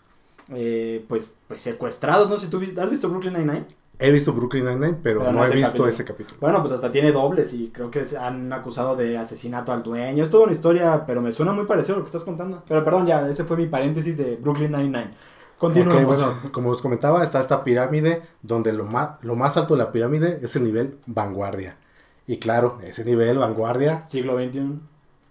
eh, 0.53 1.05
pues, 1.07 1.37
pues 1.47 1.61
secuestrados, 1.61 2.29
no 2.29 2.37
sé 2.37 2.45
si 2.45 2.51
tú 2.51 2.61
has 2.81 2.89
visto 2.89 3.09
Brooklyn 3.09 3.33
Nine-Nine. 3.33 3.65
He 3.99 4.11
visto 4.11 4.31
Brooklyn 4.31 4.65
Nine-Nine, 4.65 4.99
pero, 5.01 5.21
Pero 5.21 5.31
no, 5.31 5.39
no 5.39 5.45
he 5.45 5.49
visto 5.49 5.69
capítulo. 5.69 5.89
ese 5.89 6.05
capítulo. 6.05 6.39
Bueno, 6.39 6.61
pues 6.61 6.71
hasta 6.71 6.91
tiene 6.91 7.11
dobles 7.11 7.51
y 7.53 7.69
creo 7.69 7.89
que 7.89 8.05
se 8.05 8.17
han 8.17 8.53
acusado 8.53 8.95
de 8.95 9.17
asesinato 9.17 9.71
al 9.71 9.81
dueño. 9.81 10.23
Es 10.23 10.29
toda 10.29 10.43
una 10.43 10.53
historia, 10.53 11.03
pero 11.07 11.19
me 11.21 11.31
suena 11.31 11.51
muy 11.51 11.65
parecido 11.65 11.95
a 11.95 11.97
lo 11.99 12.03
que 12.03 12.09
estás 12.09 12.23
contando. 12.23 12.63
Pero 12.67 12.83
perdón, 12.83 13.07
ya, 13.07 13.27
ese 13.27 13.43
fue 13.43 13.57
mi 13.57 13.65
paréntesis 13.65 14.15
de 14.15 14.35
Brooklyn 14.35 14.71
Nine-Nine. 14.71 15.11
Continuamos. 15.59 16.03
Ok, 16.03 16.07
bueno, 16.07 16.51
como 16.51 16.69
os 16.69 16.81
comentaba, 16.81 17.23
está 17.23 17.39
esta 17.39 17.63
pirámide 17.63 18.21
donde 18.41 18.73
lo 18.73 18.85
más, 18.85 19.11
lo 19.21 19.35
más 19.35 19.57
alto 19.57 19.75
de 19.75 19.83
la 19.83 19.91
pirámide 19.91 20.39
es 20.41 20.55
el 20.55 20.63
nivel 20.63 20.99
vanguardia. 21.07 21.77
Y 22.27 22.37
claro, 22.37 22.79
ese 22.83 23.03
nivel 23.05 23.37
vanguardia 23.37 24.03
Siglo 24.07 24.37
XXI. 24.37 24.79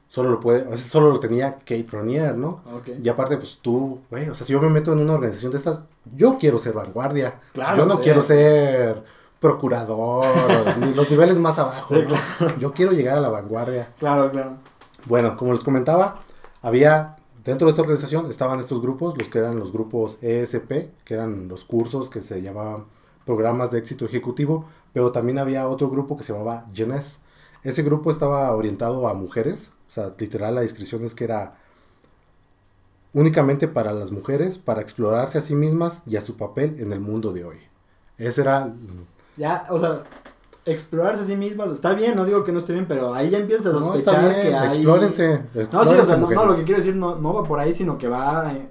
solo 0.09 0.31
lo 0.31 0.41
puede, 0.41 0.77
solo 0.79 1.11
lo 1.11 1.21
tenía 1.21 1.57
Kate 1.59 1.87
Ronier, 1.91 2.37
¿no? 2.37 2.63
Y 3.03 3.09
aparte, 3.09 3.37
pues 3.37 3.59
tú, 3.63 4.01
güey, 4.11 4.29
o 4.29 4.35
sea, 4.35 4.47
si 4.47 4.53
yo 4.53 4.61
me 4.61 4.71
meto 4.71 4.93
en 4.93 5.01
una 5.01 5.15
organización 5.15 5.53
de 5.53 5.59
estas, 5.59 5.81
yo 6.17 6.39
quiero 6.39 6.59
ser 6.59 6.73
vanguardia. 6.73 7.35
Claro, 7.53 7.77
yo 7.77 7.87
no 7.87 8.01
quiero 8.01 8.23
ser 8.23 9.05
procurador, 9.39 10.27
ni 10.81 10.95
los 10.95 11.09
niveles 11.11 11.39
más 11.39 11.59
abajo. 11.59 11.95
Sí, 11.95 12.05
¿no? 12.09 12.59
Yo 12.59 12.73
quiero 12.73 12.93
llegar 12.93 13.19
a 13.19 13.21
la 13.21 13.29
vanguardia. 13.29 13.91
Claro, 13.99 14.31
claro. 14.31 14.57
Bueno, 15.05 15.37
como 15.37 15.53
les 15.53 15.63
comentaba, 15.63 16.23
había 16.63 17.16
dentro 17.47 17.67
de 17.67 17.71
esta 17.71 17.83
organización 17.83 18.29
estaban 18.29 18.61
estos 18.61 18.83
grupos, 18.83 19.17
los 19.17 19.29
que 19.29 19.39
eran 19.39 19.59
los 19.59 19.73
grupos 19.73 20.19
ESP, 20.23 20.91
que 21.05 21.15
eran 21.15 21.49
los 21.49 21.65
cursos 21.65 22.11
que 22.11 22.21
se 22.21 22.43
llamaban 22.43 22.85
programas 23.25 23.71
de 23.71 23.79
éxito 23.79 24.05
ejecutivo, 24.05 24.67
pero 24.93 25.13
también 25.13 25.39
había 25.39 25.69
otro 25.69 25.89
grupo 25.89 26.17
que 26.17 26.25
se 26.25 26.33
llamaba 26.33 26.67
Jeunesse. 26.75 27.19
Ese 27.63 27.83
grupo 27.83 28.11
estaba 28.11 28.55
orientado 28.55 29.09
a 29.09 29.15
mujeres, 29.15 29.73
o 29.89 29.91
sea, 29.91 30.13
literal 30.19 30.57
la 30.57 30.61
descripción 30.61 31.05
es 31.05 31.15
que 31.15 31.25
era 31.25 31.57
únicamente 33.13 33.67
para 33.67 33.93
las 33.93 34.11
mujeres, 34.11 34.59
para 34.59 34.81
explorarse 34.81 35.39
a 35.39 35.41
sí 35.41 35.55
mismas 35.55 36.03
y 36.07 36.17
a 36.17 36.23
su 36.23 36.37
papel 36.37 36.77
en 36.81 36.93
el 36.93 37.01
mundo 37.01 37.33
de 37.33 37.45
hoy. 37.45 37.59
Ese 38.19 38.43
era 38.43 38.73
Ya, 39.37 39.67
o 39.71 39.79
sea, 39.79 40.05
explorarse 40.67 41.23
a 41.23 41.27
sí 41.27 41.37
mismas 41.37 41.71
está 41.71 41.95
bien, 41.95 42.17
no 42.17 42.25
digo 42.25 42.45
que 42.45 42.53
no 42.53 42.59
esté 42.59 42.73
bien, 42.75 42.87
pero 42.87 43.15
ahí 43.15 43.31
ya 43.31 43.39
empiezas 43.39 43.67
a 43.69 43.73
no, 43.73 43.81
sospechar 43.81 44.15
está 44.17 44.29
bien, 44.29 44.43
que 44.43 44.55
hay... 44.55 44.67
explórense, 44.69 45.29
No, 45.73 45.87
sí, 45.87 45.95
o 45.95 46.05
explórense, 46.05 46.07
sea, 46.07 46.17
no, 46.19 46.45
lo 46.47 46.57
que 46.57 46.65
quiero 46.65 46.79
decir 46.81 46.97
no, 46.97 47.17
no 47.17 47.35
va 47.35 47.45
por 47.45 47.61
ahí, 47.61 47.73
sino 47.73 47.97
que 47.99 48.09
va... 48.09 48.53
eh, 48.53 48.69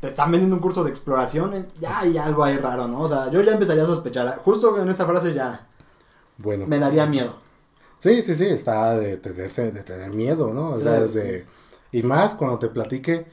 te 0.00 0.08
están 0.08 0.30
vendiendo 0.30 0.56
un 0.56 0.62
curso 0.62 0.84
de 0.84 0.90
exploración, 0.90 1.54
eh, 1.54 1.66
ya 1.80 2.00
hay 2.00 2.18
algo 2.18 2.44
ahí 2.44 2.58
raro, 2.58 2.88
¿no? 2.88 3.00
O 3.02 3.08
sea, 3.08 3.30
yo 3.30 3.42
ya 3.42 3.52
empezaría 3.52 3.84
a 3.84 3.86
sospechar. 3.86 4.38
Justo 4.44 4.78
en 4.80 4.88
esa 4.88 5.06
frase 5.06 5.32
ya 5.34 5.66
Bueno, 6.38 6.66
me 6.66 6.78
daría 6.78 7.06
miedo. 7.06 7.34
Sí, 7.98 8.22
sí, 8.22 8.34
sí, 8.34 8.46
está 8.46 8.96
de 8.98 9.16
tenerse, 9.16 9.72
de 9.72 9.82
tener 9.82 10.10
miedo, 10.10 10.52
¿no? 10.52 10.70
O 10.72 10.76
Sí, 10.76 10.82
sea, 10.82 11.08
sí, 11.08 11.08
desde- 11.14 11.46
Y 11.92 12.02
más 12.02 12.34
cuando 12.34 12.58
te 12.58 12.68
platique, 12.68 13.26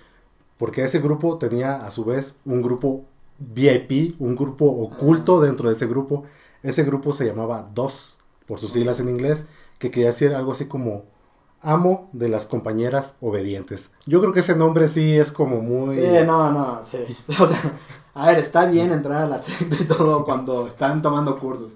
porque 0.58 0.84
ese 0.86 1.00
grupo 1.00 1.38
tenía 1.38 1.86
a 1.86 1.92
su 1.92 2.06
vez 2.06 2.36
un 2.46 2.62
grupo 2.62 3.06
VIP, 3.40 4.16
un 4.20 4.36
grupo 4.36 4.66
oculto 4.66 5.42
dentro 5.42 5.70
de 5.70 5.76
ese 5.76 5.88
grupo. 5.88 6.26
Ese 6.64 6.84
grupo 6.84 7.14
se 7.14 7.26
llamaba 7.26 7.68
DOS, 7.74 8.18
por 8.48 8.60
sus 8.60 8.74
siglas 8.74 9.00
en 9.00 9.10
inglés, 9.10 9.46
que 9.80 9.90
quería 9.92 10.08
decir 10.10 10.34
algo 10.34 10.52
así 10.52 10.66
como 10.66 11.04
amo 11.62 12.10
de 12.14 12.30
las 12.30 12.46
compañeras 12.46 13.16
obedientes. 13.22 13.92
Yo 14.06 14.20
creo 14.20 14.34
que 14.34 14.40
ese 14.42 14.56
nombre 14.56 14.88
sí 14.88 15.18
es 15.18 15.32
como 15.32 15.62
muy... 15.62 15.96
Sí, 15.96 16.08
no, 16.26 16.52
no, 16.52 16.80
sí. 16.84 17.00
O 17.40 17.46
sea, 17.48 17.58
a 18.14 18.28
ver, 18.28 18.40
está 18.40 18.66
bien 18.66 18.92
entrar 18.92 19.24
a 19.24 19.28
la 19.28 19.40
secta 19.40 19.76
y 19.80 19.86
todo 19.86 20.26
cuando 20.26 20.68
están 20.68 21.02
tomando 21.02 21.40
cursos. 21.40 21.72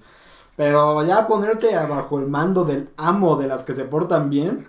Pero 0.56 1.04
ya 1.06 1.28
ponerte 1.28 1.76
bajo 1.76 2.20
el 2.20 2.28
mando 2.28 2.64
del 2.66 2.90
amo 2.98 3.36
de 3.36 3.48
las 3.48 3.64
que 3.64 3.74
se 3.74 3.84
portan 3.86 4.30
bien, 4.30 4.68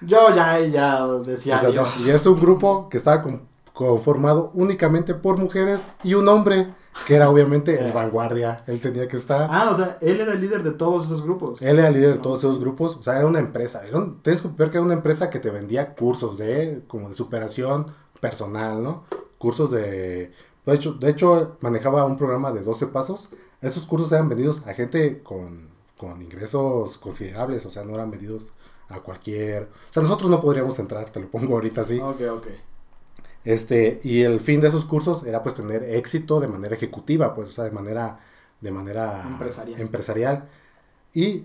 yo 0.00 0.34
ya, 0.34 0.58
ya 0.60 1.06
decía 1.06 1.56
O 1.56 1.60
sea, 1.60 1.68
adiós. 1.68 1.88
y 2.04 2.10
es 2.10 2.26
un 2.26 2.40
grupo 2.40 2.88
que 2.88 2.96
estaba 2.98 3.22
con- 3.22 3.42
conformado 3.72 4.50
únicamente 4.54 5.14
por 5.14 5.36
mujeres 5.38 5.86
y 6.02 6.14
un 6.14 6.28
hombre, 6.28 6.74
que 7.06 7.16
era 7.16 7.28
obviamente 7.30 7.78
el 7.84 7.92
vanguardia. 7.92 8.62
Él 8.66 8.80
tenía 8.80 9.06
que 9.08 9.16
estar... 9.16 9.48
Ah, 9.50 9.70
o 9.72 9.76
sea, 9.76 9.98
él 10.00 10.20
era 10.20 10.32
el 10.32 10.40
líder 10.40 10.62
de 10.62 10.70
todos 10.72 11.06
esos 11.06 11.22
grupos. 11.22 11.60
Él 11.62 11.78
era 11.78 11.88
el 11.88 11.94
líder 11.94 12.12
de 12.14 12.18
todos 12.18 12.38
esos 12.40 12.60
grupos, 12.60 12.96
o 12.96 13.02
sea, 13.02 13.16
era 13.16 13.26
una 13.26 13.38
empresa. 13.40 13.86
Era 13.86 13.98
un- 13.98 14.20
tienes 14.22 14.40
que 14.42 14.48
ver 14.48 14.70
que 14.70 14.76
era 14.78 14.84
una 14.84 14.94
empresa 14.94 15.30
que 15.30 15.38
te 15.40 15.50
vendía 15.50 15.94
cursos 15.94 16.38
de 16.38 16.82
como 16.86 17.08
de 17.08 17.14
superación 17.14 17.88
personal, 18.20 18.82
¿no? 18.82 19.04
Cursos 19.38 19.70
de 19.70 20.32
de 20.66 20.74
hecho, 20.74 20.94
de 20.94 21.10
hecho 21.10 21.58
manejaba 21.60 22.06
un 22.06 22.16
programa 22.16 22.50
de 22.52 22.62
12 22.62 22.86
pasos. 22.86 23.28
Esos 23.60 23.84
cursos 23.84 24.10
eran 24.12 24.28
vendidos 24.30 24.66
a 24.66 24.72
gente 24.72 25.22
con, 25.22 25.68
con 25.98 26.22
ingresos 26.22 26.96
considerables, 26.98 27.66
o 27.66 27.70
sea, 27.70 27.84
no 27.84 27.94
eran 27.94 28.10
vendidos 28.10 28.46
a 28.88 29.00
cualquier, 29.00 29.64
o 29.64 29.92
sea, 29.92 30.02
nosotros 30.02 30.30
no 30.30 30.40
podríamos 30.40 30.78
entrar, 30.78 31.08
te 31.10 31.18
lo 31.20 31.28
pongo 31.30 31.54
ahorita 31.54 31.80
así. 31.82 31.98
Ok, 31.98 32.20
ok. 32.30 32.46
Este, 33.44 34.00
y 34.04 34.22
el 34.22 34.40
fin 34.40 34.60
de 34.60 34.68
esos 34.68 34.84
cursos 34.84 35.24
era 35.24 35.42
pues 35.42 35.54
tener 35.54 35.82
éxito 35.82 36.40
de 36.40 36.48
manera 36.48 36.74
ejecutiva, 36.74 37.34
pues, 37.34 37.48
o 37.50 37.52
sea, 37.52 37.64
de 37.64 37.70
manera, 37.72 38.20
de 38.60 38.70
manera 38.70 39.22
Empresarial. 39.26 39.80
empresarial. 39.80 40.44
Y 41.12 41.44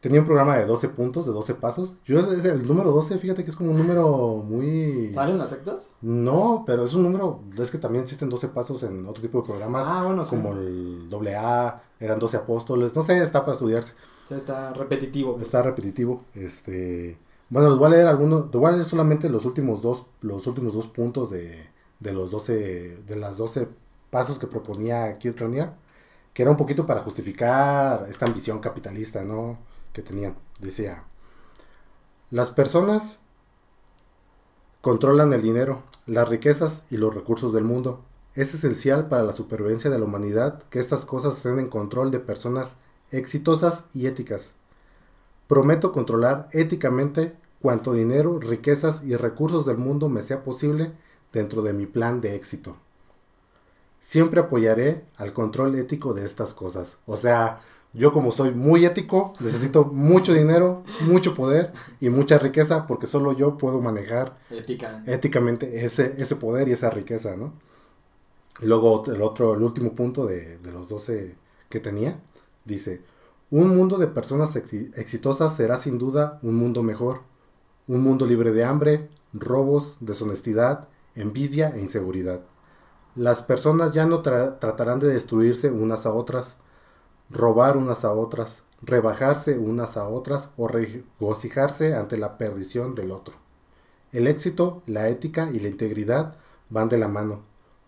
tenía 0.00 0.20
un 0.20 0.26
programa 0.26 0.56
de 0.56 0.66
12 0.66 0.88
puntos, 0.90 1.26
de 1.26 1.32
12 1.32 1.54
pasos. 1.56 1.96
Yo 2.04 2.20
es, 2.20 2.28
es 2.28 2.44
el 2.44 2.66
número 2.68 2.92
12, 2.92 3.18
fíjate 3.18 3.42
que 3.42 3.50
es 3.50 3.56
como 3.56 3.72
un 3.72 3.78
número 3.78 4.44
muy... 4.46 5.10
¿Salen 5.12 5.36
las 5.38 5.50
sectas? 5.50 5.90
No, 6.00 6.62
pero 6.64 6.84
es 6.84 6.94
un 6.94 7.02
número, 7.02 7.40
es 7.58 7.70
que 7.72 7.78
también 7.78 8.04
existen 8.04 8.28
12 8.28 8.48
pasos 8.48 8.84
en 8.84 9.04
otro 9.06 9.20
tipo 9.20 9.40
de 9.40 9.46
programas, 9.48 9.84
Ah, 9.88 10.04
bueno, 10.04 10.24
sí. 10.24 10.30
como 10.36 10.52
el 10.52 11.08
AA, 11.36 11.82
eran 11.98 12.20
12 12.20 12.36
apóstoles, 12.36 12.94
no 12.94 13.02
sé, 13.02 13.20
está 13.20 13.40
para 13.40 13.54
estudiarse. 13.54 13.94
O 14.24 14.28
sea, 14.28 14.36
está 14.36 14.72
repetitivo. 14.74 15.32
pues. 15.34 15.44
Está 15.46 15.62
repetitivo. 15.62 16.22
Este, 16.34 17.16
bueno, 17.48 17.70
les 17.70 17.78
voy 17.78 17.86
a 17.86 17.90
leer 17.90 18.06
algunos, 18.06 18.50
te 18.50 18.58
voy 18.58 18.68
a 18.68 18.72
leer 18.72 18.84
solamente 18.84 19.28
los 19.28 19.44
últimos 19.44 19.82
dos, 19.82 20.06
los 20.20 20.46
últimos 20.46 20.74
dos 20.74 20.88
puntos 20.88 21.30
de, 21.30 21.66
de 22.00 22.12
los 22.12 22.30
12, 22.30 22.98
de 23.06 23.16
las 23.16 23.36
12 23.36 23.68
pasos 24.10 24.38
que 24.38 24.46
proponía 24.46 25.18
Keith 25.18 25.38
Raniere, 25.38 25.70
que 26.34 26.42
era 26.42 26.50
un 26.50 26.56
poquito 26.56 26.86
para 26.86 27.02
justificar 27.02 28.06
esta 28.08 28.26
ambición 28.26 28.60
capitalista, 28.60 29.22
¿no? 29.22 29.58
Que 29.92 30.02
tenían. 30.02 30.36
Decía, 30.60 31.04
las 32.30 32.50
personas 32.50 33.18
controlan 34.80 35.32
el 35.32 35.42
dinero, 35.42 35.82
las 36.06 36.28
riquezas 36.28 36.84
y 36.90 36.96
los 36.96 37.14
recursos 37.14 37.52
del 37.52 37.64
mundo. 37.64 38.02
Es 38.34 38.54
esencial 38.54 39.08
para 39.08 39.22
la 39.22 39.32
supervivencia 39.32 39.90
de 39.90 39.98
la 39.98 40.04
humanidad 40.04 40.62
que 40.70 40.78
estas 40.78 41.04
cosas 41.04 41.36
estén 41.36 41.58
en 41.58 41.68
control 41.68 42.10
de 42.10 42.20
personas 42.20 42.74
exitosas 43.10 43.84
y 43.94 44.06
éticas. 44.06 44.54
Prometo 45.46 45.92
controlar 45.92 46.48
éticamente 46.52 47.34
cuanto 47.60 47.92
dinero, 47.92 48.38
riquezas 48.40 49.02
y 49.04 49.16
recursos 49.16 49.66
del 49.66 49.78
mundo 49.78 50.08
me 50.08 50.22
sea 50.22 50.42
posible 50.42 50.92
dentro 51.32 51.62
de 51.62 51.72
mi 51.72 51.86
plan 51.86 52.20
de 52.20 52.34
éxito. 52.34 52.76
Siempre 54.00 54.40
apoyaré 54.40 55.04
al 55.16 55.32
control 55.32 55.74
ético 55.76 56.14
de 56.14 56.24
estas 56.24 56.54
cosas. 56.54 56.96
O 57.06 57.16
sea, 57.16 57.60
yo 57.92 58.12
como 58.12 58.30
soy 58.30 58.52
muy 58.52 58.84
ético, 58.84 59.32
necesito 59.40 59.84
mucho 59.84 60.32
dinero, 60.32 60.84
mucho 61.00 61.34
poder 61.34 61.72
y 62.00 62.08
mucha 62.10 62.38
riqueza 62.38 62.86
porque 62.86 63.06
solo 63.06 63.32
yo 63.32 63.56
puedo 63.56 63.80
manejar 63.80 64.36
Ética. 64.50 65.02
éticamente 65.06 65.84
ese, 65.84 66.14
ese 66.18 66.36
poder 66.36 66.68
y 66.68 66.72
esa 66.72 66.90
riqueza, 66.90 67.36
¿no? 67.36 67.52
Y 68.60 68.66
luego 68.66 69.04
el 69.06 69.22
otro, 69.22 69.54
el 69.54 69.62
último 69.62 69.94
punto 69.94 70.26
de, 70.26 70.58
de 70.58 70.72
los 70.72 70.88
12 70.88 71.34
que 71.68 71.80
tenía, 71.80 72.18
dice, 72.64 73.00
un 73.50 73.76
mundo 73.76 73.98
de 73.98 74.06
personas 74.08 74.56
exi- 74.56 74.92
exitosas 74.96 75.54
será 75.56 75.76
sin 75.76 75.98
duda 75.98 76.38
un 76.42 76.56
mundo 76.56 76.82
mejor, 76.82 77.20
un 77.86 78.02
mundo 78.02 78.26
libre 78.26 78.52
de 78.52 78.64
hambre, 78.64 79.08
robos, 79.32 79.96
deshonestidad, 80.00 80.88
envidia 81.14 81.70
e 81.70 81.80
inseguridad. 81.80 82.40
Las 83.14 83.42
personas 83.42 83.92
ya 83.92 84.04
no 84.06 84.22
tra- 84.22 84.58
tratarán 84.58 84.98
de 84.98 85.08
destruirse 85.08 85.70
unas 85.70 86.06
a 86.06 86.12
otras, 86.12 86.56
robar 87.30 87.76
unas 87.76 88.04
a 88.04 88.12
otras, 88.12 88.62
rebajarse 88.82 89.58
unas 89.58 89.96
a 89.96 90.08
otras 90.08 90.50
o 90.56 90.68
regocijarse 90.68 91.94
ante 91.94 92.18
la 92.18 92.36
perdición 92.38 92.94
del 92.94 93.10
otro. 93.10 93.34
El 94.12 94.26
éxito, 94.26 94.82
la 94.86 95.08
ética 95.08 95.50
y 95.52 95.60
la 95.60 95.68
integridad 95.68 96.36
van 96.68 96.88
de 96.88 96.98
la 96.98 97.08
mano. 97.08 97.40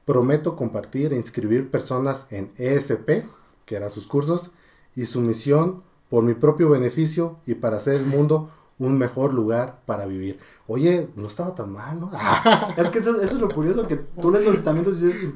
Prometo 0.05 0.57
compartir 0.57 1.13
e 1.13 1.17
inscribir 1.17 1.71
personas 1.71 2.27
en 2.31 2.53
ESP, 2.57 3.27
que 3.67 3.77
eran 3.77 3.91
sus 3.91 4.07
cursos, 4.07 4.51
y 4.99 5.07
su 5.07 5.21
misión 5.21 5.85
por 6.11 6.25
mi 6.25 6.35
propio 6.35 6.71
beneficio 6.71 7.37
y 7.47 7.55
para 7.55 7.77
hacer 7.77 7.95
el 7.95 8.05
mundo 8.05 8.51
un 8.81 8.99
mejor 8.99 9.33
lugar 9.33 9.79
para 9.87 10.07
vivir. 10.07 10.41
Oye, 10.67 11.09
no 11.15 11.29
estaba 11.29 11.55
tan 11.55 11.73
mal, 11.73 12.01
¿no? 12.01 12.11
Es 12.77 12.91
que 12.91 12.99
eso, 12.99 13.11
eso 13.23 13.37
es 13.37 13.41
lo 13.41 13.49
curioso, 13.49 13.87
que 13.87 13.95
tú 13.95 14.33
lees 14.33 14.45
los 14.45 14.57
estamentos 14.57 15.01
y 15.01 15.07
dices, 15.07 15.31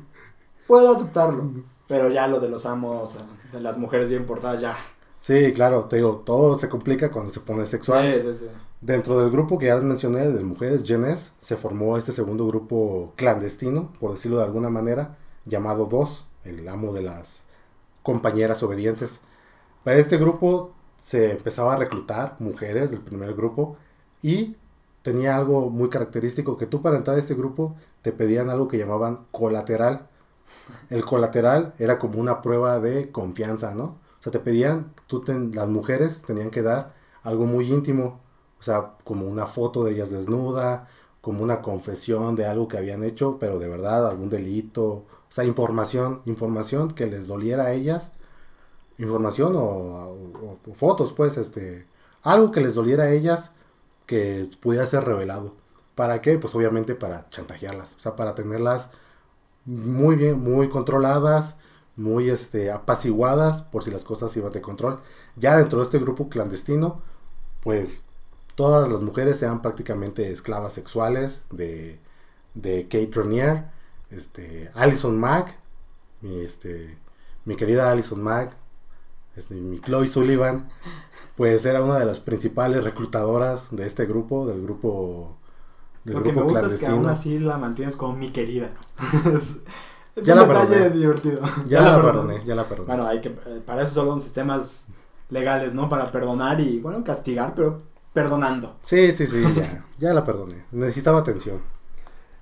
puedo 0.67 0.93
aceptarlo. 0.93 1.49
Pero 1.87 2.09
ya 2.11 2.27
lo 2.27 2.41
de 2.41 2.49
los 2.49 2.67
amos, 2.67 3.17
de 3.53 3.61
las 3.61 3.79
mujeres 3.79 4.09
bien 4.09 4.27
portadas, 4.27 4.61
ya. 4.61 4.77
sí, 5.21 5.53
claro, 5.53 5.85
te 5.85 5.97
digo, 5.97 6.23
todo 6.27 6.59
se 6.59 6.69
complica 6.69 7.13
cuando 7.13 7.33
se 7.33 7.39
pone 7.39 7.65
sexual. 7.65 8.15
Sí, 8.15 8.21
sí, 8.23 8.35
sí. 8.35 8.47
Dentro 8.81 9.17
del 9.21 9.31
grupo 9.31 9.61
que 9.61 9.67
ya 9.67 9.77
les 9.77 9.85
mencioné, 9.85 10.29
de 10.29 10.43
mujeres 10.43 10.83
Genes, 10.85 11.31
se 11.41 11.57
formó 11.57 11.97
este 11.97 12.11
segundo 12.11 12.49
grupo 12.49 13.13
clandestino, 13.15 13.93
por 14.01 14.11
decirlo 14.11 14.39
de 14.39 14.45
alguna 14.45 14.71
manera, 14.71 15.19
llamado 15.45 15.87
Dos, 15.87 16.27
el 16.45 16.69
amo 16.69 16.93
de 16.93 17.03
las 17.03 17.45
compañeras 18.03 18.61
obedientes. 18.65 19.21
Para 19.85 19.97
este 19.99 20.17
grupo 20.17 20.73
se 21.01 21.33
empezaba 21.33 21.75
a 21.75 21.77
reclutar 21.77 22.37
mujeres 22.39 22.91
del 22.91 23.01
primer 23.01 23.35
grupo 23.35 23.77
y 24.23 24.57
tenía 25.03 25.37
algo 25.37 25.71
muy 25.71 25.89
característico, 25.89 26.57
que 26.57 26.67
tú 26.67 26.81
para 26.83 26.97
entrar 26.97 27.17
a 27.17 27.21
este 27.21 27.35
grupo 27.35 27.75
te 28.03 28.13
pedían 28.13 28.51
algo 28.51 28.69
que 28.69 28.79
llamaban 28.79 29.27
colateral. 29.33 30.09
El 30.91 31.05
colateral 31.05 31.75
era 31.79 31.99
como 31.99 32.21
una 32.21 32.43
prueba 32.43 32.81
de 32.81 33.11
confianza, 33.13 33.75
¿no? 33.75 33.85
O 34.21 34.23
sea, 34.23 34.33
te 34.33 34.41
pedían, 34.41 34.93
tú 35.09 35.23
ten- 35.23 35.53
las 35.55 35.69
mujeres 35.69 36.23
tenían 36.23 36.51
que 36.51 36.63
dar 36.63 36.95
algo 37.25 37.47
muy 37.47 37.71
íntimo, 37.73 38.21
o 38.61 38.63
sea, 38.63 38.93
como 39.05 39.27
una 39.29 39.47
foto 39.47 39.85
de 39.85 39.93
ellas 39.93 40.11
desnuda, 40.11 40.89
como 41.21 41.43
una 41.45 41.63
confesión 41.63 42.37
de 42.37 42.47
algo 42.47 42.69
que 42.69 42.79
habían 42.79 43.05
hecho, 43.05 43.39
pero 43.41 43.59
de 43.59 43.69
verdad 43.69 44.09
algún 44.09 44.31
delito, 44.31 44.85
o 44.87 45.07
sea, 45.31 45.45
información, 45.45 46.23
información 46.27 46.93
que 46.95 47.07
les 47.07 47.27
doliera 47.27 47.65
a 47.67 47.73
ellas, 47.73 48.13
información 48.99 49.55
o, 49.57 50.59
fotos, 50.75 51.13
pues, 51.13 51.37
este, 51.37 51.87
algo 52.23 52.53
que 52.53 52.61
les 52.61 52.75
doliera 52.75 53.05
a 53.05 53.11
ellas 53.11 53.53
que 54.07 54.49
pudiera 54.61 54.87
ser 54.87 55.05
revelado. 55.05 55.55
¿Para 55.95 56.23
qué? 56.23 56.39
Pues 56.39 56.55
obviamente 56.55 56.95
para 56.95 57.29
chantajearlas, 57.31 57.95
o 57.95 58.01
sea, 58.01 58.17
para 58.17 58.35
tenerlas 58.35 58.91
muy 59.65 60.17
bien, 60.17 60.41
muy 60.41 60.69
controladas, 60.69 61.57
muy 61.97 62.31
este, 62.31 62.71
apaciguadas 62.71 63.63
por 63.63 63.85
si 63.85 63.91
las 63.91 64.05
cosas 64.05 64.37
iban 64.37 64.53
de 64.53 64.63
control. 64.63 65.01
Ya 65.37 65.57
dentro 65.57 65.79
de 65.81 65.85
este 65.85 65.99
grupo 65.99 66.29
clandestino, 66.29 67.03
pues 67.63 68.03
todas 68.55 68.91
las 68.91 69.01
mujeres 69.01 69.39
sean 69.39 69.63
prácticamente 69.63 70.31
esclavas 70.31 70.73
sexuales 70.73 71.43
de, 71.51 71.99
de 72.55 72.85
Kate 72.85 73.11
Renier, 73.13 73.65
este, 74.11 74.71
Alison 74.75 75.19
Mack, 75.19 75.57
mi, 76.21 76.41
este, 76.41 76.99
mi 77.45 77.57
querida 77.57 77.91
Alison 77.91 78.23
Mack, 78.23 78.57
este, 79.37 79.55
mi 79.57 79.81
Chloe 79.81 80.09
Sullivan, 80.09 80.69
pues 81.37 81.65
era 81.67 81.83
una 81.83 81.99
de 81.99 82.07
las 82.07 82.21
principales 82.21 82.85
reclutadoras 82.85 83.69
de 83.71 83.87
este 83.87 84.07
grupo, 84.07 84.47
del 84.47 84.63
grupo, 84.63 85.39
del 86.05 86.19
Lo 86.19 86.23
que 86.23 86.33
me 86.33 86.43
grupo 86.43 86.45
gusta 86.45 86.67
es 86.67 86.77
que 86.77 86.87
aún 86.87 87.07
clandestino. 87.07 87.09
así 87.09 87.39
la 87.39 87.59
mantienes 87.59 87.97
como 87.97 88.15
mi 88.17 88.33
querida. 88.33 88.73
es 89.37 89.61
es 90.15 90.27
Ya 90.27 90.35
un 90.35 90.37
la 90.37 90.45
detalle 90.45 90.77
perdoné. 90.77 90.91
divertido. 90.91 91.41
Ya, 91.69 91.81
la 91.91 92.03
perdoné, 92.03 92.45
ya 92.45 92.55
la 92.55 92.69
perdoné. 92.69 92.87
Bueno, 92.87 93.07
hay 93.07 93.21
que, 93.21 93.31
para 93.31 93.83
eso 93.83 93.93
son 93.95 94.21
sistemas 94.21 94.87
legales, 95.31 95.75
¿no? 95.75 95.89
Para 95.89 96.11
perdonar 96.13 96.61
y, 96.61 96.81
bueno, 96.81 97.03
castigar, 97.05 97.55
pero 97.55 97.83
perdonando. 98.13 98.77
Sí, 98.83 99.13
sí, 99.13 99.27
sí, 99.27 99.53
ya, 99.55 99.87
ya 99.99 100.13
la 100.15 100.25
perdoné. 100.25 100.67
Necesitaba 100.73 101.21
atención. 101.21 101.63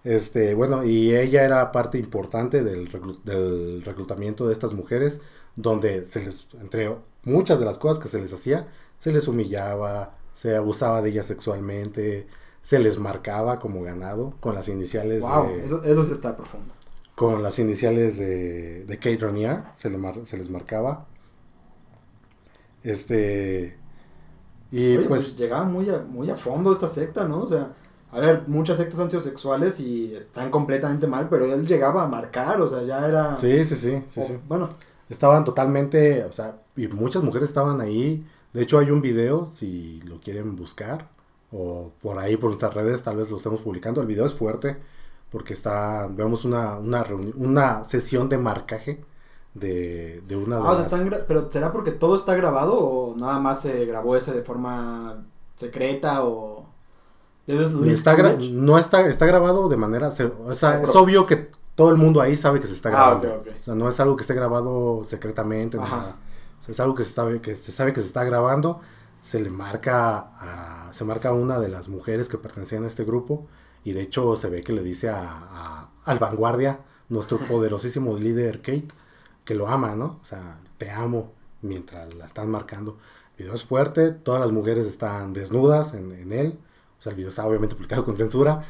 Este, 0.05 0.55
bueno, 0.55 0.84
y 0.84 1.14
ella 1.14 1.45
era 1.45 1.72
parte 1.72 1.99
importante 1.99 2.62
del, 2.64 2.91
reclu- 2.91 3.22
del 3.24 3.82
reclutamiento 3.84 4.47
de 4.47 4.55
estas 4.55 4.72
mujeres, 4.72 5.20
donde 5.63 6.05
se 6.07 6.25
les, 6.25 6.47
entre 6.61 6.95
muchas 7.25 7.59
de 7.59 7.65
las 7.65 7.79
cosas 7.79 8.03
que 8.03 8.09
se 8.09 8.21
les 8.21 8.33
hacía, 8.33 8.69
se 8.99 9.13
les 9.13 9.29
humillaba, 9.29 10.17
se 10.35 10.57
abusaba 10.57 11.03
de 11.03 11.11
ellas 11.11 11.27
sexualmente, 11.27 12.27
se 12.63 12.79
les 12.79 12.99
marcaba 12.99 13.59
como 13.61 13.83
ganado 13.83 14.35
con 14.41 14.55
las 14.55 14.69
iniciales 14.69 15.27
Wow, 15.27 15.29
de, 15.29 15.65
eso, 15.65 15.83
eso 15.85 16.03
sí 16.05 16.13
está 16.13 16.37
profundo. 16.37 16.75
con 17.15 17.43
las 17.43 17.59
iniciales 17.61 18.17
de, 18.19 18.85
de 18.85 18.97
Kate 18.99 19.19
Ranier, 19.19 19.63
se, 19.77 19.91
le 19.91 19.99
mar- 19.99 20.27
se 20.27 20.37
les 20.39 20.51
marcaba. 20.51 21.07
Este, 22.83 23.77
y 24.71 24.99
Oye, 24.99 25.09
pues, 25.09 25.11
pues 25.11 25.37
llegaba 25.37 25.65
muy 25.65 25.89
a, 25.91 26.01
muy 26.01 26.31
a 26.31 26.37
fondo 26.37 26.73
esta 26.73 26.89
secta, 26.89 27.25
¿no? 27.27 27.43
O 27.43 27.47
sea, 27.47 27.75
a 28.11 28.19
ver, 28.21 28.45
muchas 28.49 28.77
sectas 28.79 28.99
han 29.01 29.11
sido 29.11 29.23
sexuales 29.23 29.79
y 29.81 30.15
están 30.15 30.51
completamente 30.51 31.07
mal, 31.07 31.29
pero 31.29 31.45
él 31.53 31.67
llegaba 31.67 32.03
a 32.05 32.09
marcar, 32.09 32.61
o 32.61 32.67
sea, 32.69 32.83
ya 32.83 33.07
era... 33.07 33.47
sí, 33.47 33.65
sí, 33.65 33.75
sí, 33.77 34.05
sí, 34.09 34.23
o- 34.23 34.23
sí. 34.23 34.39
Bueno, 34.47 34.71
Estaban 35.11 35.45
totalmente, 35.45 36.25
o 36.25 36.33
sea, 36.33 36.57
y 36.77 36.89
muchas 36.89 37.23
mujeres 37.23 37.51
estaban 37.51 37.81
ahí. 37.83 38.27
De 38.55 38.63
hecho, 38.63 38.79
hay 38.79 38.91
un 38.91 39.03
video, 39.03 39.49
si 39.55 40.01
lo 40.03 40.21
quieren 40.21 40.57
buscar, 40.57 41.09
o 41.53 41.91
por 42.01 42.19
ahí 42.19 42.37
por 42.37 42.51
nuestras 42.51 42.73
redes, 42.75 43.03
tal 43.03 43.17
vez 43.17 43.29
lo 43.31 43.37
estemos 43.37 43.61
publicando. 43.61 44.01
El 44.01 44.07
video 44.07 44.25
es 44.25 44.35
fuerte, 44.35 44.79
porque 45.31 45.53
está, 45.53 46.09
vemos 46.11 46.45
una, 46.45 46.79
una, 46.79 47.05
una 47.37 47.85
sesión 47.85 48.29
de 48.29 48.39
marcaje 48.39 49.05
de, 49.55 50.23
de 50.29 50.37
una 50.37 50.57
de 50.57 50.63
ah, 50.63 50.71
o 50.71 50.75
sea, 50.77 50.85
están 50.85 51.25
pero 51.27 51.51
¿será 51.51 51.73
porque 51.73 51.91
todo 51.91 52.15
está 52.17 52.35
grabado 52.37 52.79
o 52.79 53.17
nada 53.17 53.39
más 53.41 53.61
se 53.63 53.85
grabó 53.85 54.17
ese 54.17 54.33
de 54.33 54.43
forma 54.43 55.25
secreta 55.57 56.25
o... 56.25 56.67
¿Esos 57.49 57.73
leaked 57.73 57.95
Está 57.95 58.17
gra- 58.17 58.51
no 58.53 58.79
está, 58.79 59.07
está 59.09 59.27
grabado 59.27 59.69
de 59.69 59.77
manera, 59.77 60.13
se- 60.13 60.25
o 60.25 60.55
sea, 60.55 60.81
es 60.83 60.91
obvio 60.95 61.27
que 61.27 61.51
todo 61.75 61.91
el 61.91 61.97
mundo 61.97 62.21
ahí 62.21 62.37
sabe 62.37 62.61
que 62.61 62.66
se 62.66 62.75
está 62.75 62.91
Ah, 62.91 63.14
grabando. 63.14 63.29
ok, 63.37 63.47
ok. 63.49 63.49
O 63.61 63.64
sea, 63.64 63.75
no 63.75 63.89
es 63.89 64.01
algo 64.01 64.16
que 64.16 64.23
esté 64.23 64.35
grabado 64.35 65.05
secretamente, 65.05 65.79
nada. 65.79 66.16
O 66.61 66.64
sea, 66.64 66.73
es 66.73 66.81
algo 66.81 66.95
que 66.95 67.05
se 67.05 67.12
sabe 67.12 67.41
que 67.41 67.57
se 67.57 67.73
sabe 67.73 67.93
que 67.93 68.01
se 68.01 68.07
está 68.07 68.25
grabando. 68.25 68.81
Se 69.23 69.41
le 69.41 69.51
marca 69.51 70.18
a, 70.41 70.91
se 70.93 71.05
marca 71.05 71.31
a 71.31 71.33
una 71.33 71.59
de 71.61 71.68
las 71.68 71.89
mujeres 71.89 72.29
que 72.29 72.39
pertenecían 72.39 72.85
a 72.85 72.87
este 72.87 73.05
grupo 73.05 73.47
y 73.85 73.93
de 73.93 74.03
hecho 74.03 74.37
se 74.37 74.49
ve 74.51 74.62
que 74.62 74.73
le 74.73 74.83
dice 74.83 75.09
a, 75.11 75.23
a- 75.23 75.89
al 76.05 76.18
vanguardia, 76.18 76.81
nuestro 77.09 77.39
poderosísimo 77.49 78.16
líder 78.16 78.59
Kate, 78.62 78.89
que 79.45 79.55
lo 79.55 79.68
ama, 79.68 79.95
¿no? 79.95 80.18
O 80.23 80.25
sea, 80.25 80.59
te 80.79 80.91
amo 80.91 81.33
mientras 81.62 82.14
la 82.14 82.25
están 82.27 82.51
marcando. 82.51 82.99
El 83.37 83.45
video 83.45 83.55
es 83.55 83.64
fuerte, 83.64 84.11
todas 84.12 84.41
las 84.41 84.53
mujeres 84.53 84.87
están 84.87 85.33
desnudas 85.33 85.95
en, 85.95 86.12
en 86.12 86.33
él. 86.33 86.59
O 86.99 87.03
sea, 87.03 87.11
el 87.11 87.16
video 87.16 87.31
está 87.31 87.47
obviamente 87.47 87.75
publicado 87.75 88.05
con 88.05 88.16
censura. 88.16 88.64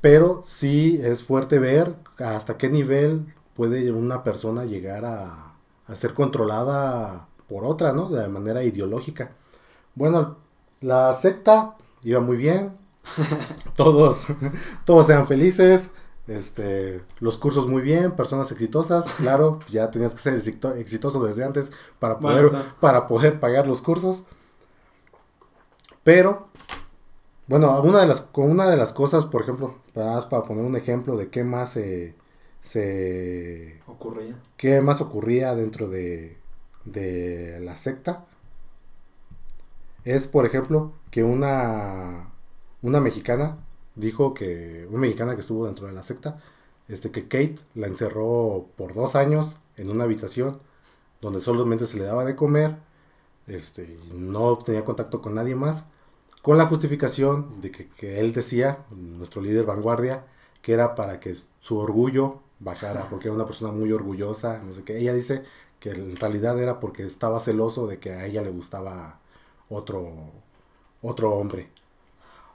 Pero 0.00 0.42
sí 0.46 1.00
es 1.02 1.24
fuerte 1.24 1.58
ver 1.58 1.96
hasta 2.18 2.56
qué 2.56 2.68
nivel 2.68 3.26
puede 3.54 3.90
una 3.92 4.22
persona 4.22 4.64
llegar 4.64 5.04
a, 5.04 5.54
a 5.86 5.94
ser 5.96 6.14
controlada 6.14 7.26
por 7.48 7.64
otra, 7.64 7.92
¿no? 7.92 8.08
De 8.08 8.28
manera 8.28 8.62
ideológica. 8.62 9.32
Bueno, 9.94 10.36
la 10.80 11.14
secta 11.14 11.76
iba 12.04 12.20
muy 12.20 12.36
bien. 12.36 12.72
todos, 13.76 14.26
todos 14.84 15.06
sean 15.06 15.26
felices. 15.26 15.90
Este, 16.26 17.02
los 17.20 17.38
cursos 17.38 17.68
muy 17.68 17.80
bien, 17.80 18.12
personas 18.12 18.52
exitosas, 18.52 19.06
claro, 19.16 19.60
ya 19.70 19.90
tenías 19.90 20.12
que 20.12 20.20
ser 20.20 20.34
exito- 20.38 20.76
exitoso 20.76 21.24
desde 21.24 21.42
antes 21.42 21.72
para 21.98 22.18
poder, 22.18 22.50
para 22.80 23.08
poder 23.08 23.40
pagar 23.40 23.66
los 23.66 23.80
cursos. 23.80 24.24
Pero, 26.02 26.47
bueno, 27.48 27.80
una 27.82 28.00
de 28.00 28.06
las, 28.06 28.28
una 28.34 28.68
de 28.70 28.76
las 28.76 28.92
cosas, 28.92 29.26
por 29.26 29.42
ejemplo, 29.42 29.76
para, 29.94 30.28
para 30.28 30.42
poner 30.44 30.64
un 30.64 30.76
ejemplo 30.76 31.16
de 31.16 31.30
qué 31.30 31.44
más 31.44 31.72
se, 31.72 32.14
se 32.60 33.80
Ocurría. 33.86 34.36
qué 34.56 34.80
más 34.82 35.00
ocurría 35.00 35.54
dentro 35.54 35.88
de, 35.88 36.38
de 36.84 37.60
la 37.60 37.76
secta, 37.76 38.26
es, 40.04 40.26
por 40.26 40.46
ejemplo, 40.46 40.92
que 41.10 41.22
una, 41.24 42.30
una 42.82 43.00
mexicana 43.00 43.58
dijo 43.94 44.34
que, 44.34 44.86
una 44.90 45.00
mexicana 45.00 45.34
que 45.34 45.40
estuvo 45.40 45.66
dentro 45.66 45.86
de 45.86 45.92
la 45.92 46.02
secta, 46.02 46.40
este, 46.88 47.10
que 47.10 47.24
Kate 47.28 47.58
la 47.74 47.86
encerró 47.88 48.68
por 48.76 48.94
dos 48.94 49.16
años 49.16 49.56
en 49.76 49.90
una 49.90 50.04
habitación 50.04 50.60
donde 51.20 51.40
solamente 51.40 51.86
se 51.86 51.98
le 51.98 52.04
daba 52.04 52.24
de 52.24 52.36
comer, 52.36 52.76
este, 53.46 53.84
y 53.84 54.12
no 54.14 54.58
tenía 54.58 54.84
contacto 54.84 55.20
con 55.22 55.34
nadie 55.34 55.54
más, 55.56 55.84
con 56.48 56.56
la 56.56 56.64
justificación 56.64 57.60
de 57.60 57.70
que, 57.70 58.20
él 58.20 58.32
decía, 58.32 58.86
nuestro 58.90 59.42
líder 59.42 59.66
vanguardia, 59.66 60.24
que 60.62 60.72
era 60.72 60.94
para 60.94 61.20
que 61.20 61.36
su 61.60 61.76
orgullo 61.76 62.40
bajara, 62.58 63.06
porque 63.10 63.28
era 63.28 63.34
una 63.34 63.44
persona 63.44 63.70
muy 63.70 63.92
orgullosa, 63.92 64.58
no 64.64 64.72
sé 64.72 64.82
qué. 64.82 64.96
Ella 64.96 65.12
dice 65.12 65.44
que 65.78 65.90
en 65.90 66.16
realidad 66.16 66.58
era 66.58 66.80
porque 66.80 67.02
estaba 67.02 67.38
celoso 67.38 67.86
de 67.86 67.98
que 67.98 68.12
a 68.12 68.24
ella 68.24 68.40
le 68.40 68.48
gustaba 68.48 69.18
otro, 69.68 70.10
otro 71.02 71.34
hombre. 71.34 71.68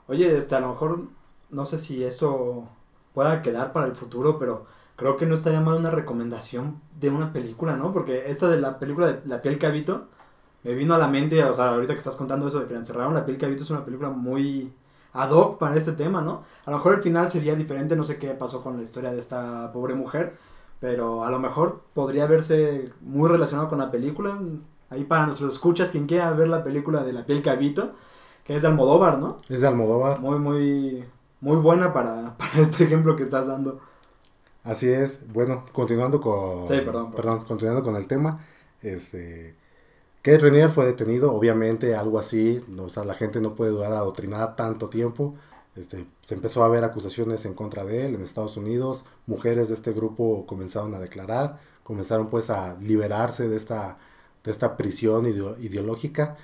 Oye, 0.08 0.36
este, 0.36 0.56
a 0.56 0.60
lo 0.60 0.70
mejor, 0.70 1.02
no 1.50 1.64
sé 1.64 1.78
si 1.78 2.02
esto 2.02 2.64
pueda 3.12 3.42
quedar 3.42 3.72
para 3.72 3.86
el 3.86 3.94
futuro, 3.94 4.40
pero 4.40 4.66
creo 4.96 5.16
que 5.16 5.26
no 5.26 5.36
estaría 5.36 5.60
mal 5.60 5.78
una 5.78 5.92
recomendación 5.92 6.80
de 6.98 7.10
una 7.10 7.32
película, 7.32 7.76
¿no? 7.76 7.92
Porque 7.92 8.28
esta 8.28 8.48
de 8.48 8.60
la 8.60 8.80
película 8.80 9.12
de 9.12 9.28
La 9.28 9.40
piel 9.40 9.56
que 9.56 9.66
habito, 9.66 10.08
me 10.64 10.74
vino 10.74 10.94
a 10.94 10.98
la 10.98 11.08
mente, 11.08 11.44
o 11.44 11.54
sea, 11.54 11.70
ahorita 11.70 11.92
que 11.92 11.98
estás 11.98 12.16
contando 12.16 12.48
eso 12.48 12.58
de 12.60 12.66
que 12.66 12.72
la 12.72 12.80
encerraron, 12.80 13.14
La 13.14 13.24
piel 13.26 13.38
que 13.38 13.46
habito 13.46 13.62
es 13.64 13.70
una 13.70 13.84
película 13.84 14.10
muy 14.10 14.72
ad 15.12 15.30
hoc 15.30 15.58
para 15.58 15.76
este 15.76 15.92
tema, 15.92 16.22
¿no? 16.22 16.42
A 16.64 16.70
lo 16.70 16.78
mejor 16.78 16.94
el 16.94 17.02
final 17.02 17.30
sería 17.30 17.54
diferente, 17.54 17.96
no 17.96 18.04
sé 18.04 18.18
qué 18.18 18.30
pasó 18.30 18.62
con 18.62 18.76
la 18.76 18.82
historia 18.82 19.12
de 19.12 19.20
esta 19.20 19.72
pobre 19.72 19.94
mujer, 19.94 20.36
pero 20.80 21.24
a 21.24 21.30
lo 21.30 21.38
mejor 21.38 21.82
podría 21.94 22.26
verse 22.26 22.90
muy 23.00 23.28
relacionado 23.28 23.68
con 23.68 23.78
la 23.78 23.90
película. 23.90 24.38
Ahí 24.90 25.04
para 25.04 25.26
nuestros 25.26 25.54
escuchas, 25.54 25.90
quien 25.90 26.06
quiera 26.06 26.32
ver 26.32 26.48
la 26.48 26.64
película 26.64 27.02
de 27.04 27.12
La 27.12 27.24
piel 27.26 27.42
que 27.42 27.50
habito, 27.50 27.92
que 28.44 28.56
es 28.56 28.62
de 28.62 28.68
Almodóvar, 28.68 29.18
¿no? 29.18 29.38
Es 29.48 29.60
de 29.60 29.68
Almodóvar. 29.68 30.20
muy, 30.20 30.38
muy, 30.38 31.04
muy 31.40 31.56
buena 31.56 31.92
para, 31.92 32.34
para 32.38 32.58
este 32.60 32.84
ejemplo 32.84 33.16
que 33.16 33.22
estás 33.22 33.46
dando. 33.46 33.80
Así 34.62 34.88
es. 34.88 35.20
Bueno, 35.32 35.64
continuando 35.72 36.20
con. 36.20 36.66
Sí, 36.68 36.80
perdón, 36.80 37.12
perdón. 37.12 37.44
continuando 37.44 37.82
con 37.82 37.96
el 37.96 38.06
tema. 38.08 38.40
Este. 38.82 39.54
Kate 40.24 40.38
Renier 40.38 40.70
fue 40.70 40.86
detenido, 40.86 41.32
obviamente, 41.34 41.94
algo 41.94 42.18
así. 42.18 42.64
o 42.78 42.88
sea, 42.88 43.04
la 43.04 43.14
gente 43.14 43.40
no 43.40 43.54
puede 43.54 43.72
durar 43.72 43.92
adoctrinada 43.92 44.56
tanto 44.56 44.88
tiempo. 44.88 45.34
Este, 45.76 46.06
se 46.22 46.34
empezó 46.34 46.64
a 46.64 46.68
ver 46.68 46.82
acusaciones 46.84 47.44
en 47.44 47.54
contra 47.54 47.84
de 47.84 48.06
él 48.06 48.14
en 48.14 48.22
Estados 48.22 48.56
Unidos. 48.56 49.04
Mujeres 49.26 49.68
de 49.68 49.74
este 49.74 49.92
grupo 49.92 50.46
comenzaron 50.46 50.94
a 50.94 50.98
declarar, 50.98 51.60
comenzaron 51.82 52.28
pues 52.28 52.48
a 52.50 52.76
liberarse 52.80 53.48
de 53.48 53.56
esta, 53.56 53.98
de 54.44 54.50
esta 54.50 54.76
prisión 54.78 55.26
ideo- 55.26 55.58
ideológica. 55.60 56.36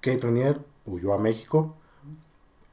Kate 0.00 0.20
Renier 0.20 0.60
huyó 0.86 1.12
a 1.14 1.18
México. 1.18 1.74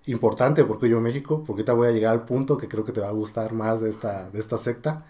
Importante 0.05 0.63
porque 0.65 0.85
huyó 0.87 0.97
a 0.97 1.01
México, 1.01 1.43
porque 1.45 1.63
te 1.63 1.71
voy 1.71 1.87
a 1.87 1.91
llegar 1.91 2.11
al 2.13 2.25
punto 2.25 2.57
que 2.57 2.67
creo 2.67 2.83
que 2.85 2.91
te 2.91 3.01
va 3.01 3.09
a 3.09 3.11
gustar 3.11 3.53
más 3.53 3.81
de 3.81 3.89
esta, 3.89 4.29
de 4.31 4.39
esta 4.39 4.57
secta, 4.57 5.05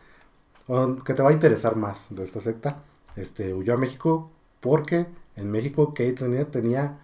que 1.06 1.14
te 1.14 1.22
va 1.24 1.30
a 1.30 1.34
interesar 1.34 1.76
más 1.76 2.08
de 2.10 2.24
esta 2.24 2.40
secta. 2.42 2.84
Este, 3.16 3.54
huyó 3.54 3.74
a 3.74 3.78
México 3.78 4.30
porque 4.62 5.08
en 5.36 5.52
México 5.52 5.94
Kate 5.94 6.16
Renier 6.20 6.46
tenía 6.46 7.00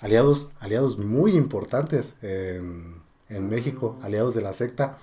aliados, 0.00 0.50
aliados 0.60 0.98
muy 0.98 1.32
importantes 1.32 2.14
en, 2.22 3.02
en 3.28 3.48
México, 3.48 3.96
aliados 4.02 4.34
de 4.34 4.42
la 4.42 4.52
secta. 4.52 4.98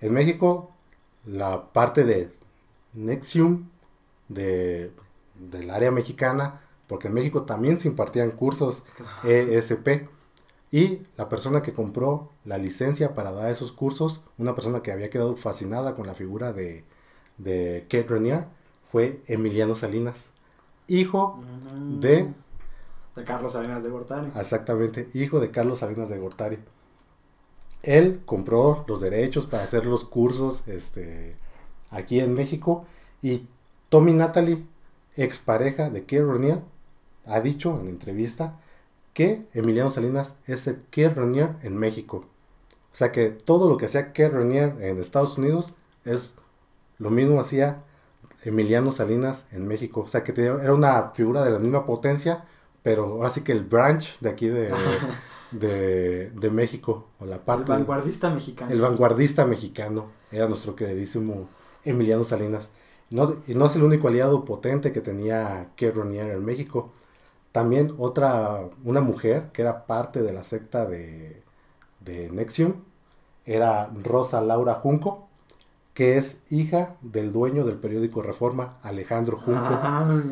En 0.00 0.12
México, 0.12 0.72
la 1.24 1.72
parte 1.72 2.04
de 2.04 2.32
Nexium, 2.92 3.68
de, 4.28 4.92
del 5.34 5.70
área 5.70 5.90
mexicana, 5.90 6.60
porque 6.86 7.08
en 7.08 7.14
México 7.14 7.42
también 7.42 7.80
se 7.80 7.88
impartían 7.88 8.32
cursos 8.32 8.82
ESP. 9.24 10.08
Y 10.70 11.02
la 11.16 11.28
persona 11.28 11.62
que 11.62 11.74
compró 11.74 12.30
la 12.44 12.56
licencia 12.56 13.14
para 13.14 13.30
dar 13.30 13.50
esos 13.50 13.72
cursos, 13.72 14.22
una 14.38 14.54
persona 14.54 14.82
que 14.82 14.90
había 14.90 15.10
quedado 15.10 15.36
fascinada 15.36 15.94
con 15.94 16.06
la 16.06 16.14
figura 16.14 16.52
de, 16.52 16.84
de 17.36 17.86
Kate 17.90 18.06
Renier, 18.08 18.46
fue 18.82 19.22
Emiliano 19.26 19.76
Salinas, 19.76 20.28
hijo 20.88 21.42
Mm. 21.74 22.00
de 22.00 22.28
De 23.14 23.24
Carlos 23.24 23.52
Salinas 23.52 23.82
de 23.82 23.90
Gortari. 23.90 24.28
Exactamente, 24.34 25.08
hijo 25.14 25.38
de 25.38 25.50
Carlos 25.50 25.80
Salinas 25.80 26.08
de 26.08 26.18
Gortari. 26.18 26.58
Él 27.82 28.22
compró 28.24 28.84
los 28.88 29.00
derechos 29.00 29.46
para 29.46 29.64
hacer 29.64 29.84
los 29.84 30.04
cursos 30.04 30.62
este, 30.66 31.36
aquí 31.90 32.20
en 32.20 32.32
México 32.34 32.86
y 33.20 33.48
Tommy 33.88 34.12
Natalie, 34.12 34.64
expareja 35.16 35.90
de 35.90 36.04
Keir 36.04 36.26
Renier, 36.26 36.60
ha 37.26 37.40
dicho 37.40 37.78
en 37.80 37.88
entrevista 37.88 38.58
que 39.12 39.46
Emiliano 39.52 39.90
Salinas 39.90 40.32
es 40.46 40.66
el 40.66 40.80
Keir 40.90 41.14
Renier 41.14 41.56
en 41.62 41.76
México. 41.76 42.24
O 42.92 42.96
sea 42.96 43.12
que 43.12 43.28
todo 43.30 43.68
lo 43.68 43.76
que 43.76 43.86
hacía 43.86 44.12
Keir 44.12 44.32
Renier 44.32 44.76
en 44.80 44.98
Estados 45.00 45.36
Unidos 45.36 45.74
es 46.04 46.32
lo 46.98 47.10
mismo 47.10 47.40
hacía 47.40 47.82
Emiliano 48.44 48.92
Salinas 48.92 49.46
en 49.52 49.66
México. 49.68 50.02
O 50.02 50.08
sea 50.08 50.24
que 50.24 50.32
tenía- 50.32 50.58
era 50.62 50.74
una 50.74 51.10
figura 51.12 51.44
de 51.44 51.50
la 51.52 51.58
misma 51.58 51.86
potencia, 51.86 52.44
pero 52.82 53.04
ahora 53.06 53.30
sí 53.30 53.42
que 53.42 53.52
el 53.52 53.64
branch 53.64 54.18
de 54.20 54.30
aquí 54.30 54.48
de, 54.48 54.70
de, 55.52 56.30
de 56.30 56.50
México, 56.50 57.08
o 57.18 57.26
la 57.26 57.44
El 57.44 57.44
parte... 57.44 57.64
vanguardista 57.64 58.30
mexicano. 58.30 58.72
El 58.72 58.80
vanguardista 58.80 59.44
mexicano 59.46 60.10
era 60.30 60.48
nuestro 60.48 60.74
queridísimo 60.76 61.48
Emiliano 61.84 62.24
Salinas. 62.24 62.70
No, 63.10 63.36
y 63.46 63.54
no 63.54 63.66
es 63.66 63.76
el 63.76 63.82
único 63.82 64.08
aliado 64.08 64.44
potente 64.44 64.92
que 64.92 65.00
tenía 65.00 65.70
Renier 65.76 66.30
en 66.32 66.44
México. 66.44 66.92
También 67.52 67.94
otra, 67.98 68.68
una 68.84 69.00
mujer 69.00 69.50
que 69.52 69.62
era 69.62 69.86
parte 69.86 70.22
de 70.22 70.32
la 70.32 70.44
secta 70.44 70.86
de, 70.86 71.42
de 72.00 72.30
Nexium, 72.30 72.74
era 73.46 73.90
Rosa 74.02 74.40
Laura 74.42 74.74
Junco, 74.76 75.28
que 75.94 76.16
es 76.18 76.38
hija 76.50 76.96
del 77.02 77.32
dueño 77.32 77.64
del 77.64 77.78
periódico 77.78 78.22
Reforma, 78.22 78.78
Alejandro 78.82 79.38
Junco. 79.38 79.78
Ah. 79.82 80.22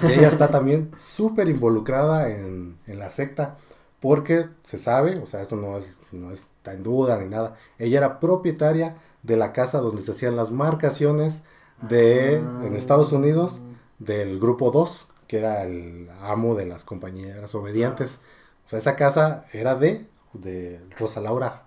Y 0.00 0.12
ella 0.12 0.28
está 0.28 0.50
también 0.50 0.90
súper 0.98 1.48
involucrada 1.48 2.28
en, 2.30 2.78
en 2.86 2.98
la 2.98 3.10
secta 3.10 3.56
porque 4.00 4.46
se 4.64 4.78
sabe, 4.78 5.18
o 5.18 5.26
sea, 5.26 5.40
esto 5.42 5.56
no, 5.56 5.78
es, 5.78 5.98
no 6.12 6.30
está 6.32 6.74
en 6.74 6.82
duda 6.82 7.18
ni 7.18 7.28
nada, 7.28 7.56
ella 7.78 7.98
era 7.98 8.20
propietaria 8.20 8.96
de 9.22 9.36
la 9.36 9.52
casa 9.52 9.78
donde 9.78 10.02
se 10.02 10.10
hacían 10.12 10.36
las 10.36 10.50
marcaciones 10.50 11.42
de, 11.80 12.36
Ah. 12.44 12.62
en 12.62 12.76
Estados 12.76 13.12
Unidos 13.12 13.60
del 13.98 14.38
grupo 14.38 14.70
2, 14.70 15.08
que 15.28 15.38
era 15.38 15.62
el 15.64 16.08
amo 16.20 16.54
de 16.54 16.66
las 16.66 16.84
compañeras 16.84 17.54
obedientes. 17.54 18.20
O 18.66 18.68
sea, 18.68 18.78
esa 18.78 18.96
casa 18.96 19.46
era 19.52 19.74
de, 19.74 20.06
de 20.32 20.80
Rosa 20.98 21.20
Laura 21.20 21.64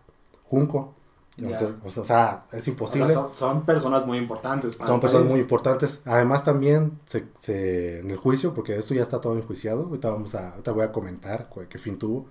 Junco. 0.49 0.95
Ya. 1.47 1.55
O 1.83 1.89
sea, 1.91 2.03
o 2.03 2.05
sea, 2.05 2.45
es 2.51 2.59
O 2.59 2.61
sea, 2.63 2.71
imposible. 2.73 3.13
son, 3.13 3.35
son 3.35 3.65
personas 3.65 4.05
muy 4.05 4.17
importantes. 4.17 4.75
para 4.75 4.87
Son 4.89 4.99
personas 4.99 5.29
muy 5.31 5.39
importantes. 5.39 5.99
Además 6.05 6.43
también 6.43 6.99
se, 7.05 7.25
se- 7.39 7.99
en 7.99 8.11
el 8.11 8.17
juicio, 8.17 8.53
porque 8.53 8.75
esto 8.77 8.93
ya 8.93 9.03
está 9.03 9.21
todo 9.21 9.37
enjuiciado, 9.37 9.83
ahorita 9.85 10.09
vamos 10.09 10.35
a, 10.35 10.51
ahorita 10.51 10.71
voy 10.71 10.83
a 10.83 10.91
comentar 10.91 11.49
qué 11.69 11.77
fin 11.79 11.97
tuvo. 11.97 12.27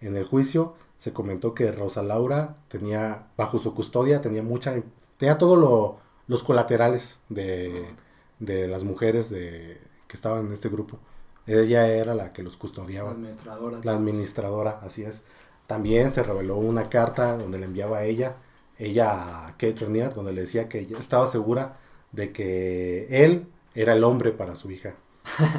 En 0.00 0.16
el 0.16 0.24
juicio 0.24 0.74
se 0.98 1.12
comentó 1.12 1.54
que 1.54 1.70
Rosa 1.72 2.02
Laura 2.02 2.56
tenía, 2.68 3.28
bajo 3.36 3.58
su 3.58 3.74
custodia, 3.74 4.20
tenía 4.20 4.42
mucha, 4.42 4.74
tenía 5.18 5.38
todos 5.38 5.58
lo- 5.58 5.98
los 6.28 6.42
colaterales 6.42 7.18
de, 7.28 7.86
de 8.40 8.66
las 8.68 8.82
mujeres 8.84 9.30
de, 9.30 9.80
que 10.08 10.16
estaban 10.16 10.46
en 10.46 10.52
este 10.52 10.68
grupo. 10.68 10.98
Ella 11.46 11.86
era 11.88 12.14
la 12.14 12.32
que 12.32 12.42
los 12.42 12.54
La 12.54 12.58
custodiaba, 12.58 13.10
administradora. 13.12 13.78
la 13.84 13.92
administradora, 13.92 14.78
así 14.82 15.02
es. 15.04 15.22
También 15.68 16.10
se 16.10 16.22
reveló 16.24 16.56
una 16.56 16.88
carta 16.88 17.36
donde 17.36 17.58
le 17.58 17.66
enviaba 17.66 17.98
a 17.98 18.04
ella, 18.04 18.36
ella 18.78 19.46
a 19.46 19.50
Kate 19.52 19.76
Renier, 19.80 20.14
donde 20.14 20.32
le 20.32 20.42
decía 20.42 20.68
que 20.68 20.80
ella 20.80 20.98
estaba 20.98 21.26
segura 21.26 21.78
de 22.12 22.32
que 22.32 23.06
él 23.24 23.46
era 23.74 23.92
el 23.94 24.04
hombre 24.04 24.32
para 24.32 24.56
su 24.56 24.70
hija. 24.70 24.94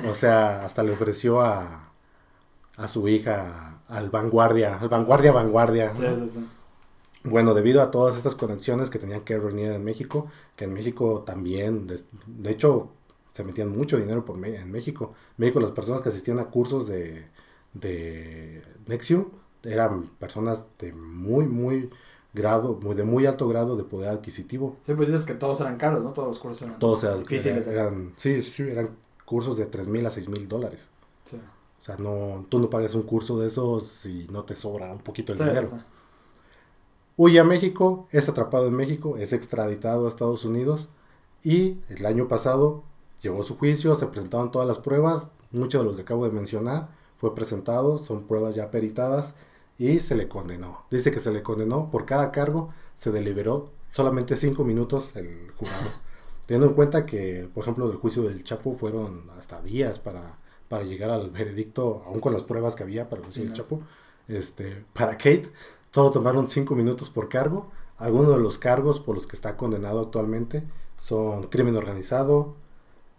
O 0.09 0.13
sea, 0.13 0.63
hasta 0.65 0.84
le 0.84 0.93
ofreció 0.93 1.41
a, 1.41 1.91
a 2.78 2.88
su 2.88 3.07
hija 3.07 3.80
al 3.88 4.09
vanguardia, 4.09 4.78
al 4.80 4.89
vanguardia 4.89 5.32
vanguardia. 5.32 5.93
Sí, 5.93 6.03
sí, 6.03 6.30
sí. 6.36 6.45
Bueno, 7.24 7.53
debido 7.53 7.82
a 7.82 7.91
todas 7.91 8.15
estas 8.15 8.36
conexiones 8.36 8.89
que 8.89 8.99
tenía 8.99 9.18
Kate 9.20 9.39
Renier 9.39 9.74
en 9.74 9.84
México, 9.84 10.28
que 10.55 10.65
en 10.65 10.74
México 10.74 11.24
también, 11.26 11.88
de, 11.88 11.99
de 12.28 12.51
hecho, 12.51 12.89
se 13.34 13.43
metían 13.43 13.70
mucho 13.70 13.97
dinero 13.97 14.24
por 14.26 14.38
me- 14.38 14.55
en 14.55 14.72
México. 14.72 15.13
México 15.38 15.59
las 15.59 15.72
personas 15.72 16.01
que 16.01 16.09
asistían 16.09 16.39
a 16.39 16.45
cursos 16.45 16.88
de, 16.88 17.26
de 17.74 18.63
Nexium 18.88 19.26
eran 19.63 20.03
personas 20.20 20.65
de 20.80 20.93
muy, 20.93 21.45
muy 21.47 21.89
grado, 22.38 22.79
muy, 22.81 22.95
de 22.95 23.03
muy 23.03 23.25
alto 23.25 23.47
grado 23.47 23.75
de 23.75 23.83
poder 23.83 24.09
adquisitivo. 24.09 24.77
Sí, 24.85 24.93
pues 24.93 25.09
dices 25.09 25.25
que 25.25 25.33
todos 25.33 25.59
eran 25.61 25.77
caros, 25.77 26.03
¿no? 26.03 26.13
Todos 26.13 26.29
los 26.29 26.39
cursos 26.39 26.61
eran 26.63 26.79
Todos 26.79 27.03
eran, 27.03 27.19
difíciles. 27.19 27.67
eran, 27.67 28.13
sí, 28.17 28.41
sí, 28.43 28.63
eran 28.63 28.91
cursos 29.25 29.57
de 29.57 29.65
3 29.65 29.88
mil 29.88 30.05
a 30.05 30.11
6 30.11 30.29
mil 30.29 30.47
dólares. 30.47 30.89
Sí. 31.29 31.38
O 31.38 31.83
sea, 31.83 31.97
no, 31.97 32.45
tú 32.49 32.59
no 32.59 32.69
pagas 32.69 32.95
un 32.95 33.03
curso 33.03 33.38
de 33.39 33.47
esos 33.47 33.85
si 33.88 34.27
no 34.31 34.43
te 34.43 34.55
sobra 34.55 34.91
un 34.91 34.99
poquito 34.99 35.33
el 35.33 35.39
Sí, 35.39 35.43
dinero. 35.45 35.67
sí. 35.67 35.75
Huye 37.15 37.39
a 37.39 37.43
México, 37.43 38.07
es 38.11 38.29
atrapado 38.29 38.67
en 38.67 38.75
México, 38.75 39.17
es 39.17 39.33
extraditado 39.33 40.05
a 40.05 40.09
Estados 40.09 40.45
Unidos 40.45 40.88
y 41.43 41.79
el 41.89 42.05
año 42.05 42.27
pasado 42.27 42.83
llevó 43.21 43.41
su 43.43 43.57
juicio, 43.57 43.95
se 43.95 44.05
presentaron 44.07 44.51
todas 44.51 44.67
las 44.67 44.77
pruebas, 44.77 45.27
muchos 45.51 45.81
de 45.81 45.85
los 45.88 45.95
que 45.95 46.03
acabo 46.03 46.25
de 46.25 46.31
mencionar 46.31 46.89
fue 47.17 47.33
presentado, 47.33 47.97
son 47.97 48.23
pruebas 48.27 48.53
ya 48.53 48.69
peritadas 48.69 49.33
y 49.78 49.99
se 49.99 50.15
le 50.15 50.28
condenó. 50.28 50.86
Dice 50.89 51.11
que 51.11 51.19
se 51.19 51.32
le 51.32 51.43
condenó 51.43 51.89
por 51.91 52.05
cada 52.05 52.32
cargo, 52.32 52.73
se 52.95 53.11
deliberó 53.11 53.71
solamente 53.91 54.36
cinco 54.36 54.63
minutos 54.63 55.15
el 55.15 55.51
jurado. 55.51 55.91
Teniendo 56.47 56.67
en 56.67 56.75
cuenta 56.75 57.05
que, 57.05 57.49
por 57.53 57.63
ejemplo, 57.63 57.88
del 57.88 57.97
juicio 57.97 58.23
del 58.23 58.43
Chapo 58.43 58.73
fueron 58.73 59.30
hasta 59.38 59.61
días 59.61 59.99
para, 59.99 60.38
para 60.69 60.84
llegar 60.84 61.09
al 61.09 61.30
veredicto, 61.30 62.03
aún 62.05 62.21
con 62.21 62.34
las 62.34 62.43
pruebas 62.43 62.75
que 62.75 62.84
había 62.84 63.09
para 63.09 63.19
el 63.19 63.25
juicio 63.25 63.43
del 63.43 63.51
Sí, 63.53 63.57
¿no? 63.59 63.63
Chapo. 63.63 63.82
Este, 64.28 64.86
para 64.93 65.17
Kate, 65.17 65.49
todo 65.91 66.11
tomaron 66.11 66.49
cinco 66.49 66.75
minutos 66.75 67.09
por 67.09 67.30
cargo. 67.30 67.69
Algunos 67.97 68.36
de 68.36 68.41
los 68.41 68.57
cargos 68.57 68.99
por 68.99 69.15
los 69.15 69.28
que 69.28 69.36
está 69.36 69.57
condenado 69.57 69.99
actualmente 69.99 70.63
son 70.97 71.43
crimen 71.47 71.75
organizado, 71.75 72.55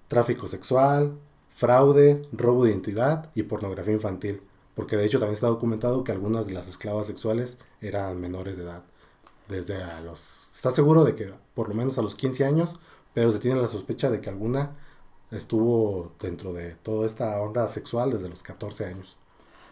tráfico 0.09 0.49
sexual, 0.49 1.19
fraude, 1.55 2.23
robo 2.33 2.65
de 2.65 2.71
identidad 2.71 3.31
y 3.35 3.43
pornografía 3.45 3.95
infantil. 3.95 4.41
Porque 4.79 4.97
de 4.97 5.05
hecho 5.05 5.19
también 5.19 5.35
está 5.35 5.49
documentado 5.49 6.05
que 6.05 6.13
algunas 6.13 6.47
de 6.47 6.53
las 6.53 6.69
esclavas 6.69 7.09
sexuales 7.09 7.59
eran 7.81 8.21
menores 8.21 8.57
de 8.57 8.63
edad. 8.63 8.85
Desde 9.49 9.83
a 9.83 10.01
los... 10.01 10.49
Está 10.55 10.71
seguro 10.71 11.03
de 11.03 11.17
que 11.17 11.33
por 11.55 11.69
lo 11.69 11.75
menos 11.75 11.99
a 11.99 12.03
los 12.03 12.15
15 12.15 12.45
años, 12.45 12.79
pero 13.13 13.33
se 13.33 13.41
tiene 13.41 13.61
la 13.61 13.67
sospecha 13.67 14.09
de 14.09 14.21
que 14.21 14.31
alguna 14.31 14.77
estuvo 15.33 16.13
dentro 16.21 16.53
de 16.53 16.77
toda 16.77 17.07
esta 17.07 17.41
onda 17.41 17.67
sexual 17.67 18.13
desde 18.13 18.29
los 18.29 18.45
14 18.45 18.85
años. 18.85 19.17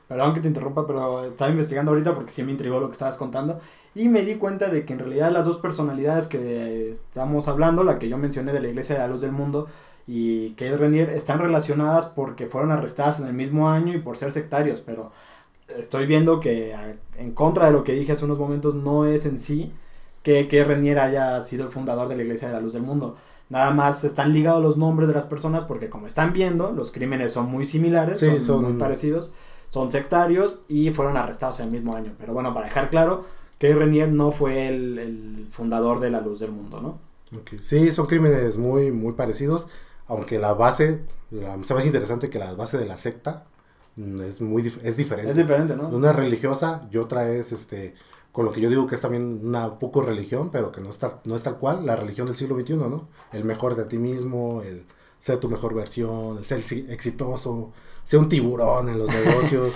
Perdón 0.09 0.34
que 0.34 0.40
te 0.40 0.48
interrumpa, 0.48 0.88
pero 0.88 1.24
estaba 1.24 1.52
investigando 1.52 1.92
ahorita 1.92 2.12
porque 2.12 2.32
sí 2.32 2.42
me 2.42 2.50
intrigó 2.50 2.80
lo 2.80 2.88
que 2.88 2.94
estabas 2.94 3.16
contando. 3.16 3.61
Y 3.94 4.09
me 4.09 4.22
di 4.22 4.34
cuenta 4.34 4.70
de 4.70 4.84
que 4.84 4.94
en 4.94 4.98
realidad 4.98 5.30
las 5.30 5.46
dos 5.46 5.59
personalidades 5.59 6.26
que 6.26 6.90
estamos 6.90 7.46
hablando, 7.46 7.84
la 7.84 8.00
que 8.00 8.09
yo 8.09 8.18
mencioné 8.18 8.52
de 8.52 8.61
la 8.61 8.66
Iglesia 8.66 8.96
de 8.96 9.02
la 9.02 9.07
Luz 9.07 9.20
del 9.20 9.30
Mundo 9.30 9.68
y 10.07 10.50
Kate 10.50 10.76
Renier, 10.76 11.11
están 11.11 11.38
relacionadas 11.40 12.07
porque 12.07 12.46
fueron 12.46 12.70
arrestadas 12.72 13.20
en 13.20 13.26
el 13.26 13.34
mismo 13.34 13.68
año 13.68 13.92
y 13.94 13.98
por 14.00 14.16
ser 14.16 14.32
sectarios. 14.32 14.80
Pero 14.80 15.12
estoy 15.68 16.07
viendo 16.07 16.40
que 16.40 16.74
en 17.18 17.32
contra 17.32 17.66
de 17.66 17.72
lo 17.72 17.84
que 17.84 17.92
dije 17.92 18.12
hace 18.12 18.24
unos 18.24 18.38
momentos, 18.38 18.74
no 18.74 19.07
es 19.07 19.26
en 19.26 19.38
sí 19.40 19.72
que 20.22 20.44
Kate 20.44 20.64
Renier 20.64 20.98
haya 20.98 21.40
sido 21.42 21.64
el 21.64 21.70
fundador 21.70 22.09
de 22.09 22.16
la 22.16 22.22
Iglesia 22.22 22.48
de 22.48 22.54
la 22.54 22.61
Luz 22.61 22.72
del 22.74 22.82
Mundo. 22.82 23.16
Nada 23.48 23.70
más 23.70 24.02
están 24.04 24.32
ligados 24.32 24.62
los 24.62 24.76
nombres 24.76 25.09
de 25.09 25.14
las 25.14 25.26
personas 25.26 25.64
porque 25.64 25.88
como 25.88 26.07
están 26.09 26.32
viendo, 26.32 26.72
los 26.72 26.90
crímenes 26.90 27.32
son 27.32 27.46
muy 27.50 27.64
similares, 27.64 28.18
Sí, 28.18 28.26
son, 28.26 28.40
son- 28.40 28.62
muy 28.64 28.72
parecidos 28.80 29.32
son 29.68 29.90
sectarios 29.90 30.61
y 30.68 30.90
fueron 30.92 31.16
arrestados 31.16 31.59
en 31.59 31.66
el 31.66 31.72
mismo 31.72 31.96
año. 31.96 32.12
Pero 32.18 32.32
bueno, 32.32 32.54
para 32.54 32.66
dejar 32.66 32.88
claro 32.88 33.24
que 33.59 33.74
Renier 33.74 34.09
no 34.11 34.30
fue 34.30 34.68
el, 34.68 34.98
el 34.98 35.46
fundador 35.50 35.98
de 36.00 36.11
la 36.11 36.20
luz 36.20 36.38
del 36.38 36.52
mundo, 36.52 36.80
¿no? 36.80 36.98
Sí, 37.62 37.90
son 37.92 38.07
crímenes 38.07 38.57
muy, 38.57 38.92
muy 38.92 39.12
parecidos, 39.14 39.66
aunque 40.09 40.38
la 40.38 40.52
base, 40.54 41.00
la, 41.30 41.52
se 41.64 41.74
me 41.74 41.78
hace 41.80 41.88
interesante 41.88 42.30
que 42.30 42.38
la 42.38 42.52
base 42.54 42.78
de 42.78 42.86
la 42.86 42.96
secta 42.96 43.44
mm, 43.96 44.20
es 44.22 44.40
muy 44.40 44.62
dif- 44.62 44.80
es 44.82 44.96
diferente. 44.96 45.30
Es 45.30 45.36
diferente, 45.36 45.76
¿no? 45.76 45.88
Una 45.88 46.11
es 46.11 46.16
religiosa 46.16 46.88
y 46.90 46.96
otra 46.98 47.28
es, 47.30 47.52
este, 47.52 47.94
con 48.32 48.44
lo 48.44 48.52
que 48.52 48.61
yo 48.61 48.68
digo 48.68 48.86
que 48.86 48.94
es 48.96 49.00
también 49.00 49.40
una 49.44 49.78
poco 49.78 50.02
religión, 50.02 50.50
pero 50.50 50.70
que 50.72 50.80
no 50.80 50.90
está, 50.90 51.20
no 51.24 51.34
es 51.36 51.42
tal 51.42 51.57
cual, 51.59 51.84
la 51.86 51.96
religión 51.96 52.26
del 52.26 52.36
siglo 52.36 52.54
XXI, 52.54 52.88
¿no? 52.88 53.09
El 53.32 53.44
mejor 53.44 53.74
de 53.76 53.84
ti 53.84 53.98
mismo, 53.98 54.62
el 54.62 54.84
ser 55.18 55.38
tu 55.40 55.48
mejor 55.48 55.74
versión, 55.74 56.38
el 56.38 56.44
ser 56.44 56.59
exi- 56.61 56.88
exitoso, 56.90 57.72
ser 58.04 58.20
un 58.20 58.28
tiburón 58.28 58.88
en 58.88 58.98
los 58.98 59.09
negocios. 59.24 59.74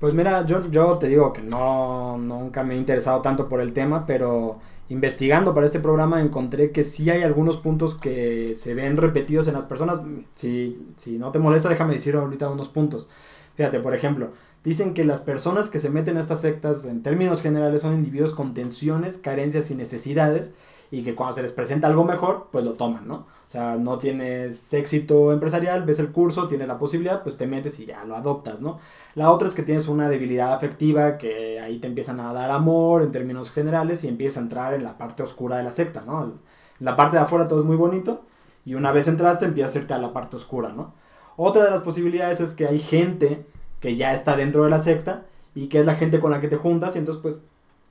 Pues 0.00 0.14
mira, 0.14 0.46
yo, 0.46 0.70
yo 0.70 0.96
te 0.98 1.08
digo 1.08 1.32
que 1.32 1.42
no, 1.42 2.16
nunca 2.18 2.62
me 2.62 2.74
he 2.74 2.76
interesado 2.78 3.20
tanto 3.20 3.48
por 3.48 3.60
el 3.60 3.72
tema, 3.72 4.06
pero 4.06 4.58
investigando 4.88 5.54
para 5.54 5.66
este 5.66 5.80
programa 5.80 6.20
encontré 6.20 6.70
que 6.70 6.84
sí 6.84 7.10
hay 7.10 7.22
algunos 7.22 7.58
puntos 7.58 7.94
que 7.94 8.54
se 8.54 8.74
ven 8.74 8.96
repetidos 8.96 9.46
en 9.46 9.54
las 9.54 9.66
personas. 9.66 10.00
Si, 10.34 10.88
si 10.96 11.18
no 11.18 11.30
te 11.30 11.38
molesta, 11.38 11.68
déjame 11.68 11.94
decir 11.94 12.16
ahorita 12.16 12.48
unos 12.48 12.68
puntos. 12.68 13.08
Fíjate, 13.56 13.80
por 13.80 13.94
ejemplo, 13.94 14.30
dicen 14.64 14.94
que 14.94 15.04
las 15.04 15.20
personas 15.20 15.68
que 15.68 15.78
se 15.78 15.90
meten 15.90 16.16
a 16.16 16.20
estas 16.20 16.40
sectas, 16.40 16.84
en 16.84 17.02
términos 17.02 17.42
generales, 17.42 17.82
son 17.82 17.94
individuos 17.94 18.32
con 18.32 18.54
tensiones, 18.54 19.18
carencias 19.18 19.70
y 19.70 19.74
necesidades, 19.74 20.54
y 20.90 21.02
que 21.02 21.14
cuando 21.14 21.34
se 21.34 21.42
les 21.42 21.52
presenta 21.52 21.86
algo 21.86 22.04
mejor, 22.04 22.48
pues 22.50 22.64
lo 22.64 22.72
toman, 22.72 23.06
¿no? 23.06 23.14
O 23.46 23.50
sea, 23.50 23.76
no 23.76 23.98
tienes 23.98 24.72
éxito 24.74 25.32
empresarial, 25.32 25.84
ves 25.84 25.98
el 25.98 26.12
curso, 26.12 26.48
tienes 26.48 26.68
la 26.68 26.78
posibilidad, 26.78 27.22
pues 27.22 27.36
te 27.36 27.46
metes 27.46 27.78
y 27.80 27.86
ya 27.86 28.04
lo 28.04 28.14
adoptas, 28.14 28.60
¿no? 28.60 28.78
La 29.14 29.30
otra 29.32 29.48
es 29.48 29.54
que 29.54 29.62
tienes 29.62 29.88
una 29.88 30.08
debilidad 30.08 30.52
afectiva, 30.52 31.18
que 31.18 31.58
ahí 31.60 31.78
te 31.78 31.86
empiezan 31.86 32.20
a 32.20 32.32
dar 32.32 32.50
amor 32.50 33.02
en 33.02 33.12
términos 33.12 33.50
generales 33.50 34.04
y 34.04 34.08
empiezas 34.08 34.38
a 34.38 34.40
entrar 34.40 34.74
en 34.74 34.84
la 34.84 34.98
parte 34.98 35.22
oscura 35.22 35.56
de 35.56 35.64
la 35.64 35.72
secta, 35.72 36.02
¿no? 36.06 36.24
En 36.24 36.32
la 36.80 36.96
parte 36.96 37.16
de 37.16 37.22
afuera 37.22 37.48
todo 37.48 37.60
es 37.60 37.66
muy 37.66 37.76
bonito 37.76 38.22
y 38.64 38.74
una 38.74 38.92
vez 38.92 39.08
entraste 39.08 39.46
empiezas 39.46 39.76
a 39.76 39.78
irte 39.78 39.94
a 39.94 39.98
la 39.98 40.12
parte 40.12 40.36
oscura, 40.36 40.70
¿no? 40.70 40.92
Otra 41.36 41.64
de 41.64 41.70
las 41.70 41.80
posibilidades 41.82 42.40
es 42.40 42.52
que 42.52 42.66
hay 42.66 42.78
gente 42.78 43.46
que 43.80 43.96
ya 43.96 44.12
está 44.12 44.36
dentro 44.36 44.64
de 44.64 44.70
la 44.70 44.78
secta 44.78 45.24
y 45.54 45.68
que 45.68 45.80
es 45.80 45.86
la 45.86 45.94
gente 45.94 46.20
con 46.20 46.30
la 46.30 46.40
que 46.40 46.48
te 46.48 46.56
juntas 46.56 46.96
y 46.96 46.98
entonces 46.98 47.22
pues 47.22 47.38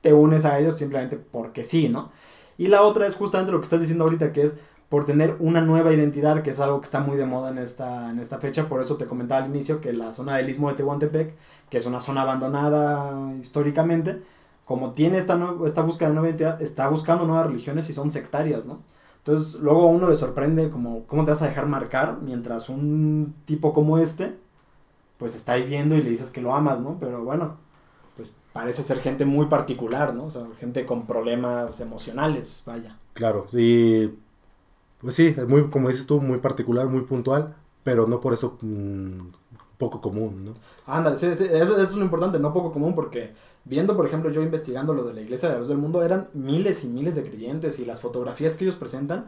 te 0.02 0.12
unes 0.12 0.44
a 0.44 0.58
ellos 0.58 0.76
simplemente 0.76 1.16
porque 1.16 1.64
sí, 1.64 1.88
¿no? 1.88 2.10
Y 2.58 2.68
la 2.68 2.82
otra 2.82 3.06
es 3.06 3.14
justamente 3.16 3.52
lo 3.52 3.60
que 3.60 3.64
estás 3.64 3.80
diciendo 3.80 4.04
ahorita, 4.04 4.32
que 4.32 4.42
es 4.42 4.56
por 4.90 5.06
tener 5.06 5.36
una 5.40 5.60
nueva 5.62 5.92
identidad, 5.92 6.42
que 6.42 6.50
es 6.50 6.60
algo 6.60 6.80
que 6.80 6.86
está 6.86 7.00
muy 7.00 7.16
de 7.16 7.26
moda 7.26 7.50
en 7.50 7.58
esta, 7.58 8.10
en 8.10 8.18
esta 8.20 8.38
fecha. 8.38 8.68
Por 8.68 8.82
eso 8.82 8.96
te 8.96 9.06
comentaba 9.06 9.44
al 9.44 9.50
inicio 9.50 9.80
que 9.80 9.92
la 9.92 10.12
zona 10.12 10.36
del 10.36 10.50
Istmo 10.50 10.68
de 10.70 10.76
Tehuantepec, 10.76 11.34
que 11.70 11.78
es 11.78 11.86
una 11.86 12.00
zona 12.00 12.22
abandonada 12.22 13.34
históricamente, 13.40 14.22
como 14.66 14.92
tiene 14.92 15.18
esta, 15.18 15.36
nue- 15.38 15.66
esta 15.66 15.82
búsqueda 15.82 16.08
de 16.08 16.14
nueva 16.14 16.28
identidad, 16.28 16.62
está 16.62 16.88
buscando 16.88 17.24
nuevas 17.26 17.46
religiones 17.46 17.88
y 17.90 17.92
son 17.94 18.10
sectarias, 18.12 18.66
¿no? 18.66 18.80
Entonces, 19.18 19.54
luego 19.60 19.82
a 19.84 19.86
uno 19.86 20.08
le 20.08 20.16
sorprende 20.16 20.70
como, 20.70 21.04
cómo 21.06 21.24
te 21.24 21.30
vas 21.32 21.42
a 21.42 21.48
dejar 21.48 21.66
marcar 21.66 22.18
mientras 22.22 22.68
un 22.68 23.34
tipo 23.46 23.74
como 23.74 23.98
este, 23.98 24.36
pues 25.18 25.34
está 25.34 25.52
ahí 25.54 25.64
viendo 25.66 25.94
y 25.96 26.02
le 26.02 26.10
dices 26.10 26.30
que 26.30 26.40
lo 26.40 26.54
amas, 26.54 26.80
¿no? 26.80 26.98
Pero 27.00 27.24
bueno, 27.24 27.56
parece 28.52 28.82
ser 28.82 29.00
gente 29.00 29.24
muy 29.24 29.46
particular, 29.46 30.14
¿no? 30.14 30.24
O 30.26 30.30
sea, 30.30 30.46
gente 30.58 30.86
con 30.86 31.06
problemas 31.06 31.80
emocionales, 31.80 32.62
vaya. 32.66 32.98
Claro, 33.14 33.46
y 33.52 34.10
pues 35.00 35.14
sí, 35.14 35.34
es 35.36 35.48
muy, 35.48 35.68
como 35.70 35.88
dices 35.88 36.06
tú, 36.06 36.20
muy 36.20 36.38
particular, 36.38 36.86
muy 36.86 37.02
puntual, 37.02 37.54
pero 37.84 38.06
no 38.06 38.20
por 38.20 38.34
eso 38.34 38.58
mm, 38.60 39.18
poco 39.78 40.00
común, 40.00 40.44
¿no? 40.44 40.54
Ándale, 40.86 41.16
sí, 41.16 41.34
sí, 41.34 41.44
eso, 41.44 41.74
eso 41.74 41.82
es 41.82 41.94
lo 41.94 42.04
importante, 42.04 42.38
no 42.38 42.52
poco 42.52 42.72
común, 42.72 42.94
porque 42.94 43.32
viendo, 43.64 43.96
por 43.96 44.06
ejemplo, 44.06 44.30
yo 44.30 44.42
investigando 44.42 44.92
lo 44.94 45.04
de 45.04 45.14
la 45.14 45.20
Iglesia 45.20 45.48
de 45.48 45.54
la 45.54 45.60
Luz 45.60 45.68
del 45.68 45.78
Mundo, 45.78 46.02
eran 46.02 46.28
miles 46.32 46.84
y 46.84 46.88
miles 46.88 47.14
de 47.14 47.22
creyentes 47.22 47.78
y 47.78 47.84
las 47.84 48.00
fotografías 48.00 48.56
que 48.56 48.64
ellos 48.64 48.76
presentan, 48.76 49.26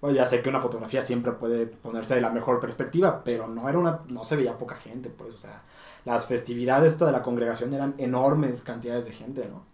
bueno, 0.00 0.16
ya 0.16 0.26
sé 0.26 0.42
que 0.42 0.48
una 0.48 0.60
fotografía 0.60 1.02
siempre 1.02 1.32
puede 1.32 1.66
ponerse 1.66 2.16
de 2.16 2.20
la 2.20 2.30
mejor 2.30 2.58
perspectiva, 2.58 3.22
pero 3.24 3.46
no 3.46 3.68
era 3.68 3.78
una, 3.78 4.00
no 4.08 4.24
se 4.24 4.34
veía 4.34 4.58
poca 4.58 4.74
gente, 4.74 5.10
pues, 5.10 5.34
o 5.34 5.38
sea, 5.38 5.62
las 6.04 6.26
festividades 6.26 6.92
esta 6.94 7.06
de 7.06 7.12
la 7.12 7.22
congregación 7.22 7.72
eran 7.74 7.94
enormes 7.98 8.62
cantidades 8.62 9.04
de 9.06 9.12
gente, 9.12 9.48
¿no? 9.48 9.66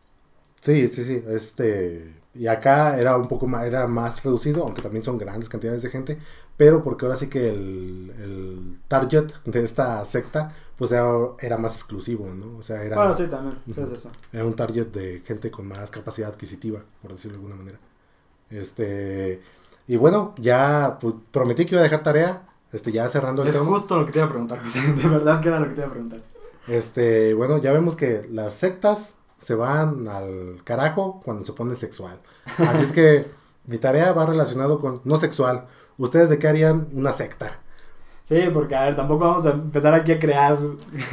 Sí, 0.63 0.89
sí, 0.89 1.05
sí, 1.05 1.23
este, 1.29 2.21
y 2.35 2.47
acá 2.49 2.99
era 2.99 3.17
un 3.17 3.29
poco 3.29 3.47
más, 3.47 3.65
era 3.67 3.87
más 3.87 4.23
reducido, 4.23 4.65
aunque 4.65 4.83
también 4.83 5.05
son 5.05 5.17
grandes 5.17 5.49
cantidades 5.49 5.83
de 5.83 5.91
gente, 5.91 6.19
pero 6.57 6.83
porque 6.83 7.07
ahora 7.07 7.17
sí 7.17 7.29
que 7.29 7.49
el, 7.49 8.11
el 8.19 8.81
target 8.89 9.33
de 9.45 9.65
esta 9.65 10.05
secta, 10.05 10.55
pues 10.77 10.91
era, 10.93 11.07
era 11.41 11.59
más 11.59 11.75
exclusivo, 11.77 12.27
¿no? 12.35 12.59
O 12.59 12.63
sea, 12.63 12.83
era, 12.83 12.97
Bueno, 12.97 13.15
sí, 13.15 13.27
también, 13.29 13.63
sí, 13.71 13.81
es 13.83 13.91
eso. 13.91 14.11
era 14.33 14.45
un 14.45 14.55
target 14.57 14.87
de 14.89 15.21
gente 15.27 15.51
con 15.51 15.67
más 15.67 15.91
capacidad 15.91 16.31
adquisitiva, 16.31 16.85
por 17.03 17.13
decirlo 17.13 17.39
de 17.39 17.45
alguna 17.45 17.57
manera. 17.57 17.81
Este, 18.51 19.43
y 19.87 19.97
bueno, 19.97 20.35
ya 20.39 20.99
pues, 21.01 21.15
prometí 21.33 21.67
que 21.67 21.73
iba 21.75 21.81
a 21.81 21.85
dejar 21.85 22.03
tarea, 22.03 22.49
este, 22.73 22.93
ya 22.93 23.09
cerrando 23.09 23.43
el 23.43 23.49
Es 23.49 23.55
tema. 23.55 23.67
justo 23.67 23.99
lo 23.99 24.07
que 24.07 24.13
te 24.13 24.19
iba 24.19 24.27
a 24.27 24.31
preguntar, 24.31 24.63
José, 24.63 24.81
de 25.03 25.09
verdad 25.09 25.41
que 25.41 25.49
era 25.49 25.59
lo 25.61 25.67
que 25.67 25.73
te 25.73 25.81
iba 25.81 25.89
a 25.89 25.93
preguntar. 25.93 26.21
Este, 26.67 27.33
bueno, 27.35 27.59
ya 27.59 27.73
vemos 27.73 27.97
que 27.97 28.29
las 28.31 28.55
sectas 28.55 29.17
se 29.39 29.55
van 29.55 30.09
al 30.09 30.61
carajo 30.65 31.21
cuando 31.25 31.45
se 31.45 31.53
pone 31.53 31.75
sexual. 31.75 32.19
Así 32.59 32.85
es 32.85 32.93
que 32.93 33.27
mi 33.67 33.79
tarea 33.79 34.13
va 34.13 34.27
relacionado 34.27 34.81
con 34.81 35.01
no 35.05 35.17
sexual. 35.19 35.67
¿Ustedes 35.97 36.29
de 36.29 36.39
qué 36.39 36.49
harían 36.49 36.89
una 36.93 37.13
secta? 37.13 37.61
Sí, 38.25 38.39
porque 38.53 38.77
a 38.77 38.85
ver, 38.85 38.95
tampoco 38.97 39.25
vamos 39.25 39.47
a 39.47 39.51
empezar 39.53 39.95
aquí 39.95 40.13
a 40.13 40.19
crear... 40.19 40.59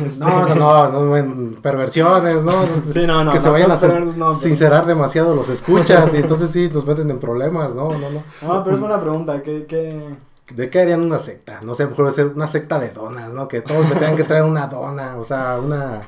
este, 0.06 0.20
No, 0.20 0.49
no, 0.49 0.56
no, 0.89 1.06
no, 1.06 1.16
en 1.18 1.56
perversiones, 1.56 2.43
¿no? 2.43 2.51
Sí, 2.93 3.08
no, 3.08 3.24
no, 3.24 3.32
que 3.32 3.38
se 3.39 3.45
no, 3.45 3.51
vayan 3.53 3.72
a 3.72 3.76
no, 3.76 3.80
sin- 3.80 4.20
no, 4.20 4.28
pero- 4.32 4.39
sincerar 4.41 4.86
demasiado 4.86 5.34
los 5.34 5.47
escuchas 5.47 6.14
y 6.14 6.18
entonces 6.18 6.51
sí 6.51 6.70
nos 6.74 6.86
meten 6.86 7.10
en 7.12 7.20
problemas, 7.20 7.74
no, 7.74 7.88
no, 7.89 8.10
no. 8.10 8.24
No, 8.41 8.64
pero 8.66 8.76
es 8.76 8.82
buena 8.82 8.99
pregunta, 8.99 9.41
¿qué, 9.43 9.66
qué... 9.66 10.14
¿De 10.52 10.70
qué 10.70 10.82
harían 10.82 11.02
una 11.02 11.18
secta? 11.20 11.60
No 11.64 11.74
sé, 11.74 11.88
mejor 11.88 12.06
va 12.06 12.10
a 12.10 12.14
ser 12.14 12.28
una 12.28 12.48
secta 12.48 12.78
de 12.80 12.89
donas, 12.89 13.34
¿no? 13.34 13.48
Que 13.48 13.62
todos 13.62 13.88
me 13.89 13.96
tengan 13.96 14.16
que 14.16 14.24
traer 14.24 14.43
una 14.43 14.68
dona, 14.68 15.18
o 15.18 15.24
sea, 15.24 15.60
una... 15.60 16.04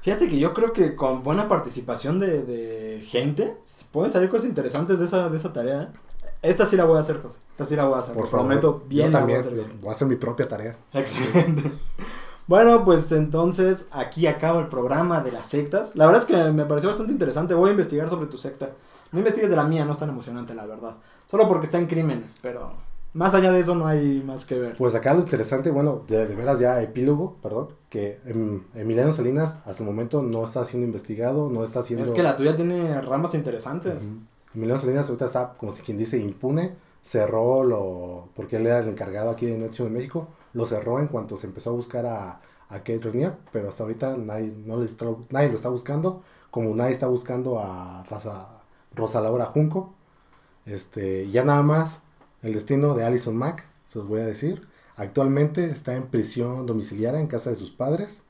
Fíjate 0.00 0.28
que 0.28 0.38
yo 0.38 0.54
creo 0.54 0.72
que 0.72 0.94
con 0.94 1.22
buena 1.24 1.48
participación 1.48 2.18
de, 2.20 2.42
de 2.42 3.00
gente 3.04 3.56
pueden 3.92 4.12
salir 4.12 4.28
cosas 4.28 4.46
interesantes 4.46 4.98
de 4.98 5.06
esa, 5.06 5.28
de 5.28 5.36
esa 5.36 5.52
tarea. 5.52 5.82
¿eh? 5.82 5.88
Esta 6.42 6.64
sí 6.66 6.76
la 6.76 6.84
voy 6.84 6.96
a 6.96 7.00
hacer, 7.00 7.20
José. 7.20 7.38
Esta 7.50 7.66
sí 7.66 7.74
la 7.76 7.86
voy 7.86 7.96
a 7.96 8.00
hacer. 8.00 8.14
Por 8.14 8.28
favor. 8.28 8.46
prometo, 8.46 8.84
bien 8.86 9.06
Yo 9.06 9.12
la 9.12 9.18
también 9.18 9.38
voy 9.40 9.44
a 9.44 9.48
hacer 9.48 9.54
bien. 9.66 9.80
voy 9.80 9.88
a 9.90 9.92
hacer 9.92 10.08
mi 10.08 10.16
propia 10.16 10.48
tarea. 10.48 10.76
Excelente. 10.92 11.72
Bueno, 12.48 12.84
pues 12.84 13.10
entonces 13.10 13.88
aquí 13.90 14.28
acaba 14.28 14.60
el 14.60 14.68
programa 14.68 15.20
de 15.20 15.32
las 15.32 15.48
sectas. 15.48 15.96
La 15.96 16.06
verdad 16.06 16.22
es 16.22 16.28
que 16.28 16.52
me 16.52 16.64
pareció 16.64 16.88
bastante 16.88 17.10
interesante. 17.12 17.54
Voy 17.54 17.70
a 17.70 17.72
investigar 17.72 18.08
sobre 18.08 18.26
tu 18.28 18.38
secta. 18.38 18.70
No 19.10 19.18
investigues 19.18 19.50
de 19.50 19.56
la 19.56 19.64
mía, 19.64 19.84
no 19.84 19.90
es 19.94 19.98
tan 19.98 20.10
emocionante, 20.10 20.54
la 20.54 20.64
verdad. 20.64 20.94
Solo 21.28 21.48
porque 21.48 21.64
está 21.66 21.78
en 21.78 21.88
crímenes, 21.88 22.36
pero 22.40 22.72
más 23.16 23.34
allá 23.34 23.50
de 23.52 23.60
eso 23.60 23.74
no 23.74 23.86
hay 23.86 24.22
más 24.24 24.44
que 24.44 24.58
ver. 24.58 24.76
Pues 24.76 24.94
acá 24.94 25.14
lo 25.14 25.20
interesante, 25.20 25.70
bueno, 25.70 26.02
de, 26.06 26.26
de 26.26 26.34
veras 26.34 26.58
ya 26.58 26.80
epílogo, 26.82 27.36
perdón, 27.42 27.68
que 27.88 28.20
em, 28.26 28.62
Emiliano 28.74 29.12
Salinas 29.12 29.56
hasta 29.64 29.82
el 29.82 29.88
momento 29.88 30.22
no 30.22 30.44
está 30.44 30.64
siendo 30.64 30.86
investigado, 30.86 31.48
no 31.50 31.64
está 31.64 31.82
siendo... 31.82 32.04
Es 32.04 32.10
que 32.10 32.22
la 32.22 32.36
tuya 32.36 32.54
tiene 32.56 33.00
ramas 33.00 33.34
interesantes. 33.34 34.02
Emiliano 34.54 34.80
Salinas 34.80 35.06
ahorita 35.08 35.26
está, 35.26 35.54
como 35.58 35.72
si 35.72 35.82
quien 35.82 35.98
dice, 35.98 36.18
impune, 36.18 36.74
cerró 37.02 37.64
lo... 37.64 38.28
porque 38.36 38.56
él 38.56 38.66
era 38.66 38.78
el 38.80 38.88
encargado 38.88 39.30
aquí 39.30 39.46
de 39.46 39.58
Noticias 39.58 39.88
de 39.88 39.94
México, 39.94 40.28
lo 40.52 40.64
cerró 40.66 40.98
en 41.00 41.08
cuanto 41.08 41.36
se 41.36 41.46
empezó 41.46 41.70
a 41.70 41.74
buscar 41.74 42.06
a, 42.06 42.40
a 42.68 42.78
Kate 42.78 43.00
Rainier, 43.02 43.34
pero 43.52 43.68
hasta 43.68 43.82
ahorita 43.84 44.16
nadie, 44.16 44.52
no 44.64 44.78
le 44.78 44.86
está- 44.86 45.06
nadie 45.30 45.48
lo 45.48 45.54
está 45.56 45.68
buscando, 45.68 46.22
como 46.50 46.74
nadie 46.74 46.92
está 46.92 47.06
buscando 47.06 47.58
a 47.58 48.04
Rosa, 48.10 48.48
Rosa 48.94 49.20
Laura 49.20 49.44
Junco, 49.46 49.92
este, 50.64 51.30
ya 51.30 51.44
nada 51.44 51.62
más 51.62 52.00
el 52.46 52.54
destino 52.54 52.94
de 52.94 53.04
Alison 53.04 53.36
Mack, 53.36 53.64
se 53.88 53.98
los 53.98 54.08
voy 54.08 54.20
a 54.20 54.26
decir. 54.26 54.62
Actualmente 54.96 55.66
está 55.70 55.94
en 55.96 56.06
prisión 56.06 56.66
domiciliaria 56.66 57.20
en 57.20 57.26
casa 57.26 57.50
de 57.50 57.56
sus 57.56 57.70
padres 57.70 58.22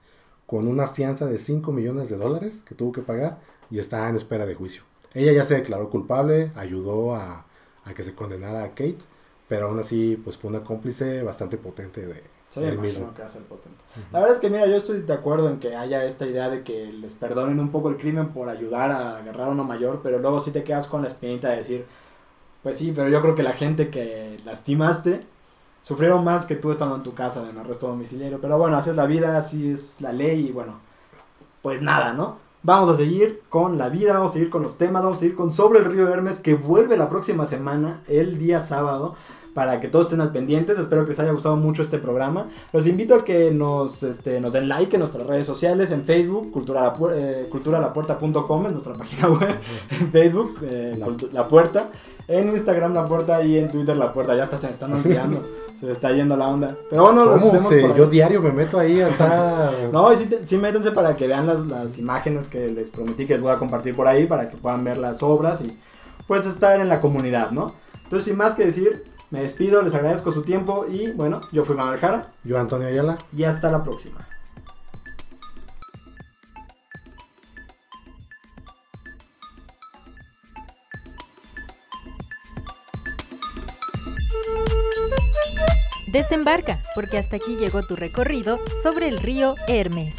con 0.47 0.69
una 0.69 0.89
fianza 0.89 1.27
de 1.27 1.39
5 1.39 1.73
millones 1.73 2.09
de 2.09 2.17
dólares 2.17 2.63
que 2.67 2.75
tuvo 2.75 2.93
que 2.93 3.03
pagar 3.03 3.39
y 3.71 3.79
está 3.79 4.09
en 4.09 4.17
espera 4.17 4.47
de 4.47 4.55
juicio. 4.55 4.83
Ella 5.15 5.33
ya 5.33 5.45
se 5.45 5.55
declaró 5.55 5.91
culpable, 5.91 6.53
ayudó 6.55 7.15
a, 7.17 7.47
a 7.85 7.95
que 7.95 8.03
se 8.03 8.15
condenara 8.15 8.63
a 8.65 8.69
Kate, 8.71 8.99
pero 9.49 9.69
aún 9.69 9.79
así 9.81 10.21
pues 10.23 10.37
fue 10.37 10.51
una 10.51 10.65
cómplice 10.65 11.23
bastante 11.23 11.59
potente 11.59 12.07
de 12.07 12.23
Sí, 12.51 12.61
imagino 12.61 12.83
mismo. 12.83 13.15
que 13.15 13.21
va 13.23 13.27
a 13.27 13.31
ser 13.31 13.43
potente. 13.43 13.85
La 14.13 14.21
verdad 14.21 14.37
es 14.37 14.41
que, 14.41 14.49
mira, 14.49 14.67
yo 14.67 14.77
estoy 14.77 15.03
de 15.03 15.13
acuerdo 15.13 15.51
en 15.51 15.59
que 15.61 15.77
haya 15.77 16.05
esta 16.05 16.27
idea 16.27 16.49
de 16.49 16.63
que 16.65 16.87
les 16.93 17.15
perdonen 17.15 17.61
un 17.61 17.71
poco 17.71 17.91
el 17.91 17.99
crimen 17.99 18.29
por 18.33 18.49
ayudar 18.49 18.91
a 18.93 19.19
agarrar 19.19 19.49
a 19.49 19.51
uno 19.51 19.65
mayor, 19.65 20.01
pero 20.03 20.19
luego 20.19 20.41
sí 20.41 20.53
te 20.53 20.65
quedas 20.65 20.87
con 20.87 21.03
la 21.03 21.09
espinita 21.09 21.51
de 21.51 21.57
decir, 21.59 21.87
pues 22.63 22.79
sí, 22.79 22.93
pero 22.95 23.09
yo 23.09 23.21
creo 23.23 23.35
que 23.35 23.43
la 23.43 23.53
gente 23.53 23.91
que 23.91 24.37
lastimaste 24.45 25.25
sufrieron 25.81 26.25
más 26.25 26.47
que 26.47 26.57
tú 26.57 26.73
estando 26.73 26.97
en 26.97 27.03
tu 27.03 27.15
casa 27.15 27.49
en 27.49 27.59
arresto 27.59 27.87
domiciliario. 27.87 28.41
Pero 28.41 28.59
bueno, 28.59 28.77
así 28.77 28.91
es 28.91 28.97
la 28.97 29.07
vida, 29.07 29.39
así 29.39 29.71
es 29.71 30.01
la 30.01 30.13
ley 30.13 30.49
y 30.49 30.53
bueno, 30.53 30.81
pues 31.63 31.81
nada, 31.81 32.13
¿no? 32.13 32.39
Vamos 32.63 32.91
a 32.91 32.97
seguir 32.97 33.43
con 33.49 33.79
la 33.79 33.89
vida, 33.89 34.15
vamos 34.15 34.33
a 34.33 34.35
seguir 34.35 34.51
con 34.51 34.63
los 34.63 34.79
temas, 34.79 35.05
vamos 35.05 35.19
a 35.19 35.21
seguir 35.21 35.37
con 35.37 35.53
Sobre 35.53 35.79
el 35.79 35.85
Río 35.85 36.09
Hermes 36.09 36.41
que 36.41 36.55
vuelve 36.55 36.97
la 36.97 37.09
próxima 37.09 37.47
semana, 37.47 38.03
el 38.09 38.39
día 38.39 38.61
sábado 38.61 39.15
para 39.57 39.81
que 39.81 39.89
todos 39.89 40.05
estén 40.07 40.21
al 40.21 40.33
pendientes. 40.33 40.79
Espero 40.79 41.05
que 41.05 41.13
les 41.13 41.19
haya 41.21 41.33
gustado 41.33 41.57
mucho 41.57 41.81
este 41.81 41.97
programa. 41.97 42.45
Los 42.75 42.87
invito 42.87 43.15
a 43.15 43.25
que 43.25 43.51
nos, 43.51 44.03
este, 44.03 44.39
nos 44.39 44.53
den 44.53 44.69
like 44.69 44.95
en 44.95 45.01
nuestras 45.01 45.27
redes 45.27 45.47
sociales, 45.47 45.91
en 45.93 46.05
Facebook, 46.05 46.53
cultura 46.53 46.83
la, 46.83 46.95
Pu- 46.95 47.11
eh, 47.15 47.47
culturalapuerta.com, 47.51 48.67
es 48.67 48.73
nuestra 48.73 48.93
página 48.99 49.29
web, 49.31 49.57
en 49.99 50.13
Facebook, 50.13 50.59
eh, 50.63 50.95
La- 50.99 51.07
la 51.33 51.49
Puerta, 51.49 51.89
en 52.29 52.49
Instagram 52.51 52.93
La 52.93 53.07
Puerta 53.07 53.43
y 53.43 53.57
en 53.57 53.71
Twitter 53.71 53.97
La 53.97 54.13
Puerta. 54.13 54.37
Ya 54.37 54.43
hasta 54.43 54.59
se 54.59 54.67
me 54.67 54.73
están 54.75 54.93
olvidando, 54.93 55.43
se 55.81 55.87
me 55.87 55.93
está 55.93 56.13
yendo 56.13 56.37
la 56.37 56.49
onda. 56.49 56.77
Pero 56.91 57.05
bueno, 57.05 57.25
los 57.25 57.43
Sí, 57.43 57.81
por 57.81 57.97
yo 57.97 58.07
diario 58.07 58.43
me 58.43 58.53
meto 58.53 58.79
ahí 58.79 59.01
hasta... 59.01 59.71
No, 59.91 60.13
y 60.13 60.17
sí, 60.19 60.29
sí 60.45 60.59
métanse 60.59 60.91
para 60.93 61.17
que 61.17 61.27
vean 61.27 61.47
las, 61.47 61.65
las 61.65 61.97
imágenes 61.97 62.47
que 62.49 62.69
les 62.69 62.91
prometí 62.91 63.27
que 63.27 63.33
les 63.33 63.43
voy 63.43 63.53
a 63.53 63.57
compartir 63.59 63.97
por 63.97 64.07
ahí, 64.07 64.27
para 64.27 64.51
que 64.51 64.59
puedan 64.59 64.85
ver 64.85 64.99
las 64.99 65.23
obras 65.23 65.63
y 65.63 65.75
pues 66.27 66.45
estar 66.45 66.79
en 66.79 66.91
la 66.91 67.01
comunidad, 67.01 67.53
¿no? 67.53 67.73
Entonces, 68.05 68.27
sin 68.27 68.37
más 68.37 68.55
que 68.55 68.65
decir, 68.67 69.03
me 69.31 69.43
despido, 69.43 69.83
les 69.83 69.95
agradezco 69.95 70.31
su 70.31 70.43
tiempo 70.43 70.87
y 70.89 71.13
bueno, 71.13 71.41
yo 71.53 71.65
fui 71.65 71.77
Manuel 71.77 71.99
Jara. 71.99 72.27
Yo 72.45 72.59
Antonio 72.59 72.89
Ayala. 72.89 73.19
Y 73.37 73.45
hasta 73.45 73.71
la 73.71 73.83
próxima. 73.83 74.19
Desembarca, 86.17 86.81
porque 86.95 87.19
hasta 87.19 87.37
aquí 87.37 87.57
llegó 87.57 87.83
tu 87.83 87.95
recorrido 87.95 88.59
sobre 88.83 89.09
el 89.09 89.19
río 89.19 89.55
Hermes. 89.69 90.17